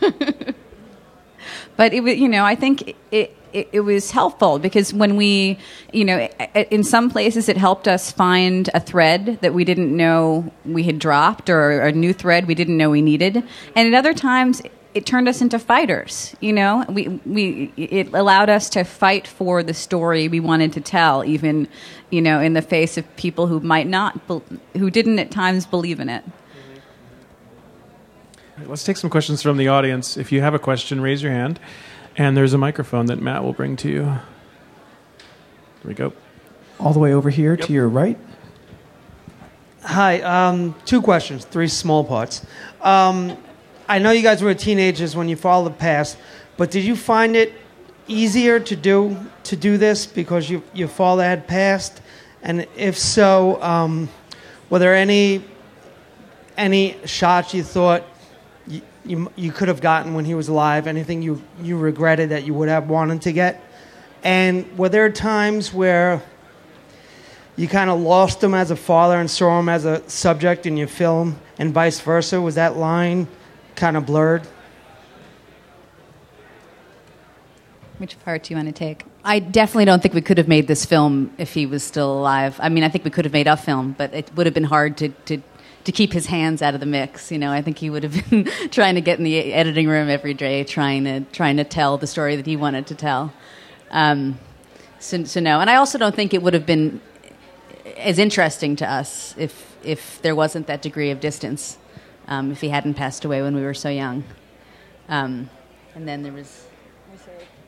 but 1.76 1.92
it 1.92 2.02
was, 2.02 2.16
you 2.16 2.28
know, 2.28 2.44
I 2.44 2.54
think 2.54 2.94
it 3.10 3.36
it, 3.52 3.68
it, 3.72 3.80
was 3.80 4.10
helpful 4.10 4.58
because 4.58 4.92
when 4.92 5.16
we, 5.16 5.58
you 5.92 6.04
know, 6.04 6.28
in 6.70 6.84
some 6.84 7.10
places 7.10 7.48
it 7.48 7.56
helped 7.56 7.88
us 7.88 8.10
find 8.10 8.70
a 8.74 8.80
thread 8.80 9.38
that 9.42 9.54
we 9.54 9.64
didn't 9.64 9.94
know 9.96 10.52
we 10.64 10.82
had 10.82 10.98
dropped 10.98 11.50
or 11.50 11.80
a 11.80 11.92
new 11.92 12.12
thread 12.12 12.46
we 12.46 12.54
didn't 12.54 12.76
know 12.76 12.90
we 12.90 13.02
needed. 13.02 13.42
And 13.76 13.94
at 13.94 13.98
other 13.98 14.14
times, 14.14 14.62
it 14.94 15.06
turned 15.06 15.28
us 15.28 15.40
into 15.40 15.58
fighters. 15.58 16.36
You 16.40 16.52
know, 16.52 16.84
we 16.88 17.08
we 17.24 17.72
it 17.76 18.12
allowed 18.12 18.50
us 18.50 18.68
to 18.70 18.84
fight 18.84 19.26
for 19.26 19.62
the 19.62 19.74
story 19.74 20.28
we 20.28 20.40
wanted 20.40 20.72
to 20.74 20.80
tell, 20.80 21.24
even 21.24 21.68
you 22.10 22.20
know, 22.20 22.40
in 22.40 22.52
the 22.52 22.62
face 22.62 22.98
of 22.98 23.16
people 23.16 23.46
who 23.46 23.60
might 23.60 23.86
not, 23.86 24.20
who 24.76 24.90
didn't 24.90 25.18
at 25.18 25.30
times 25.30 25.64
believe 25.64 25.98
in 25.98 26.08
it. 26.08 26.22
Let's 28.66 28.84
take 28.84 28.98
some 28.98 29.10
questions 29.10 29.42
from 29.42 29.56
the 29.56 29.68
audience. 29.68 30.16
If 30.16 30.30
you 30.30 30.42
have 30.42 30.54
a 30.54 30.58
question, 30.58 31.00
raise 31.00 31.22
your 31.22 31.32
hand. 31.32 31.58
And 32.16 32.36
there's 32.36 32.52
a 32.52 32.58
microphone 32.58 33.06
that 33.06 33.20
Matt 33.20 33.42
will 33.42 33.54
bring 33.54 33.76
to 33.76 33.88
you. 33.88 34.02
There 34.02 34.20
we 35.84 35.94
go. 35.94 36.12
All 36.78 36.92
the 36.92 36.98
way 36.98 37.14
over 37.14 37.30
here 37.30 37.54
yep. 37.54 37.66
to 37.66 37.72
your 37.72 37.88
right. 37.88 38.18
Hi. 39.82 40.20
Um, 40.20 40.74
two 40.84 41.00
questions, 41.00 41.44
three 41.44 41.68
small 41.68 42.04
parts. 42.04 42.44
Um, 42.82 43.36
I 43.88 43.98
know 43.98 44.10
you 44.10 44.22
guys 44.22 44.42
were 44.42 44.54
teenagers 44.54 45.16
when 45.16 45.28
you 45.28 45.36
followed 45.36 45.70
the 45.70 45.76
past, 45.76 46.18
but 46.56 46.70
did 46.70 46.84
you 46.84 46.96
find 46.96 47.34
it 47.34 47.52
easier 48.06 48.60
to 48.60 48.76
do 48.76 49.16
to 49.44 49.56
do 49.56 49.76
this 49.76 50.06
because 50.06 50.48
you, 50.48 50.62
your 50.72 50.88
father 50.88 51.24
had 51.24 51.46
passed? 51.46 52.00
And 52.42 52.66
if 52.76 52.98
so, 52.98 53.62
um, 53.62 54.08
were 54.70 54.78
there 54.78 54.94
any 54.94 55.44
any 56.56 56.96
shots 57.06 57.54
you 57.54 57.62
thought 57.62 58.04
you, 59.04 59.30
you 59.36 59.52
could 59.52 59.68
have 59.68 59.80
gotten 59.80 60.14
when 60.14 60.24
he 60.24 60.34
was 60.34 60.48
alive? 60.48 60.86
Anything 60.86 61.22
you, 61.22 61.42
you 61.60 61.76
regretted 61.76 62.30
that 62.30 62.44
you 62.44 62.54
would 62.54 62.68
have 62.68 62.88
wanted 62.88 63.22
to 63.22 63.32
get? 63.32 63.62
And 64.22 64.78
were 64.78 64.88
there 64.88 65.10
times 65.10 65.72
where 65.74 66.22
you 67.56 67.68
kind 67.68 67.90
of 67.90 68.00
lost 68.00 68.42
him 68.42 68.54
as 68.54 68.70
a 68.70 68.76
father 68.76 69.18
and 69.18 69.30
saw 69.30 69.58
him 69.58 69.68
as 69.68 69.84
a 69.84 70.08
subject 70.08 70.66
in 70.66 70.76
your 70.76 70.88
film, 70.88 71.38
and 71.58 71.74
vice 71.74 72.00
versa? 72.00 72.40
Was 72.40 72.54
that 72.54 72.76
line 72.76 73.26
kind 73.74 73.96
of 73.96 74.06
blurred? 74.06 74.46
Which 77.98 78.18
part 78.24 78.44
do 78.44 78.54
you 78.54 78.56
want 78.56 78.68
to 78.68 78.72
take? 78.72 79.04
I 79.24 79.38
definitely 79.38 79.84
don't 79.84 80.02
think 80.02 80.14
we 80.14 80.22
could 80.22 80.38
have 80.38 80.48
made 80.48 80.66
this 80.66 80.84
film 80.84 81.32
if 81.38 81.54
he 81.54 81.66
was 81.66 81.84
still 81.84 82.12
alive. 82.12 82.58
I 82.58 82.68
mean, 82.68 82.82
I 82.82 82.88
think 82.88 83.04
we 83.04 83.10
could 83.10 83.24
have 83.24 83.32
made 83.32 83.46
a 83.46 83.56
film, 83.56 83.94
but 83.96 84.12
it 84.12 84.34
would 84.34 84.46
have 84.46 84.54
been 84.54 84.64
hard 84.64 84.96
to, 84.96 85.10
to, 85.10 85.38
to 85.84 85.92
keep 85.92 86.12
his 86.12 86.26
hands 86.26 86.62
out 86.62 86.74
of 86.74 86.80
the 86.80 86.86
mix. 86.86 87.30
You 87.30 87.38
know, 87.38 87.50
I 87.50 87.62
think 87.62 87.78
he 87.78 87.90
would 87.90 88.02
have 88.02 88.30
been 88.30 88.44
trying 88.70 88.94
to 88.94 89.00
get 89.00 89.18
in 89.18 89.24
the 89.24 89.52
editing 89.52 89.88
room 89.88 90.08
every 90.08 90.34
day, 90.34 90.64
trying 90.64 91.04
to 91.04 91.20
trying 91.32 91.56
to 91.56 91.64
tell 91.64 91.98
the 91.98 92.06
story 92.06 92.36
that 92.36 92.46
he 92.46 92.56
wanted 92.56 92.86
to 92.88 92.94
tell. 92.94 93.32
Um, 93.90 94.38
so, 94.98 95.24
so 95.24 95.40
no, 95.40 95.60
and 95.60 95.68
I 95.68 95.76
also 95.76 95.98
don't 95.98 96.14
think 96.14 96.32
it 96.32 96.42
would 96.42 96.54
have 96.54 96.66
been 96.66 97.00
as 97.96 98.18
interesting 98.18 98.76
to 98.76 98.90
us 98.90 99.34
if 99.36 99.76
if 99.82 100.20
there 100.22 100.34
wasn't 100.34 100.66
that 100.68 100.82
degree 100.82 101.10
of 101.10 101.20
distance. 101.20 101.78
Um, 102.28 102.52
if 102.52 102.60
he 102.60 102.68
hadn't 102.68 102.94
passed 102.94 103.24
away 103.24 103.42
when 103.42 103.54
we 103.56 103.62
were 103.62 103.74
so 103.74 103.88
young. 103.88 104.22
Um, 105.08 105.50
and 105.96 106.06
then 106.06 106.22
there 106.22 106.32
was 106.32 106.66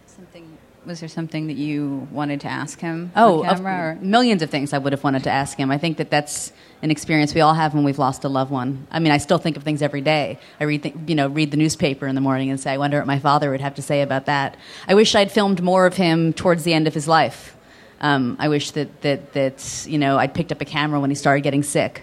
something. 0.06 0.56
Was 0.86 1.00
there 1.00 1.08
something 1.08 1.46
that 1.46 1.56
you 1.56 2.06
wanted 2.10 2.42
to 2.42 2.48
ask 2.48 2.78
him? 2.78 3.10
Oh, 3.16 3.42
on 3.42 3.48
of- 3.48 3.56
camera, 3.56 3.96
or? 3.96 4.04
millions 4.04 4.42
of 4.42 4.50
things 4.50 4.72
I 4.74 4.78
would 4.78 4.92
have 4.92 5.02
wanted 5.02 5.24
to 5.24 5.30
ask 5.30 5.56
him. 5.58 5.70
I 5.70 5.78
think 5.78 5.96
that 5.96 6.10
that's 6.10 6.52
an 6.82 6.90
experience 6.90 7.34
we 7.34 7.40
all 7.40 7.54
have 7.54 7.72
when 7.72 7.84
we've 7.84 7.98
lost 7.98 8.22
a 8.24 8.28
loved 8.28 8.50
one. 8.50 8.86
I 8.90 8.98
mean, 8.98 9.10
I 9.10 9.16
still 9.16 9.38
think 9.38 9.56
of 9.56 9.62
things 9.62 9.80
every 9.80 10.02
day. 10.02 10.38
I 10.60 10.64
read, 10.64 10.82
th- 10.82 10.94
you 11.06 11.14
know, 11.14 11.28
read 11.28 11.50
the 11.50 11.56
newspaper 11.56 12.06
in 12.06 12.14
the 12.14 12.20
morning 12.20 12.50
and 12.50 12.60
say, 12.60 12.72
I 12.72 12.76
wonder 12.76 12.98
what 12.98 13.06
my 13.06 13.18
father 13.18 13.50
would 13.50 13.62
have 13.62 13.74
to 13.76 13.82
say 13.82 14.02
about 14.02 14.26
that. 14.26 14.58
I 14.86 14.94
wish 14.94 15.14
I'd 15.14 15.32
filmed 15.32 15.62
more 15.62 15.86
of 15.86 15.96
him 15.96 16.34
towards 16.34 16.64
the 16.64 16.74
end 16.74 16.86
of 16.86 16.92
his 16.92 17.08
life. 17.08 17.56
Um, 18.02 18.36
I 18.38 18.48
wish 18.48 18.72
that, 18.72 19.00
that 19.00 19.32
that 19.32 19.86
you 19.88 19.96
know 19.96 20.18
I'd 20.18 20.34
picked 20.34 20.52
up 20.52 20.60
a 20.60 20.66
camera 20.66 21.00
when 21.00 21.08
he 21.10 21.16
started 21.16 21.40
getting 21.40 21.62
sick, 21.62 22.02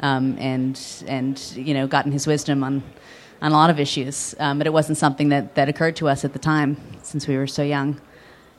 um, 0.00 0.36
and 0.38 0.80
and 1.06 1.38
you 1.54 1.74
know 1.74 1.86
gotten 1.86 2.10
his 2.12 2.26
wisdom 2.26 2.64
on 2.64 2.82
on 3.42 3.52
a 3.52 3.54
lot 3.54 3.68
of 3.68 3.78
issues. 3.78 4.34
Um, 4.38 4.56
but 4.56 4.66
it 4.66 4.72
wasn't 4.72 4.96
something 4.96 5.28
that, 5.30 5.56
that 5.56 5.68
occurred 5.68 5.96
to 5.96 6.08
us 6.08 6.24
at 6.24 6.32
the 6.32 6.38
time 6.38 6.78
since 7.02 7.26
we 7.28 7.36
were 7.36 7.48
so 7.48 7.62
young. 7.62 8.00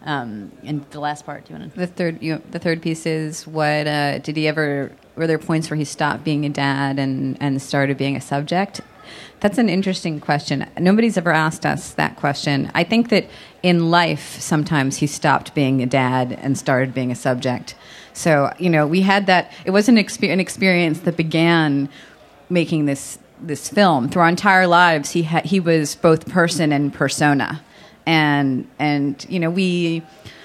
Um, 0.05 0.51
and 0.63 0.85
the 0.91 0.99
last 0.99 1.25
part, 1.25 1.45
do 1.45 1.53
you 1.53 1.59
want 1.59 1.73
to? 1.73 1.79
The 1.79 1.87
third, 1.87 2.21
you, 2.21 2.41
the 2.51 2.59
third 2.59 2.81
piece 2.81 3.05
is 3.05 3.47
what 3.47 3.87
uh, 3.87 4.19
did 4.19 4.35
he 4.35 4.47
ever? 4.47 4.91
Were 5.15 5.27
there 5.27 5.39
points 5.39 5.69
where 5.69 5.77
he 5.77 5.85
stopped 5.85 6.23
being 6.23 6.45
a 6.45 6.49
dad 6.49 6.99
and 6.99 7.37
and 7.41 7.61
started 7.61 7.97
being 7.97 8.15
a 8.15 8.21
subject? 8.21 8.81
That's 9.39 9.57
an 9.57 9.69
interesting 9.69 10.19
question. 10.19 10.65
Nobody's 10.79 11.17
ever 11.17 11.31
asked 11.31 11.65
us 11.65 11.91
that 11.93 12.15
question. 12.15 12.71
I 12.73 12.83
think 12.83 13.09
that 13.09 13.27
in 13.61 13.91
life, 13.91 14.39
sometimes 14.39 14.97
he 14.97 15.07
stopped 15.07 15.53
being 15.53 15.81
a 15.81 15.85
dad 15.85 16.31
and 16.41 16.57
started 16.57 16.93
being 16.93 17.11
a 17.11 17.15
subject. 17.15 17.75
So 18.13 18.53
you 18.59 18.69
know, 18.69 18.87
we 18.87 19.01
had 19.01 19.25
that. 19.27 19.51
It 19.65 19.71
was 19.71 19.87
an, 19.87 19.95
exper- 19.95 20.31
an 20.31 20.39
experience 20.39 20.99
that 21.01 21.15
began 21.15 21.89
making 22.49 22.85
this 22.85 23.19
this 23.41 23.69
film. 23.69 24.09
Through 24.09 24.21
our 24.23 24.29
entire 24.29 24.67
lives, 24.67 25.11
he 25.11 25.23
ha- 25.23 25.41
he 25.43 25.59
was 25.59 25.95
both 25.95 26.29
person 26.29 26.71
and 26.71 26.93
persona, 26.93 27.61
and 28.05 28.67
and 28.79 29.25
you 29.29 29.39
know 29.39 29.49
we 29.49 30.03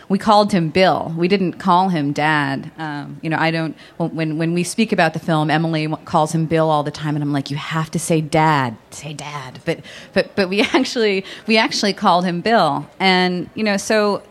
we 0.08 0.18
called 0.18 0.52
him 0.52 0.70
Bill. 0.70 1.12
We 1.16 1.28
didn't 1.28 1.54
call 1.54 1.90
him 1.90 2.12
Dad. 2.12 2.70
Um, 2.78 3.18
you 3.22 3.28
know, 3.28 3.36
I 3.38 3.50
don't. 3.50 3.76
When 3.98 4.38
when 4.38 4.54
we 4.54 4.64
speak 4.64 4.92
about 4.92 5.12
the 5.12 5.18
film, 5.18 5.50
Emily 5.50 5.86
calls 6.04 6.32
him 6.32 6.46
Bill 6.46 6.70
all 6.70 6.82
the 6.82 6.90
time, 6.90 7.14
and 7.14 7.22
I'm 7.22 7.32
like, 7.32 7.50
you 7.50 7.56
have 7.56 7.90
to 7.90 7.98
say 7.98 8.20
Dad, 8.20 8.76
say 8.90 9.12
Dad. 9.12 9.60
But 9.64 9.80
but 10.14 10.34
but 10.34 10.48
we 10.48 10.60
actually 10.72 11.24
we 11.46 11.58
actually 11.58 11.92
called 11.92 12.24
him 12.24 12.40
Bill, 12.40 12.88
and 12.98 13.50
you 13.54 13.64
know, 13.64 13.76
so 13.76 14.22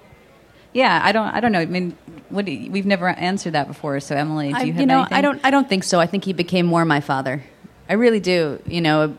yeah, 0.73 1.01
I 1.03 1.11
don't 1.11 1.27
I 1.27 1.39
don't 1.39 1.51
know. 1.51 1.59
I 1.59 1.65
mean, 1.65 1.95
what 2.29 2.47
you, 2.47 2.71
we've 2.71 2.85
never 2.85 3.09
answered 3.09 3.53
that 3.53 3.67
before. 3.67 3.99
So 3.99 4.15
Emily, 4.15 4.49
do 4.49 4.55
I, 4.55 4.63
you 4.63 4.85
know, 4.85 4.99
anything? 4.99 5.17
I 5.17 5.21
don't. 5.21 5.41
I 5.43 5.51
don't 5.51 5.69
think 5.69 5.83
so. 5.83 5.99
I 5.99 6.07
think 6.07 6.25
he 6.25 6.33
became 6.33 6.65
more 6.65 6.85
my 6.85 7.01
father. 7.01 7.43
I 7.89 7.93
really 7.93 8.19
do. 8.19 8.61
You 8.65 8.81
know, 8.81 9.15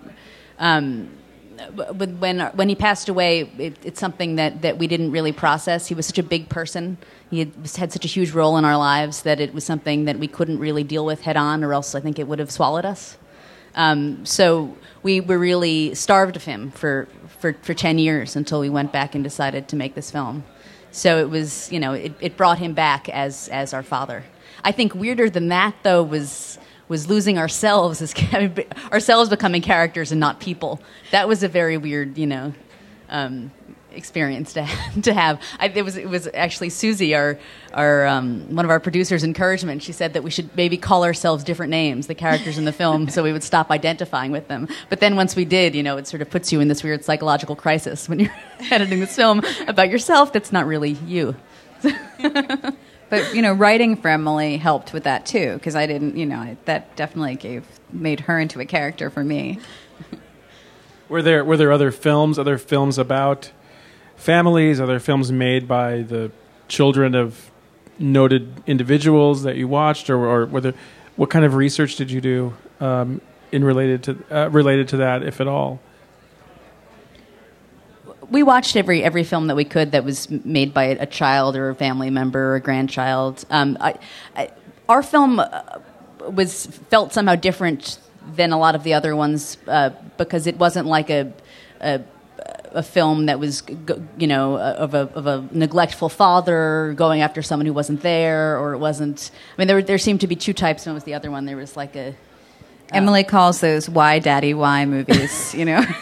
um, 0.59 1.11
when 1.59 2.41
when 2.41 2.69
he 2.69 2.75
passed 2.75 3.09
away, 3.09 3.51
it, 3.59 3.77
it's 3.85 4.01
something 4.01 4.37
that, 4.37 4.63
that 4.63 4.79
we 4.79 4.87
didn't 4.87 5.11
really 5.11 5.33
process. 5.33 5.87
He 5.87 5.95
was 5.95 6.07
such 6.07 6.19
a 6.19 6.23
big 6.23 6.49
person. 6.49 6.99
He 7.31 7.41
had, 7.41 7.53
had 7.77 7.93
such 7.93 8.05
a 8.05 8.09
huge 8.09 8.31
role 8.31 8.57
in 8.57 8.65
our 8.65 8.77
lives 8.77 9.23
that 9.23 9.41
it 9.41 9.53
was 9.53 9.65
something 9.65 10.05
that 10.07 10.19
we 10.19 10.29
couldn't 10.29 10.59
really 10.59 10.85
deal 10.85 11.05
with 11.05 11.23
head 11.23 11.37
on, 11.37 11.65
or 11.65 11.73
else 11.73 11.95
I 11.95 12.01
think 12.01 12.19
it 12.19 12.27
would 12.27 12.39
have 12.39 12.51
swallowed 12.51 12.85
us. 12.85 13.17
Um, 13.75 14.25
so 14.25 14.77
we 15.03 15.21
were 15.21 15.39
really 15.39 15.95
starved 15.95 16.37
of 16.37 16.45
him 16.45 16.71
for, 16.71 17.09
for, 17.41 17.55
for 17.63 17.75
10 17.75 17.99
years 17.99 18.35
until 18.35 18.61
we 18.61 18.69
went 18.69 18.93
back 18.93 19.15
and 19.15 19.23
decided 19.23 19.69
to 19.69 19.77
make 19.77 19.95
this 19.95 20.11
film. 20.11 20.45
So 20.91 21.19
it 21.19 21.31
was, 21.31 21.71
you 21.71 21.79
know, 21.79 21.93
it, 21.93 22.13
it 22.21 22.37
brought 22.37 22.59
him 22.59 22.73
back 22.75 23.09
as, 23.09 23.49
as 23.49 23.75
our 23.75 23.83
father. 23.83 24.25
I 24.65 24.73
think 24.73 24.95
weirder 24.95 25.31
than 25.31 25.49
that, 25.49 25.77
though, 25.83 26.03
was, 26.03 26.59
was 26.89 27.09
losing 27.09 27.39
ourselves 27.39 28.03
as 28.03 28.15
ourselves 28.93 29.31
becoming 29.31 29.63
characters 29.63 30.11
and 30.13 30.21
not 30.21 30.41
people. 30.41 30.81
That 31.11 31.29
was 31.29 31.43
a 31.43 31.49
very 31.49 31.77
weird, 31.77 32.19
you 32.19 32.27
know, 32.27 32.55
um, 33.09 33.51
experience 33.93 34.55
to 34.55 34.67
to 35.03 35.13
have. 35.13 35.41
I, 35.59 35.69
it 35.69 35.85
was 35.85 35.97
it 35.97 36.09
was 36.09 36.29
actually 36.33 36.71
Susie, 36.71 37.15
our 37.15 37.39
our 37.75 38.07
um, 38.07 38.55
one 38.55 38.65
of 38.65 38.71
our 38.71 38.81
producers' 38.81 39.25
encouragement. 39.25 39.83
She 39.83 39.93
said 39.93 40.15
that 40.15 40.23
we 40.23 40.31
should 40.31 40.55
maybe 40.57 40.77
call 40.77 41.05
ourselves 41.05 41.45
different 41.45 41.71
names, 41.71 42.07
the 42.07 42.15
characters 42.15 42.59
in 42.59 42.65
the 42.65 42.73
film, 42.73 43.09
so 43.09 43.23
we 43.23 43.33
would 43.33 43.45
stop 43.45 43.71
identifying 43.71 44.33
with 44.33 44.49
them. 44.49 44.69
But 44.89 45.01
then 45.01 45.17
once 45.17 45.37
we 45.37 45.45
did, 45.45 45.75
you 45.75 45.83
know, 45.83 45.97
it 45.97 46.07
sort 46.07 46.23
of 46.23 46.31
puts 46.31 46.53
you 46.53 46.61
in 46.61 46.69
this 46.69 46.83
weird 46.83 47.05
psychological 47.05 47.57
crisis 47.57 48.09
when 48.09 48.21
you're 48.21 48.35
editing 48.71 49.01
this 49.01 49.15
film 49.15 49.43
about 49.67 49.91
yourself. 49.91 50.33
That's 50.33 50.53
not 50.53 50.67
really 50.67 50.93
you. 50.93 51.37
But 53.11 53.35
you 53.35 53.43
know, 53.43 53.53
writing 53.53 53.97
for 53.97 54.09
Emily 54.09 54.57
helped 54.59 54.93
with 54.93 55.05
that 55.05 55.27
too, 55.27 55.55
because 55.55 55.75
I 55.75 55.87
didn't, 55.87 56.17
you 56.17 56.27
know, 56.27 56.37
I, 56.37 56.57
that 56.67 56.95
definitely 56.97 57.37
gave 57.37 57.67
made 57.93 58.21
her 58.21 58.39
into 58.39 58.61
a 58.61 58.67
character 58.67 59.11
for 59.11 59.25
me. 59.25 59.59
Were 61.09 61.23
there 61.23 61.43
were 61.43 61.57
there 61.57 61.73
other 61.73 61.91
films, 61.91 62.39
other 62.39 62.59
films 62.59 62.99
about 62.99 63.51
families, 64.17 64.79
other 64.79 64.99
films 64.99 65.33
made 65.33 65.67
by 65.67 66.03
the 66.03 66.31
children 66.69 67.15
of 67.15 67.51
noted 67.99 68.63
individuals 68.67 69.43
that 69.45 69.57
you 69.57 69.67
watched, 69.67 70.11
or, 70.11 70.27
or 70.27 70.45
whether 70.45 70.75
what 71.17 71.31
kind 71.31 71.47
of 71.47 71.55
research 71.55 71.97
did 71.97 72.11
you 72.11 72.21
do 72.21 72.55
um, 72.81 73.23
in 73.53 73.65
related 73.65 74.03
to 74.03 74.19
uh, 74.31 74.51
related 74.51 74.89
to 74.89 74.99
that, 74.99 75.23
if 75.23 75.41
at 75.41 75.49
all? 75.49 75.81
We 78.31 78.43
watched 78.43 78.77
every 78.77 79.03
every 79.03 79.25
film 79.25 79.47
that 79.47 79.57
we 79.57 79.65
could 79.65 79.93
that 79.93 80.05
was 80.05 80.31
made 80.31 80.75
by 80.75 80.85
a 80.85 81.07
child 81.07 81.57
or 81.57 81.71
a 81.71 81.75
family 81.75 82.11
member 82.11 82.53
or 82.53 82.57
a 82.57 82.61
grandchild. 82.61 83.45
Um, 83.51 83.77
I, 83.81 83.99
I, 84.37 84.51
our 84.89 85.03
film 85.03 85.41
uh, 85.41 85.63
was 86.31 86.67
felt 86.67 87.13
somehow 87.13 87.35
different 87.35 87.99
than 88.35 88.53
a 88.53 88.59
lot 88.59 88.75
of 88.75 88.83
the 88.83 88.95
other 88.95 89.17
ones 89.17 89.57
uh, 89.67 89.91
because 90.17 90.47
it 90.47 90.59
wasn't 90.59 90.87
like 90.87 91.11
a, 91.11 91.33
a 91.81 92.01
a 92.73 92.83
film 92.83 93.27
that 93.27 93.41
was 93.41 93.63
you 94.19 94.27
know 94.27 94.59
of 94.59 94.95
a 94.95 95.09
of 95.15 95.27
a 95.27 95.49
neglectful 95.53 96.09
father 96.09 96.95
going 96.97 97.23
after 97.23 97.43
someone 97.43 97.67
who 97.67 97.73
wasn't 97.73 98.01
there 98.03 98.59
or 98.59 98.75
it 98.75 98.79
wasn't. 98.79 99.31
I 99.57 99.61
mean, 99.61 99.69
there 99.69 99.83
there 99.83 99.99
seemed 99.99 100.21
to 100.21 100.27
be 100.27 100.37
two 100.37 100.53
types. 100.53 100.87
One 100.87 100.95
was 100.95 101.05
the 101.05 101.15
other 101.15 101.31
one. 101.31 101.47
There 101.47 101.57
was 101.57 101.77
like 101.77 101.97
a 101.97 102.15
Emily 102.93 103.25
calls 103.25 103.61
those 103.61 103.89
"Why 103.89 104.19
Daddy 104.19 104.55
Why" 104.55 104.85
movies. 104.85 105.55
You 105.55 105.65
know. 105.65 105.85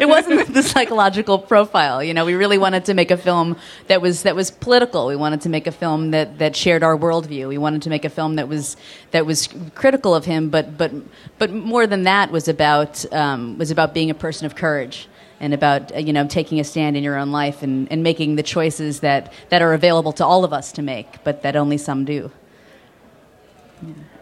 it 0.00 0.08
wasn't 0.08 0.52
the 0.54 0.62
psychological 0.62 1.38
profile. 1.38 2.02
You 2.02 2.14
know, 2.14 2.24
we 2.24 2.34
really 2.34 2.58
wanted 2.58 2.84
to 2.86 2.94
make 2.94 3.10
a 3.10 3.16
film 3.16 3.56
that 3.86 4.00
was 4.00 4.22
that 4.22 4.36
was 4.36 4.50
political. 4.50 5.06
We 5.06 5.16
wanted 5.16 5.40
to 5.42 5.48
make 5.48 5.66
a 5.66 5.72
film 5.72 6.10
that, 6.12 6.38
that 6.38 6.56
shared 6.56 6.82
our 6.82 6.96
worldview. 6.96 7.48
We 7.48 7.58
wanted 7.58 7.82
to 7.82 7.90
make 7.90 8.04
a 8.04 8.10
film 8.10 8.36
that 8.36 8.48
was 8.48 8.76
that 9.10 9.26
was 9.26 9.48
critical 9.74 10.14
of 10.14 10.24
him, 10.24 10.50
but 10.50 10.76
but 10.76 10.92
but 11.38 11.52
more 11.52 11.86
than 11.86 12.04
that 12.04 12.30
was 12.30 12.48
about 12.48 13.10
um, 13.12 13.58
was 13.58 13.70
about 13.70 13.94
being 13.94 14.10
a 14.10 14.14
person 14.14 14.46
of 14.46 14.54
courage 14.54 15.08
and 15.40 15.52
about 15.52 16.02
you 16.02 16.12
know 16.12 16.26
taking 16.26 16.60
a 16.60 16.64
stand 16.64 16.96
in 16.96 17.02
your 17.02 17.18
own 17.18 17.32
life 17.32 17.62
and, 17.62 17.90
and 17.90 18.02
making 18.02 18.36
the 18.36 18.42
choices 18.42 19.00
that, 19.00 19.32
that 19.50 19.60
are 19.60 19.74
available 19.74 20.12
to 20.12 20.24
all 20.24 20.44
of 20.44 20.52
us 20.52 20.72
to 20.72 20.82
make, 20.82 21.22
but 21.24 21.42
that 21.42 21.56
only 21.56 21.76
some 21.76 22.04
do. 22.04 22.30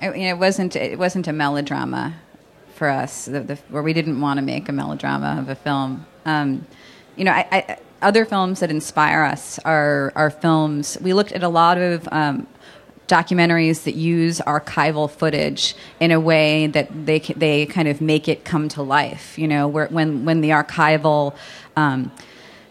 It, 0.01 0.17
you 0.17 0.25
know, 0.25 0.31
it 0.31 0.39
wasn't 0.39 0.75
it 0.75 0.99
wasn't 0.99 1.29
a 1.29 1.33
melodrama 1.33 2.15
for 2.81 2.89
us, 2.89 3.27
the, 3.27 3.41
the, 3.41 3.57
where 3.69 3.83
we 3.83 3.93
didn't 3.93 4.23
want 4.23 4.39
to 4.39 4.43
make 4.43 4.67
a 4.71 4.73
melodrama 4.73 5.37
of 5.39 5.51
a 5.51 5.55
film. 5.55 6.07
Um, 6.25 6.67
you 7.15 7.25
know, 7.27 7.33
I, 7.33 7.47
I, 7.53 7.77
other 8.01 8.25
films 8.25 8.61
that 8.61 8.71
inspire 8.71 9.23
us 9.23 9.59
are 9.67 10.15
are 10.17 10.31
films. 10.31 10.97
We 11.03 11.13
looked 11.13 11.33
at 11.33 11.45
a 11.45 11.49
lot 11.49 11.79
of. 11.79 12.09
Um, 12.11 12.47
documentaries 13.07 13.83
that 13.83 13.97
use 13.97 14.39
archival 14.47 15.11
footage 15.11 15.75
in 15.99 16.13
a 16.13 16.21
way 16.21 16.69
that 16.69 16.87
they 17.07 17.19
they 17.19 17.67
kind 17.67 17.89
of 17.89 18.01
make 18.01 18.29
it 18.29 18.45
come 18.45 18.69
to 18.69 18.83
life. 18.83 19.37
You 19.37 19.49
know, 19.49 19.67
where 19.67 19.89
when 19.89 20.25
when 20.25 20.41
the 20.41 20.51
archival 20.51 21.35
um, 21.75 22.13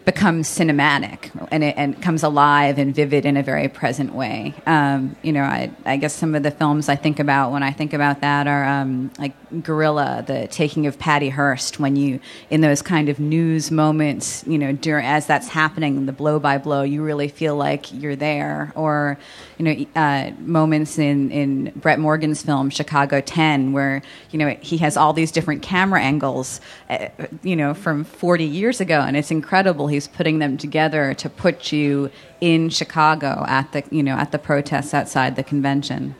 becomes 0.06 0.48
cinematic. 0.48 1.30
and 1.52 1.62
it 1.62 1.74
and 1.76 2.00
comes 2.02 2.22
alive 2.22 2.78
and 2.78 2.94
vivid 2.94 3.26
in 3.26 3.36
a 3.36 3.42
very 3.42 3.68
present 3.68 4.14
way. 4.14 4.54
Um, 4.66 5.14
you 5.22 5.32
know, 5.32 5.42
I, 5.42 5.70
I 5.84 5.98
guess 5.98 6.14
some 6.14 6.34
of 6.34 6.42
the 6.42 6.50
films 6.50 6.88
I 6.88 6.96
think 6.96 7.20
about 7.20 7.52
when 7.52 7.62
I 7.62 7.70
think 7.70 7.92
about 7.92 8.22
that 8.22 8.48
are 8.48 8.64
um, 8.64 9.12
like 9.18 9.34
Guerrilla, 9.62 10.24
the 10.26 10.46
taking 10.48 10.86
of 10.86 10.98
Patty 10.98 11.28
Hearst, 11.28 11.80
when 11.80 11.96
you 11.96 12.20
in 12.50 12.60
those 12.60 12.82
kind 12.82 13.08
of 13.08 13.18
news 13.18 13.70
moments, 13.70 14.44
you 14.46 14.58
know, 14.58 14.72
during 14.72 15.04
as 15.04 15.26
that's 15.26 15.48
happening, 15.48 16.06
the 16.06 16.12
blow 16.12 16.38
by 16.38 16.58
blow, 16.58 16.82
you 16.82 17.02
really 17.02 17.28
feel 17.28 17.56
like 17.56 17.92
you're 17.92 18.16
there, 18.16 18.72
or 18.76 19.18
you 19.58 19.64
know, 19.64 19.86
uh, 19.96 20.30
moments 20.40 20.98
in 20.98 21.30
in 21.30 21.72
Brett 21.76 21.98
Morgen's 21.98 22.42
film 22.42 22.70
Chicago 22.70 23.20
Ten, 23.20 23.72
where 23.72 24.02
you 24.30 24.38
know 24.38 24.56
he 24.60 24.78
has 24.78 24.96
all 24.96 25.12
these 25.12 25.32
different 25.32 25.62
camera 25.62 26.00
angles, 26.00 26.60
uh, 26.88 27.08
you 27.42 27.56
know, 27.56 27.74
from 27.74 28.04
40 28.04 28.44
years 28.44 28.80
ago, 28.80 29.00
and 29.00 29.16
it's 29.16 29.30
incredible. 29.30 29.88
He's 29.88 30.06
putting 30.06 30.38
them 30.38 30.56
together 30.56 31.12
to 31.14 31.28
put 31.28 31.72
you 31.72 32.10
in 32.40 32.68
Chicago 32.70 33.44
at 33.48 33.72
the 33.72 33.82
you 33.90 34.02
know 34.02 34.14
at 34.14 34.32
the 34.32 34.38
protests 34.38 34.94
outside 34.94 35.36
the 35.36 35.42
convention. 35.42 36.14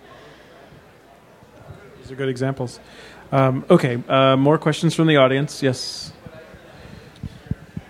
These 2.03 2.11
are 2.11 2.16
good 2.16 2.28
examples. 2.28 2.81
Um, 3.33 3.64
okay, 3.70 4.03
uh, 4.09 4.37
more 4.37 4.59
questions 4.59 4.95
from 4.95 5.07
the 5.07 5.16
audience. 5.16 5.62
Yes. 5.62 6.12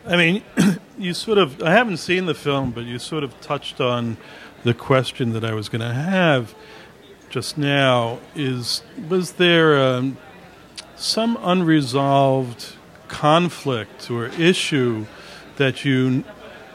I 0.06 0.16
mean, 0.16 0.42
you 0.98 1.14
sort 1.14 1.38
of, 1.38 1.62
I 1.62 1.72
haven't 1.72 1.96
seen 1.96 2.26
the 2.26 2.34
film, 2.34 2.72
but 2.72 2.84
you 2.84 2.98
sort 2.98 3.24
of 3.24 3.40
touched 3.40 3.80
on 3.80 4.18
the 4.64 4.74
question 4.74 5.32
that 5.32 5.44
I 5.44 5.54
was 5.54 5.70
going 5.70 5.80
to 5.80 5.94
have 5.94 6.54
just 7.30 7.56
now 7.56 8.18
is 8.34 8.82
was 9.08 9.32
there 9.32 9.80
um, 9.80 10.18
some 10.96 11.38
unresolved 11.40 12.74
conflict 13.06 14.10
or 14.10 14.26
issue 14.26 15.06
that 15.56 15.84
you 15.84 16.24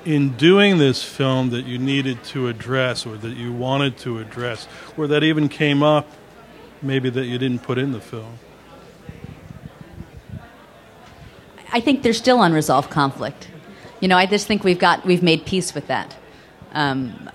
in 0.05 0.29
doing 0.37 0.77
this 0.77 1.03
film 1.03 1.49
that 1.49 1.65
you 1.65 1.77
needed 1.77 2.23
to 2.23 2.47
address 2.47 3.05
or 3.05 3.17
that 3.17 3.35
you 3.35 3.51
wanted 3.51 3.97
to 3.97 4.17
address 4.19 4.67
or 4.95 5.07
that 5.07 5.23
even 5.23 5.49
came 5.49 5.83
up 5.83 6.09
maybe 6.81 7.09
that 7.09 7.25
you 7.25 7.37
didn't 7.37 7.61
put 7.61 7.77
in 7.77 7.91
the 7.91 7.99
film 7.99 8.39
I 11.75 11.81
think 11.81 12.03
there's 12.03 12.17
still 12.17 12.41
unresolved 12.41 12.89
conflict. 12.89 13.49
You 13.99 14.07
know, 14.07 14.15
I 14.17 14.27
just 14.27 14.47
think 14.47 14.63
we've 14.63 14.79
got 14.79 15.05
we've 15.05 15.21
made 15.21 15.45
peace 15.45 15.75
with 15.75 15.87
that. 15.87 16.15
Um, 16.71 17.29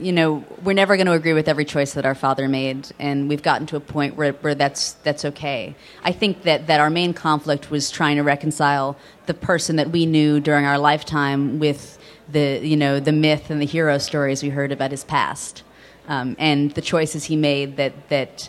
you 0.00 0.10
know, 0.10 0.44
we're 0.64 0.72
never 0.72 0.96
going 0.96 1.06
to 1.06 1.12
agree 1.12 1.32
with 1.32 1.46
every 1.46 1.64
choice 1.64 1.94
that 1.94 2.04
our 2.04 2.16
father 2.16 2.48
made, 2.48 2.88
and 2.98 3.28
we've 3.28 3.42
gotten 3.42 3.68
to 3.68 3.76
a 3.76 3.80
point 3.80 4.16
where, 4.16 4.32
where 4.32 4.56
that's 4.56 4.94
that's 5.04 5.24
okay. 5.26 5.76
I 6.02 6.10
think 6.10 6.42
that 6.42 6.66
that 6.66 6.80
our 6.80 6.90
main 6.90 7.14
conflict 7.14 7.70
was 7.70 7.88
trying 7.88 8.16
to 8.16 8.24
reconcile 8.24 8.96
the 9.26 9.34
person 9.34 9.76
that 9.76 9.90
we 9.90 10.06
knew 10.06 10.40
during 10.40 10.64
our 10.64 10.78
lifetime 10.78 11.60
with 11.60 12.00
the 12.28 12.58
you 12.60 12.76
know 12.76 12.98
the 12.98 13.12
myth 13.12 13.48
and 13.48 13.62
the 13.62 13.66
hero 13.66 13.98
stories 13.98 14.42
we 14.42 14.48
heard 14.48 14.72
about 14.72 14.90
his 14.90 15.04
past, 15.04 15.62
um, 16.08 16.34
and 16.40 16.72
the 16.72 16.82
choices 16.82 17.26
he 17.26 17.36
made 17.36 17.76
that 17.76 18.08
that 18.08 18.48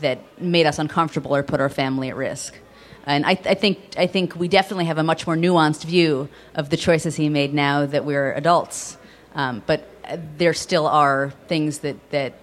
that 0.00 0.18
made 0.38 0.66
us 0.66 0.78
uncomfortable 0.78 1.34
or 1.34 1.42
put 1.42 1.60
our 1.62 1.70
family 1.70 2.10
at 2.10 2.16
risk. 2.16 2.58
And 3.06 3.24
I, 3.24 3.30
I, 3.30 3.54
think 3.54 3.94
I 3.96 4.08
think 4.08 4.34
we 4.34 4.48
definitely 4.48 4.86
have 4.86 4.98
a 4.98 5.04
much 5.04 5.26
more 5.26 5.36
nuanced 5.36 5.84
view 5.84 6.28
of 6.54 6.70
the 6.70 6.76
choices 6.76 7.14
he 7.16 7.28
made 7.28 7.54
now 7.54 7.86
that 7.86 8.04
we're 8.04 8.32
adults. 8.32 8.96
Um, 9.34 9.62
but 9.64 9.88
uh, 10.04 10.16
there 10.38 10.54
still 10.54 10.86
are 10.86 11.32
things 11.46 11.78
that, 11.80 11.96
that 12.10 12.34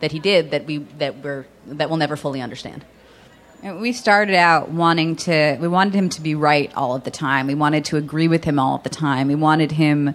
that 0.00 0.12
he 0.12 0.18
did 0.18 0.50
that 0.50 0.66
we 0.66 0.78
that 0.98 1.22
we're 1.22 1.46
that 1.66 1.88
we'll 1.88 1.98
never 1.98 2.16
fully 2.16 2.40
understand. 2.40 2.84
We 3.62 3.92
started 3.92 4.34
out 4.34 4.70
wanting 4.70 5.16
to. 5.16 5.56
We 5.60 5.68
wanted 5.68 5.94
him 5.94 6.08
to 6.10 6.20
be 6.20 6.34
right 6.34 6.72
all 6.76 6.94
of 6.94 7.04
the 7.04 7.10
time. 7.10 7.46
We 7.46 7.54
wanted 7.54 7.86
to 7.86 7.96
agree 7.96 8.28
with 8.28 8.44
him 8.44 8.58
all 8.58 8.76
of 8.76 8.82
the 8.82 8.90
time. 8.90 9.28
We 9.28 9.34
wanted 9.34 9.72
him 9.72 10.14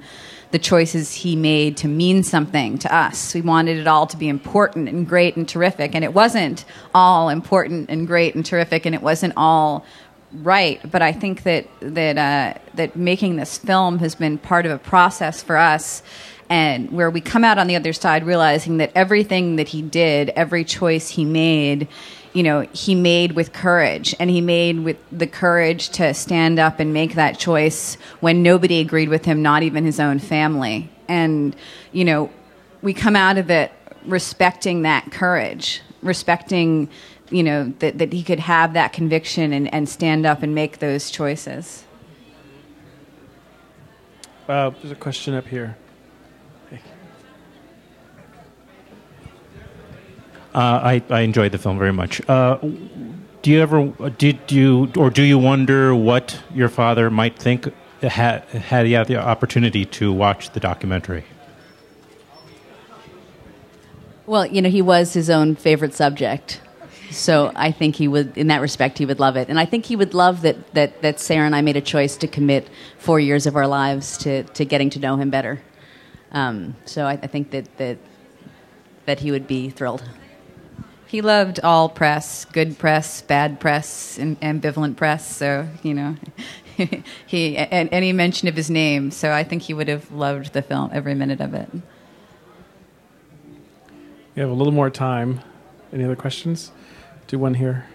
the 0.52 0.60
choices 0.60 1.14
he 1.14 1.36
made 1.36 1.78
to 1.78 1.88
mean 1.88 2.24
something 2.24 2.78
to 2.80 2.94
us. 2.94 3.34
We 3.34 3.42
wanted 3.42 3.78
it 3.78 3.88
all 3.88 4.06
to 4.08 4.18
be 4.18 4.28
important 4.28 4.90
and 4.90 5.08
great 5.08 5.36
and 5.36 5.48
terrific, 5.48 5.96
and 5.96 6.04
it 6.04 6.14
wasn't 6.14 6.66
all 6.94 7.30
important 7.30 7.90
and 7.90 8.06
great 8.06 8.36
and 8.36 8.46
terrific, 8.46 8.86
and 8.86 8.94
it 8.94 9.02
wasn't 9.02 9.34
all 9.38 9.86
right. 10.34 10.80
But 10.90 11.02
I 11.02 11.14
think 11.14 11.44
that 11.44 11.68
that 11.80 12.18
uh, 12.18 12.60
that 12.76 12.96
making 12.96 13.38
this 13.38 13.58
film 13.58 14.00
has 14.00 14.16
been 14.16 14.38
part 14.38 14.66
of 14.66 14.72
a 14.72 14.78
process 14.78 15.42
for 15.42 15.58
us. 15.58 16.04
And 16.50 16.92
where 16.92 17.10
we 17.10 17.22
come 17.22 17.46
out 17.46 17.58
on 17.58 17.68
the 17.68 17.78
other 17.78 17.94
side 17.94 18.26
realizing 18.26 18.76
that 18.78 18.92
everything 18.94 19.56
that 19.56 19.70
he 19.70 19.82
did, 19.82 20.30
every 20.36 20.66
choice 20.66 21.08
he 21.08 21.24
made, 21.24 21.88
you 22.34 22.44
know, 22.44 22.62
he 22.74 22.96
made 22.96 23.34
with 23.34 23.52
courage 23.52 24.16
and 24.20 24.30
he 24.30 24.42
made 24.42 24.80
with 24.80 24.98
the 25.12 25.28
courage 25.28 25.90
to 25.90 26.14
stand 26.14 26.60
up 26.60 26.80
and 26.80 26.94
make 26.94 27.16
that 27.16 27.38
choice 27.38 27.96
when 28.22 28.42
nobody 28.42 28.80
agreed 28.80 29.10
with 29.10 29.26
him, 29.26 29.42
not 29.42 29.64
even 29.64 29.86
his 29.86 30.00
own 30.00 30.20
family. 30.20 30.90
And, 31.08 31.56
you 31.92 32.06
know, 32.06 32.32
we 32.82 32.94
come 32.94 33.16
out 33.16 33.38
of 33.38 33.50
it 33.50 33.72
respecting 34.06 34.84
that 34.84 35.12
courage, 35.12 35.82
respecting, 36.02 36.90
you 37.30 37.44
know, 37.44 37.74
that, 37.80 37.98
that 37.98 38.14
he 38.14 38.24
could 38.24 38.40
have 38.40 38.74
that 38.74 38.94
conviction 38.94 39.52
and, 39.54 39.74
and 39.74 39.88
stand 39.88 40.26
up 40.26 40.42
and 40.42 40.56
make 40.56 40.80
those 40.80 41.12
choices. 41.12 41.84
Uh, 44.48 44.70
there's 44.82 44.92
a 44.92 44.96
question 44.96 45.34
up 45.34 45.48
here. 45.48 45.78
I, 50.60 51.02
I 51.10 51.22
enjoyed 51.22 51.52
the 51.52 51.58
film 51.58 51.78
very 51.78 51.94
much. 51.94 52.22
Uh, 52.30 52.58
do 53.42 53.50
you 53.50 53.60
ever 53.62 53.88
did 54.18 54.52
you 54.52 54.92
or 54.98 55.10
do 55.10 55.24
you 55.24 55.38
wonder 55.38 55.96
what 55.96 56.42
your 56.54 56.70
father 56.70 57.10
might 57.10 57.38
think 57.38 57.74
had 58.02 58.44
had 58.44 58.86
he 58.86 58.94
had 58.94 59.08
the 59.08 59.18
opportunity 59.18 59.86
to 59.86 60.12
watch 60.12 60.52
the 60.52 60.60
documentary? 60.60 61.24
Well, 64.26 64.46
you 64.46 64.62
know, 64.62 64.70
he 64.70 64.82
was 64.82 65.14
his 65.14 65.30
own 65.30 65.56
favorite 65.56 65.94
subject. 65.94 66.62
So 67.10 67.52
I 67.56 67.72
think 67.72 67.98
he 67.98 68.08
would, 68.08 68.38
in 68.38 68.48
that 68.48 68.62
respect, 68.62 68.98
he 68.98 69.06
would 69.06 69.20
love 69.20 69.36
it, 69.36 69.50
and 69.50 69.60
I 69.60 69.66
think 69.66 69.86
he 69.86 69.98
would 69.98 70.14
love 70.14 70.44
that 70.44 70.74
that 70.74 71.02
that 71.02 71.20
Sarah 71.20 71.46
and 71.46 71.56
I 71.56 71.62
made 71.62 71.76
a 71.76 71.82
choice 71.82 72.16
to 72.18 72.28
commit 72.28 72.70
four 72.98 73.20
years 73.20 73.46
of 73.46 73.56
our 73.58 73.68
lives 73.68 74.18
to 74.20 74.44
to 74.44 74.64
getting 74.64 74.90
to 74.92 75.00
know 75.00 75.18
him 75.18 75.30
better. 75.30 75.62
Um, 76.32 76.76
so 76.86 77.06
I, 77.06 77.14
I 77.14 77.28
think 77.28 77.52
that 77.52 77.78
that 77.78 77.98
that 79.06 79.20
he 79.20 79.32
would 79.32 79.48
be 79.48 79.70
thrilled. 79.70 80.04
He 81.12 81.20
loved 81.20 81.60
all 81.60 81.90
press, 81.90 82.46
good 82.46 82.80
press, 82.80 83.22
bad 83.22 83.60
press, 83.60 84.18
and 84.18 84.40
ambivalent 84.40 84.96
press. 84.96 85.28
So 85.28 85.68
you 85.84 85.94
know, 85.94 86.16
he 87.28 87.58
and 87.58 87.90
any 87.92 88.14
mention 88.14 88.48
of 88.48 88.56
his 88.56 88.70
name. 88.70 89.12
So 89.12 89.34
I 89.34 89.44
think 89.44 89.64
he 89.64 89.74
would 89.74 89.90
have 89.90 90.10
loved 90.14 90.54
the 90.54 90.62
film 90.62 90.90
every 90.94 91.14
minute 91.14 91.42
of 91.42 91.54
it. 91.54 91.70
We 94.36 94.40
have 94.40 94.50
a 94.50 94.54
little 94.54 94.72
more 94.72 94.90
time. 94.90 95.42
Any 95.92 96.06
other 96.06 96.16
questions? 96.16 96.72
Do 97.28 97.38
one 97.38 97.56
here, 97.56 97.88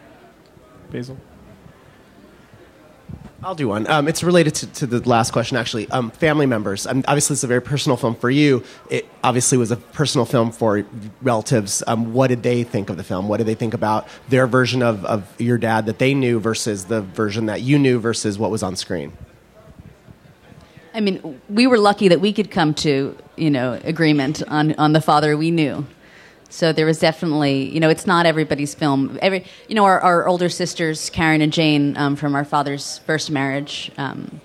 Basil. 0.90 1.16
I'll 3.42 3.54
do 3.54 3.68
one. 3.68 3.88
Um, 3.90 4.08
it's 4.08 4.22
related 4.22 4.54
to, 4.56 4.66
to, 4.66 4.86
the 4.86 5.08
last 5.08 5.30
question, 5.30 5.56
actually. 5.56 5.88
Um, 5.90 6.10
family 6.10 6.46
members. 6.46 6.86
Um, 6.86 7.04
obviously, 7.06 7.34
it's 7.34 7.44
a 7.44 7.46
very 7.46 7.60
personal 7.60 7.96
film 7.96 8.14
for 8.14 8.30
you. 8.30 8.64
It 8.90 9.06
obviously 9.22 9.58
was 9.58 9.70
a 9.70 9.76
personal 9.76 10.24
film 10.24 10.50
for 10.50 10.84
relatives. 11.20 11.82
Um, 11.86 12.14
what 12.14 12.28
did 12.28 12.42
they 12.42 12.62
think 12.64 12.88
of 12.88 12.96
the 12.96 13.04
film? 13.04 13.28
What 13.28 13.36
did 13.36 13.46
they 13.46 13.54
think 13.54 13.74
about 13.74 14.08
their 14.30 14.46
version 14.46 14.82
of, 14.82 15.04
of 15.04 15.38
your 15.40 15.58
dad 15.58 15.86
that 15.86 15.98
they 15.98 16.14
knew 16.14 16.40
versus 16.40 16.86
the 16.86 17.02
version 17.02 17.46
that 17.46 17.60
you 17.60 17.78
knew 17.78 17.98
versus 17.98 18.38
what 18.38 18.50
was 18.50 18.62
on 18.62 18.74
screen? 18.74 19.12
I 20.94 21.00
mean, 21.00 21.40
we 21.50 21.66
were 21.66 21.78
lucky 21.78 22.08
that 22.08 22.22
we 22.22 22.32
could 22.32 22.50
come 22.50 22.72
to 22.74 23.16
you 23.36 23.50
know 23.50 23.78
agreement 23.84 24.42
on 24.48 24.74
on 24.76 24.94
the 24.94 25.00
father 25.02 25.36
we 25.36 25.50
knew. 25.50 25.86
So 26.48 26.72
there 26.72 26.86
was 26.86 26.98
definitely, 26.98 27.68
you 27.70 27.80
know, 27.80 27.88
it's 27.88 28.06
not 28.06 28.24
everybody's 28.24 28.74
film. 28.74 29.18
Every, 29.20 29.44
you 29.68 29.74
know, 29.74 29.84
our, 29.84 30.00
our 30.00 30.28
older 30.28 30.48
sisters, 30.48 31.10
Karen 31.10 31.42
and 31.42 31.52
Jane, 31.52 31.96
um, 31.96 32.16
from 32.16 32.34
our 32.34 32.44
father's 32.44 32.98
first 32.98 33.30
marriage, 33.30 33.90
um, 33.98 34.40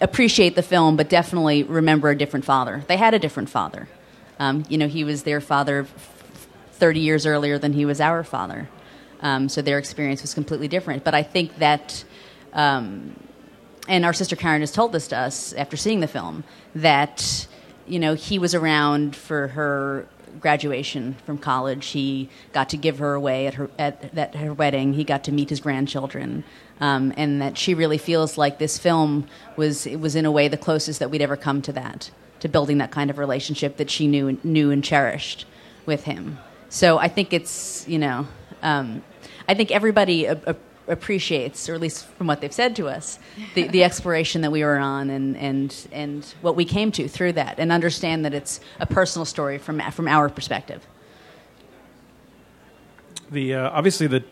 appreciate 0.00 0.54
the 0.54 0.62
film, 0.62 0.96
but 0.96 1.08
definitely 1.08 1.62
remember 1.64 2.10
a 2.10 2.16
different 2.16 2.44
father. 2.44 2.84
They 2.86 2.96
had 2.96 3.14
a 3.14 3.18
different 3.18 3.50
father. 3.50 3.88
Um, 4.38 4.64
you 4.68 4.78
know, 4.78 4.88
he 4.88 5.04
was 5.04 5.22
their 5.24 5.40
father 5.40 5.86
30 6.72 7.00
years 7.00 7.26
earlier 7.26 7.58
than 7.58 7.72
he 7.72 7.84
was 7.84 8.00
our 8.00 8.24
father. 8.24 8.68
Um, 9.20 9.48
so 9.48 9.62
their 9.62 9.78
experience 9.78 10.22
was 10.22 10.34
completely 10.34 10.68
different. 10.68 11.04
But 11.04 11.14
I 11.14 11.22
think 11.22 11.56
that, 11.58 12.04
um, 12.52 13.18
and 13.88 14.04
our 14.04 14.12
sister 14.12 14.36
Karen 14.36 14.60
has 14.60 14.72
told 14.72 14.92
this 14.92 15.08
to 15.08 15.16
us 15.16 15.52
after 15.54 15.76
seeing 15.76 16.00
the 16.00 16.08
film, 16.08 16.44
that, 16.74 17.46
you 17.86 17.98
know, 17.98 18.14
he 18.14 18.38
was 18.38 18.54
around 18.54 19.16
for 19.16 19.48
her 19.48 20.06
graduation 20.40 21.16
from 21.24 21.38
college. 21.38 21.86
He 21.88 22.28
got 22.52 22.68
to 22.70 22.76
give 22.76 22.98
her 22.98 23.14
away 23.14 23.46
at 23.46 23.54
her 23.54 23.70
at, 23.78 24.16
at 24.16 24.34
her 24.36 24.52
wedding. 24.52 24.94
He 24.94 25.04
got 25.04 25.24
to 25.24 25.32
meet 25.32 25.50
his 25.50 25.60
grandchildren, 25.60 26.44
um, 26.80 27.12
and 27.16 27.40
that 27.40 27.58
she 27.58 27.74
really 27.74 27.98
feels 27.98 28.36
like 28.38 28.58
this 28.58 28.78
film 28.78 29.26
was 29.56 29.86
it 29.86 30.00
was 30.00 30.16
in 30.16 30.24
a 30.24 30.30
way 30.30 30.48
the 30.48 30.56
closest 30.56 30.98
that 31.00 31.10
we'd 31.10 31.22
ever 31.22 31.36
come 31.36 31.62
to 31.62 31.72
that, 31.72 32.10
to 32.40 32.48
building 32.48 32.78
that 32.78 32.90
kind 32.90 33.10
of 33.10 33.18
relationship 33.18 33.76
that 33.76 33.90
she 33.90 34.06
knew 34.06 34.38
knew 34.44 34.70
and 34.70 34.84
cherished 34.84 35.46
with 35.86 36.04
him. 36.04 36.38
So 36.68 36.98
I 36.98 37.08
think 37.08 37.32
it's 37.32 37.86
you 37.88 37.98
know, 37.98 38.26
um, 38.62 39.02
I 39.48 39.54
think 39.54 39.70
everybody. 39.70 40.28
Appreciates, 40.88 41.68
or 41.68 41.74
at 41.74 41.80
least 41.80 42.06
from 42.06 42.26
what 42.26 42.40
they've 42.40 42.52
said 42.52 42.76
to 42.76 42.88
us, 42.88 43.18
the, 43.54 43.68
the 43.68 43.82
exploration 43.84 44.42
that 44.42 44.52
we 44.52 44.62
were 44.62 44.78
on 44.78 45.10
and, 45.10 45.36
and, 45.36 45.88
and 45.92 46.34
what 46.42 46.56
we 46.56 46.64
came 46.64 46.92
to 46.92 47.08
through 47.08 47.32
that, 47.32 47.58
and 47.58 47.72
understand 47.72 48.24
that 48.24 48.34
it's 48.34 48.60
a 48.80 48.86
personal 48.86 49.24
story 49.24 49.58
from, 49.58 49.80
from 49.92 50.08
our 50.08 50.28
perspective. 50.28 50.86
The 53.30 53.54
uh, 53.54 53.70
obviously 53.70 54.06
the 54.06 54.22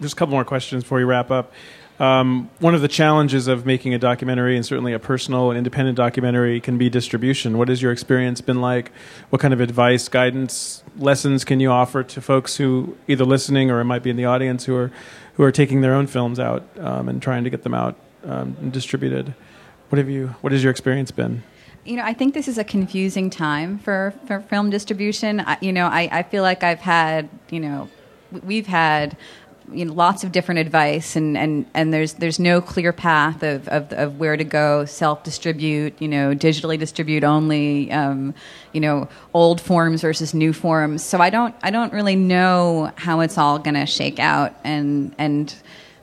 just 0.00 0.14
a 0.14 0.16
couple 0.16 0.32
more 0.32 0.44
questions 0.44 0.84
before 0.84 0.98
we 0.98 1.04
wrap 1.04 1.30
up. 1.30 1.52
Um, 1.98 2.50
one 2.58 2.74
of 2.74 2.82
the 2.82 2.88
challenges 2.88 3.48
of 3.48 3.64
making 3.64 3.94
a 3.94 3.98
documentary, 3.98 4.54
and 4.54 4.66
certainly 4.66 4.92
a 4.92 4.98
personal 4.98 5.50
and 5.50 5.56
independent 5.56 5.96
documentary, 5.96 6.60
can 6.60 6.76
be 6.76 6.90
distribution. 6.90 7.56
What 7.56 7.68
has 7.68 7.80
your 7.80 7.90
experience 7.90 8.42
been 8.42 8.60
like? 8.60 8.92
What 9.30 9.40
kind 9.40 9.54
of 9.54 9.60
advice, 9.60 10.08
guidance, 10.08 10.82
lessons 10.98 11.44
can 11.44 11.58
you 11.58 11.70
offer 11.70 12.02
to 12.02 12.20
folks 12.20 12.58
who 12.58 12.96
either 13.08 13.24
listening 13.24 13.70
or 13.70 13.82
might 13.84 14.02
be 14.02 14.10
in 14.10 14.16
the 14.16 14.26
audience 14.26 14.66
who 14.66 14.76
are 14.76 14.90
who 15.36 15.42
are 15.42 15.52
taking 15.52 15.80
their 15.80 15.94
own 15.94 16.06
films 16.06 16.38
out 16.38 16.64
um, 16.78 17.08
and 17.08 17.22
trying 17.22 17.44
to 17.44 17.50
get 17.50 17.62
them 17.62 17.74
out 17.74 17.96
um, 18.24 18.56
and 18.60 18.72
distributed? 18.72 19.34
What 19.88 19.98
have 19.98 20.10
you? 20.10 20.28
What 20.40 20.52
has 20.52 20.62
your 20.62 20.70
experience 20.70 21.10
been? 21.10 21.42
you 21.86 21.96
know, 21.96 22.02
I 22.04 22.12
think 22.12 22.34
this 22.34 22.48
is 22.48 22.58
a 22.58 22.64
confusing 22.64 23.30
time 23.30 23.78
for, 23.78 24.12
for 24.26 24.40
film 24.40 24.70
distribution. 24.70 25.40
I, 25.40 25.56
you 25.60 25.72
know, 25.72 25.86
I, 25.86 26.08
I 26.10 26.22
feel 26.24 26.42
like 26.42 26.62
I've 26.64 26.80
had, 26.80 27.28
you 27.48 27.60
know, 27.60 27.88
we've 28.42 28.66
had 28.66 29.16
you 29.72 29.84
know, 29.84 29.92
lots 29.92 30.24
of 30.24 30.32
different 30.32 30.60
advice, 30.60 31.16
and, 31.16 31.36
and, 31.36 31.66
and 31.74 31.92
there's 31.92 32.14
there's 32.14 32.38
no 32.38 32.60
clear 32.60 32.92
path 32.92 33.42
of, 33.42 33.68
of, 33.68 33.92
of 33.92 34.18
where 34.18 34.36
to 34.36 34.44
go. 34.44 34.84
Self 34.84 35.24
distribute, 35.24 36.00
you 36.00 36.08
know, 36.08 36.34
digitally 36.34 36.78
distribute 36.78 37.24
only, 37.24 37.90
um, 37.92 38.34
you 38.72 38.80
know, 38.80 39.08
old 39.34 39.60
forms 39.60 40.02
versus 40.02 40.34
new 40.34 40.52
forms. 40.52 41.02
So 41.04 41.18
I 41.18 41.30
don't 41.30 41.54
I 41.62 41.70
don't 41.70 41.92
really 41.92 42.16
know 42.16 42.92
how 42.96 43.20
it's 43.20 43.38
all 43.38 43.58
going 43.58 43.74
to 43.74 43.86
shake 43.86 44.18
out, 44.18 44.54
and 44.64 45.14
and. 45.18 45.54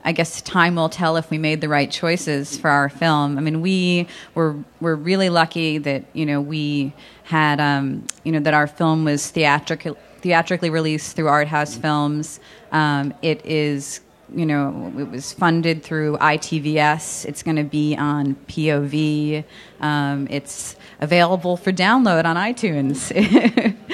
I 0.06 0.12
guess 0.12 0.42
time 0.42 0.74
will 0.74 0.90
tell 0.90 1.16
if 1.16 1.30
we 1.30 1.38
made 1.38 1.62
the 1.62 1.68
right 1.70 1.90
choices 1.90 2.58
for 2.58 2.68
our 2.68 2.90
film. 2.90 3.38
I 3.38 3.40
mean, 3.40 3.62
we 3.62 4.06
were 4.34 4.54
were 4.78 4.94
really 4.96 5.30
lucky 5.30 5.78
that 5.78 6.04
you 6.12 6.26
know 6.26 6.42
we 6.42 6.92
had 7.22 7.58
um, 7.58 8.06
you 8.22 8.30
know 8.32 8.40
that 8.40 8.52
our 8.52 8.66
film 8.66 9.06
was 9.06 9.30
theatrical 9.30 9.96
theatrically 10.24 10.70
released 10.70 11.14
through 11.14 11.28
Art 11.28 11.48
House 11.48 11.76
Films. 11.76 12.40
Um, 12.72 13.12
it 13.20 13.44
is, 13.44 14.00
you 14.34 14.46
know, 14.46 14.90
it 14.98 15.10
was 15.10 15.34
funded 15.34 15.82
through 15.82 16.16
ITVS. 16.16 17.26
It's 17.26 17.42
going 17.42 17.56
to 17.56 17.62
be 17.62 17.94
on 17.94 18.34
POV. 18.48 19.44
Um, 19.80 20.26
it's 20.30 20.76
available 21.02 21.58
for 21.58 21.72
download 21.72 22.24
on 22.24 22.36
iTunes. 22.36 23.12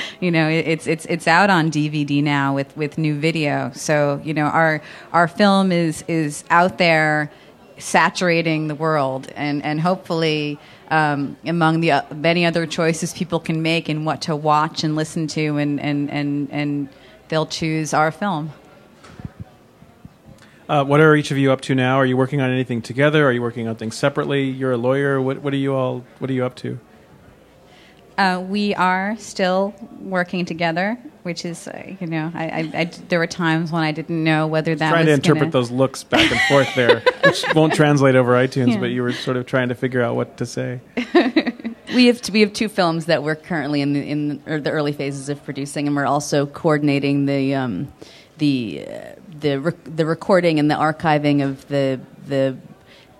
you 0.20 0.31
know, 0.31 0.49
it's 0.49 0.87
it's 0.87 1.05
it's 1.07 1.26
out 1.26 1.51
on 1.51 1.68
DVD 1.68 2.22
now 2.22 2.55
with 2.55 2.76
with 2.76 2.97
new 2.97 3.18
video. 3.18 3.72
So 3.74 4.20
you 4.22 4.33
know, 4.33 4.47
our 4.47 4.81
our 5.12 5.26
film 5.26 5.72
is 5.72 6.05
is 6.07 6.45
out 6.49 6.78
there 6.78 7.28
saturating 7.76 8.68
the 8.68 8.76
world 8.76 9.33
and 9.35 9.64
and 9.64 9.81
hopefully 9.81 10.61
um, 10.91 11.36
among 11.45 11.80
the 11.80 11.93
uh, 11.93 12.03
many 12.14 12.45
other 12.45 12.66
choices 12.66 13.12
people 13.12 13.41
can 13.41 13.62
make 13.62 13.88
and 13.88 14.05
what 14.05 14.22
to 14.22 14.36
watch 14.36 14.84
and 14.84 14.97
listen 14.97 15.26
to, 15.28 15.57
and, 15.57 15.80
and, 15.80 16.11
and, 16.11 16.51
and 16.51 16.88
they'll 17.28 17.47
choose 17.47 17.95
our 17.95 18.11
film. 18.11 18.53
Uh, 20.68 20.84
what 20.84 21.01
are 21.01 21.16
each 21.16 21.32
of 21.32 21.38
you 21.38 21.51
up 21.51 21.61
to 21.61 21.74
now? 21.74 21.97
Are 21.97 22.07
you 22.07 22.16
working 22.16 22.41
on 22.41 22.49
anything 22.49 22.80
together? 22.80 23.26
Are 23.26 23.32
you 23.32 23.43
working 23.43 23.66
on 23.66 23.74
things 23.74 23.97
separately? 23.97 24.45
You're 24.45 24.72
a 24.72 24.76
lawyer. 24.76 25.20
What, 25.20 25.43
what 25.43 25.53
are 25.53 25.57
you 25.57 25.74
all? 25.74 26.05
What 26.18 26.30
are 26.30 26.32
you 26.32 26.45
up 26.45 26.55
to? 26.57 26.78
Uh, 28.16 28.41
we 28.47 28.74
are 28.74 29.16
still 29.18 29.74
working 30.01 30.45
together, 30.45 30.99
which 31.23 31.45
is, 31.45 31.68
uh, 31.68 31.95
you 32.01 32.07
know, 32.07 32.31
I, 32.35 32.45
I, 32.45 32.71
I, 32.75 32.85
there 33.09 33.18
were 33.18 33.27
times 33.27 33.71
when 33.71 33.83
I 33.83 33.93
didn't 33.93 34.23
know 34.23 34.47
whether 34.47 34.75
that 34.75 34.91
trying 34.91 35.07
was 35.07 35.12
to 35.12 35.14
interpret 35.14 35.41
gonna... 35.41 35.51
those 35.51 35.71
looks 35.71 36.05
back 36.05 36.31
and 36.31 36.41
forth 36.43 36.75
there, 36.75 37.01
which 37.25 37.45
won't 37.55 37.75
translate 37.75 38.14
over 38.14 38.33
iTunes. 38.33 38.73
Yeah. 38.73 38.81
But 38.81 38.87
you 38.87 39.03
were 39.03 39.12
sort 39.12 39.37
of 39.37 39.47
trying 39.47 39.68
to 39.68 39.75
figure 39.75 40.03
out 40.03 40.16
what 40.16 40.37
to 40.39 40.47
say. 40.47 40.81
we 41.95 42.07
have 42.07 42.21
we 42.31 42.41
have 42.41 42.53
two 42.53 42.68
films 42.68 43.07
that 43.07 43.23
we're 43.23 43.37
currently 43.37 43.81
in 43.81 43.93
the, 43.93 44.01
in 44.01 44.43
the 44.45 44.71
early 44.71 44.93
phases 44.93 45.29
of 45.29 45.43
producing, 45.45 45.87
and 45.87 45.97
we're 45.97 46.07
also 46.07 46.47
coordinating 46.47 47.27
the 47.27 47.55
um, 47.55 47.93
the 48.39 48.87
uh, 48.89 49.01
the 49.41 49.61
rec- 49.61 49.85
the 49.85 50.07
recording 50.07 50.59
and 50.59 50.71
the 50.71 50.75
archiving 50.75 51.45
of 51.45 51.66
the 51.68 52.01
the 52.27 52.57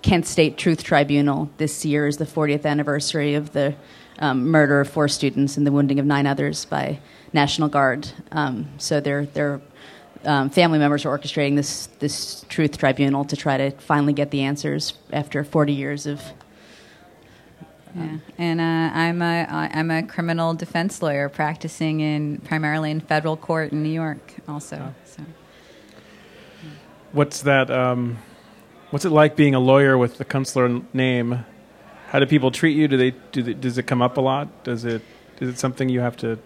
Kent 0.03 0.26
State 0.26 0.57
Truth 0.57 0.84
Tribunal. 0.84 1.51
This 1.59 1.84
year 1.84 2.07
is 2.07 2.16
the 2.16 2.24
40th 2.24 2.64
anniversary 2.64 3.34
of 3.34 3.53
the 3.53 3.74
um, 4.20 4.48
murder 4.48 4.80
of 4.80 4.88
four 4.88 5.08
students 5.08 5.56
and 5.56 5.66
the 5.66 5.72
wounding 5.72 5.98
of 5.98 6.06
nine 6.06 6.26
others 6.26 6.64
by 6.64 6.98
National 7.32 7.68
Guard. 7.68 8.08
Um, 8.32 8.68
so 8.78 9.00
their 9.00 9.26
their 9.26 9.60
um, 10.24 10.50
family 10.50 10.78
members 10.78 11.04
are 11.04 11.18
orchestrating 11.18 11.56
this 11.56 11.86
this 11.98 12.44
truth 12.48 12.76
tribunal 12.78 13.24
to 13.24 13.36
try 13.36 13.56
to 13.56 13.70
finally 13.72 14.12
get 14.12 14.30
the 14.30 14.42
answers 14.42 14.94
after 15.12 15.42
40 15.42 15.72
years 15.72 16.06
of. 16.06 16.22
Yeah. 17.96 18.18
And 18.38 18.60
uh, 18.60 18.90
I'm 18.94 19.20
a 19.22 19.46
I'm 19.50 19.90
a 19.90 20.02
criminal 20.04 20.54
defense 20.54 21.02
lawyer 21.02 21.28
practicing 21.28 22.00
in 22.00 22.38
primarily 22.38 22.90
in 22.90 23.00
federal 23.00 23.36
court 23.36 23.72
in 23.72 23.82
New 23.82 23.88
York, 23.88 24.34
also. 24.46 24.94
So. 25.04 25.22
What's 27.12 27.42
that? 27.42 27.70
Um, 27.70 28.18
what's 28.90 29.04
it 29.04 29.10
like 29.10 29.34
being 29.34 29.56
a 29.56 29.60
lawyer 29.60 29.98
with 29.98 30.18
the 30.18 30.24
Kunstler 30.24 30.84
name? 30.94 31.44
How 32.11 32.18
do 32.18 32.26
people 32.26 32.50
treat 32.50 32.76
you? 32.76 32.88
Do 32.88 32.96
they, 32.96 33.12
do 33.30 33.40
they 33.40 33.54
does 33.54 33.78
it 33.78 33.84
come 33.84 34.02
up 34.02 34.16
a 34.16 34.20
lot? 34.20 34.64
Does 34.64 34.84
it 34.84 35.02
is 35.40 35.48
it 35.48 35.58
something 35.58 35.88
you 35.88 36.00
have 36.00 36.16
to 36.18 36.40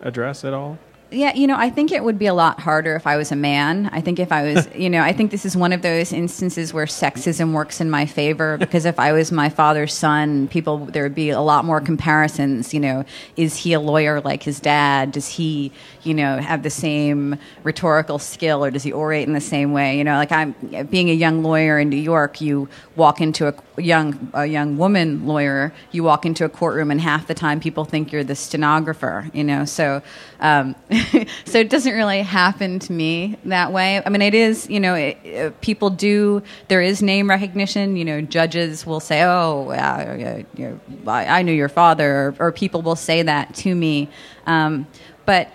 address 0.00 0.44
at 0.44 0.54
all? 0.54 0.78
Yeah, 1.10 1.34
you 1.34 1.46
know, 1.46 1.56
I 1.56 1.70
think 1.70 1.90
it 1.90 2.04
would 2.04 2.18
be 2.18 2.26
a 2.26 2.34
lot 2.34 2.60
harder 2.60 2.94
if 2.94 3.06
I 3.06 3.16
was 3.16 3.32
a 3.32 3.36
man. 3.36 3.88
I 3.92 4.02
think 4.02 4.18
if 4.18 4.30
I 4.30 4.42
was, 4.42 4.68
you 4.74 4.90
know, 4.90 5.00
I 5.00 5.14
think 5.14 5.30
this 5.30 5.46
is 5.46 5.56
one 5.56 5.72
of 5.72 5.80
those 5.80 6.12
instances 6.12 6.74
where 6.74 6.84
sexism 6.84 7.52
works 7.52 7.80
in 7.80 7.88
my 7.88 8.04
favor 8.04 8.56
because 8.58 8.84
if 8.84 8.98
I 8.98 9.12
was 9.12 9.32
my 9.32 9.48
father's 9.48 9.94
son, 9.94 10.48
people 10.48 10.84
there 10.84 11.02
would 11.02 11.14
be 11.14 11.30
a 11.30 11.40
lot 11.40 11.64
more 11.64 11.80
comparisons, 11.80 12.74
you 12.74 12.80
know, 12.80 13.06
is 13.36 13.56
he 13.56 13.72
a 13.72 13.80
lawyer 13.80 14.20
like 14.20 14.42
his 14.42 14.60
dad? 14.60 15.12
Does 15.12 15.28
he, 15.28 15.72
you 16.02 16.12
know, 16.12 16.38
have 16.38 16.62
the 16.62 16.70
same 16.70 17.38
rhetorical 17.62 18.18
skill 18.18 18.62
or 18.62 18.70
does 18.70 18.82
he 18.82 18.92
orate 18.92 19.26
in 19.26 19.32
the 19.32 19.40
same 19.40 19.72
way? 19.72 19.96
You 19.96 20.04
know, 20.04 20.16
like 20.16 20.30
I'm 20.30 20.52
being 20.90 21.08
a 21.08 21.14
young 21.14 21.42
lawyer 21.42 21.78
in 21.78 21.88
New 21.88 21.96
York, 21.96 22.42
you 22.42 22.68
walk 22.96 23.22
into 23.22 23.48
a 23.48 23.82
young 23.82 24.30
a 24.34 24.44
young 24.44 24.76
woman 24.76 25.26
lawyer, 25.26 25.72
you 25.90 26.02
walk 26.02 26.26
into 26.26 26.44
a 26.44 26.50
courtroom 26.50 26.90
and 26.90 27.00
half 27.00 27.26
the 27.26 27.34
time 27.34 27.60
people 27.60 27.86
think 27.86 28.12
you're 28.12 28.24
the 28.24 28.34
stenographer, 28.34 29.30
you 29.32 29.44
know. 29.44 29.64
So 29.64 30.02
um, 30.40 30.76
so 31.44 31.58
it 31.58 31.70
doesn't 31.70 31.94
really 31.94 32.22
happen 32.22 32.78
to 32.80 32.92
me 32.92 33.36
that 33.44 33.72
way. 33.72 34.02
I 34.04 34.08
mean, 34.08 34.22
it 34.22 34.34
is, 34.34 34.68
you 34.70 34.80
know, 34.80 34.94
it, 34.94 35.18
it, 35.24 35.60
people 35.60 35.90
do, 35.90 36.42
there 36.68 36.80
is 36.80 37.02
name 37.02 37.28
recognition. 37.28 37.96
You 37.96 38.04
know, 38.04 38.20
judges 38.20 38.86
will 38.86 39.00
say, 39.00 39.22
oh, 39.22 39.70
uh, 39.70 40.44
you 40.56 40.64
know, 40.64 40.80
I, 41.10 41.40
I, 41.40 41.42
knew 41.42 41.52
your 41.52 41.68
father, 41.68 42.34
or, 42.38 42.46
or, 42.46 42.52
people 42.52 42.82
will 42.82 42.96
say 42.96 43.22
that 43.22 43.54
to 43.56 43.74
me. 43.74 44.08
Um, 44.46 44.86
but, 45.26 45.50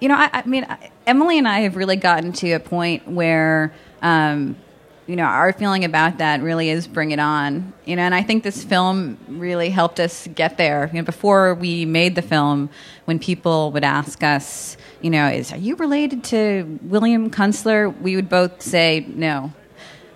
you 0.00 0.08
know, 0.08 0.16
I, 0.16 0.30
I, 0.32 0.42
mean, 0.46 0.66
Emily 1.06 1.38
and 1.38 1.46
I 1.46 1.60
have 1.60 1.76
really 1.76 1.96
gotten 1.96 2.32
to 2.34 2.52
a 2.52 2.60
point 2.60 3.06
where, 3.06 3.72
um, 4.00 4.56
you 5.06 5.16
know, 5.16 5.24
our 5.24 5.52
feeling 5.52 5.84
about 5.84 6.18
that 6.18 6.42
really 6.42 6.70
is 6.70 6.86
bring 6.86 7.10
it 7.10 7.18
on. 7.18 7.72
You 7.84 7.96
know, 7.96 8.02
and 8.02 8.14
I 8.14 8.22
think 8.22 8.44
this 8.44 8.62
film 8.62 9.18
really 9.28 9.70
helped 9.70 9.98
us 9.98 10.28
get 10.28 10.56
there. 10.58 10.88
You 10.92 11.00
know, 11.00 11.04
before 11.04 11.54
we 11.54 11.84
made 11.84 12.14
the 12.14 12.22
film, 12.22 12.70
when 13.06 13.18
people 13.18 13.72
would 13.72 13.84
ask 13.84 14.22
us, 14.22 14.76
you 15.00 15.10
know, 15.10 15.26
is 15.28 15.52
are 15.52 15.58
you 15.58 15.76
related 15.76 16.22
to 16.24 16.78
William 16.82 17.30
Kunstler? 17.30 17.98
We 18.00 18.14
would 18.14 18.28
both 18.28 18.62
say 18.62 19.04
no, 19.08 19.52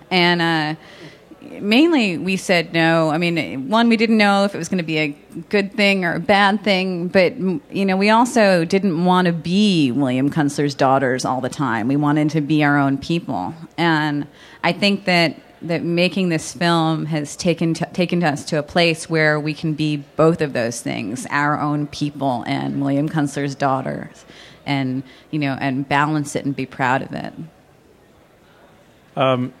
and 0.09 0.41
uh, 0.41 0.75
mainly 1.61 2.17
we 2.17 2.37
said 2.37 2.73
no. 2.73 3.09
I 3.09 3.17
mean, 3.17 3.69
one, 3.69 3.89
we 3.89 3.97
didn't 3.97 4.17
know 4.17 4.45
if 4.45 4.55
it 4.55 4.57
was 4.57 4.69
going 4.69 4.79
to 4.79 4.83
be 4.83 4.97
a 4.97 5.07
good 5.49 5.73
thing 5.73 6.05
or 6.05 6.15
a 6.15 6.19
bad 6.19 6.63
thing, 6.63 7.07
but 7.07 7.37
you 7.37 7.85
know, 7.85 7.97
we 7.97 8.09
also 8.09 8.65
didn't 8.65 9.05
want 9.05 9.27
to 9.27 9.33
be 9.33 9.91
William 9.91 10.29
Kunstler's 10.29 10.75
daughters 10.75 11.25
all 11.25 11.41
the 11.41 11.49
time. 11.49 11.87
We 11.87 11.95
wanted 11.95 12.29
to 12.31 12.41
be 12.41 12.63
our 12.63 12.77
own 12.77 12.97
people, 12.97 13.53
and 13.77 14.27
I 14.63 14.73
think 14.73 15.05
that 15.05 15.37
that 15.63 15.83
making 15.83 16.29
this 16.29 16.53
film 16.53 17.07
has 17.07 17.35
taken 17.35 17.73
to, 17.73 17.85
taken 17.87 18.23
us 18.23 18.45
to 18.45 18.59
a 18.59 18.63
place 18.63 19.09
where 19.09 19.39
we 19.39 19.55
can 19.55 19.73
be 19.73 19.97
both 19.97 20.41
of 20.41 20.53
those 20.53 20.81
things, 20.81 21.25
our 21.31 21.59
own 21.59 21.87
people 21.87 22.43
and 22.45 22.79
William 22.79 23.09
Kunstler's 23.09 23.55
daughters 23.55 24.23
and 24.67 25.01
you 25.31 25.39
know 25.39 25.57
and 25.59 25.87
balance 25.87 26.35
it 26.35 26.45
and 26.45 26.55
be 26.55 26.65
proud 26.65 27.01
of 27.01 27.13
it. 27.13 27.33
Um, 29.15 29.53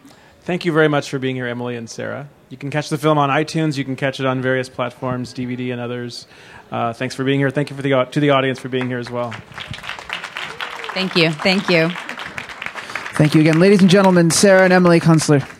thank 0.47 0.63
you 0.63 0.71
very 0.71 0.87
much 0.87 1.09
for 1.09 1.19
being 1.19 1.35
here, 1.35 1.45
Emily 1.45 1.75
and 1.75 1.89
Sarah. 1.89 2.29
You 2.49 2.55
can 2.55 2.69
catch 2.71 2.87
the 2.87 2.97
film 2.97 3.17
on 3.17 3.29
iTunes. 3.29 3.77
You 3.77 3.83
can 3.83 3.97
catch 3.97 4.21
it 4.21 4.25
on 4.25 4.41
various 4.41 4.69
platforms, 4.69 5.33
DVD 5.33 5.73
and 5.73 5.81
others. 5.81 6.25
Uh, 6.71 6.93
thanks 6.93 7.13
for 7.13 7.25
being 7.25 7.39
here. 7.39 7.49
Thank 7.49 7.69
you 7.69 7.75
for 7.75 7.81
the 7.81 8.05
to 8.05 8.19
the 8.19 8.29
audience 8.29 8.57
for 8.57 8.69
being 8.69 8.87
here 8.87 8.97
as 8.97 9.11
well. 9.11 9.31
Thank 10.93 11.15
you. 11.17 11.31
Thank 11.31 11.69
you. 11.69 11.89
Thank 13.13 13.35
you 13.35 13.41
again, 13.41 13.59
ladies 13.59 13.81
and 13.81 13.89
gentlemen, 13.89 14.31
Sarah 14.31 14.63
and 14.63 14.71
Emily 14.71 14.99
Kunstler. 14.99 15.56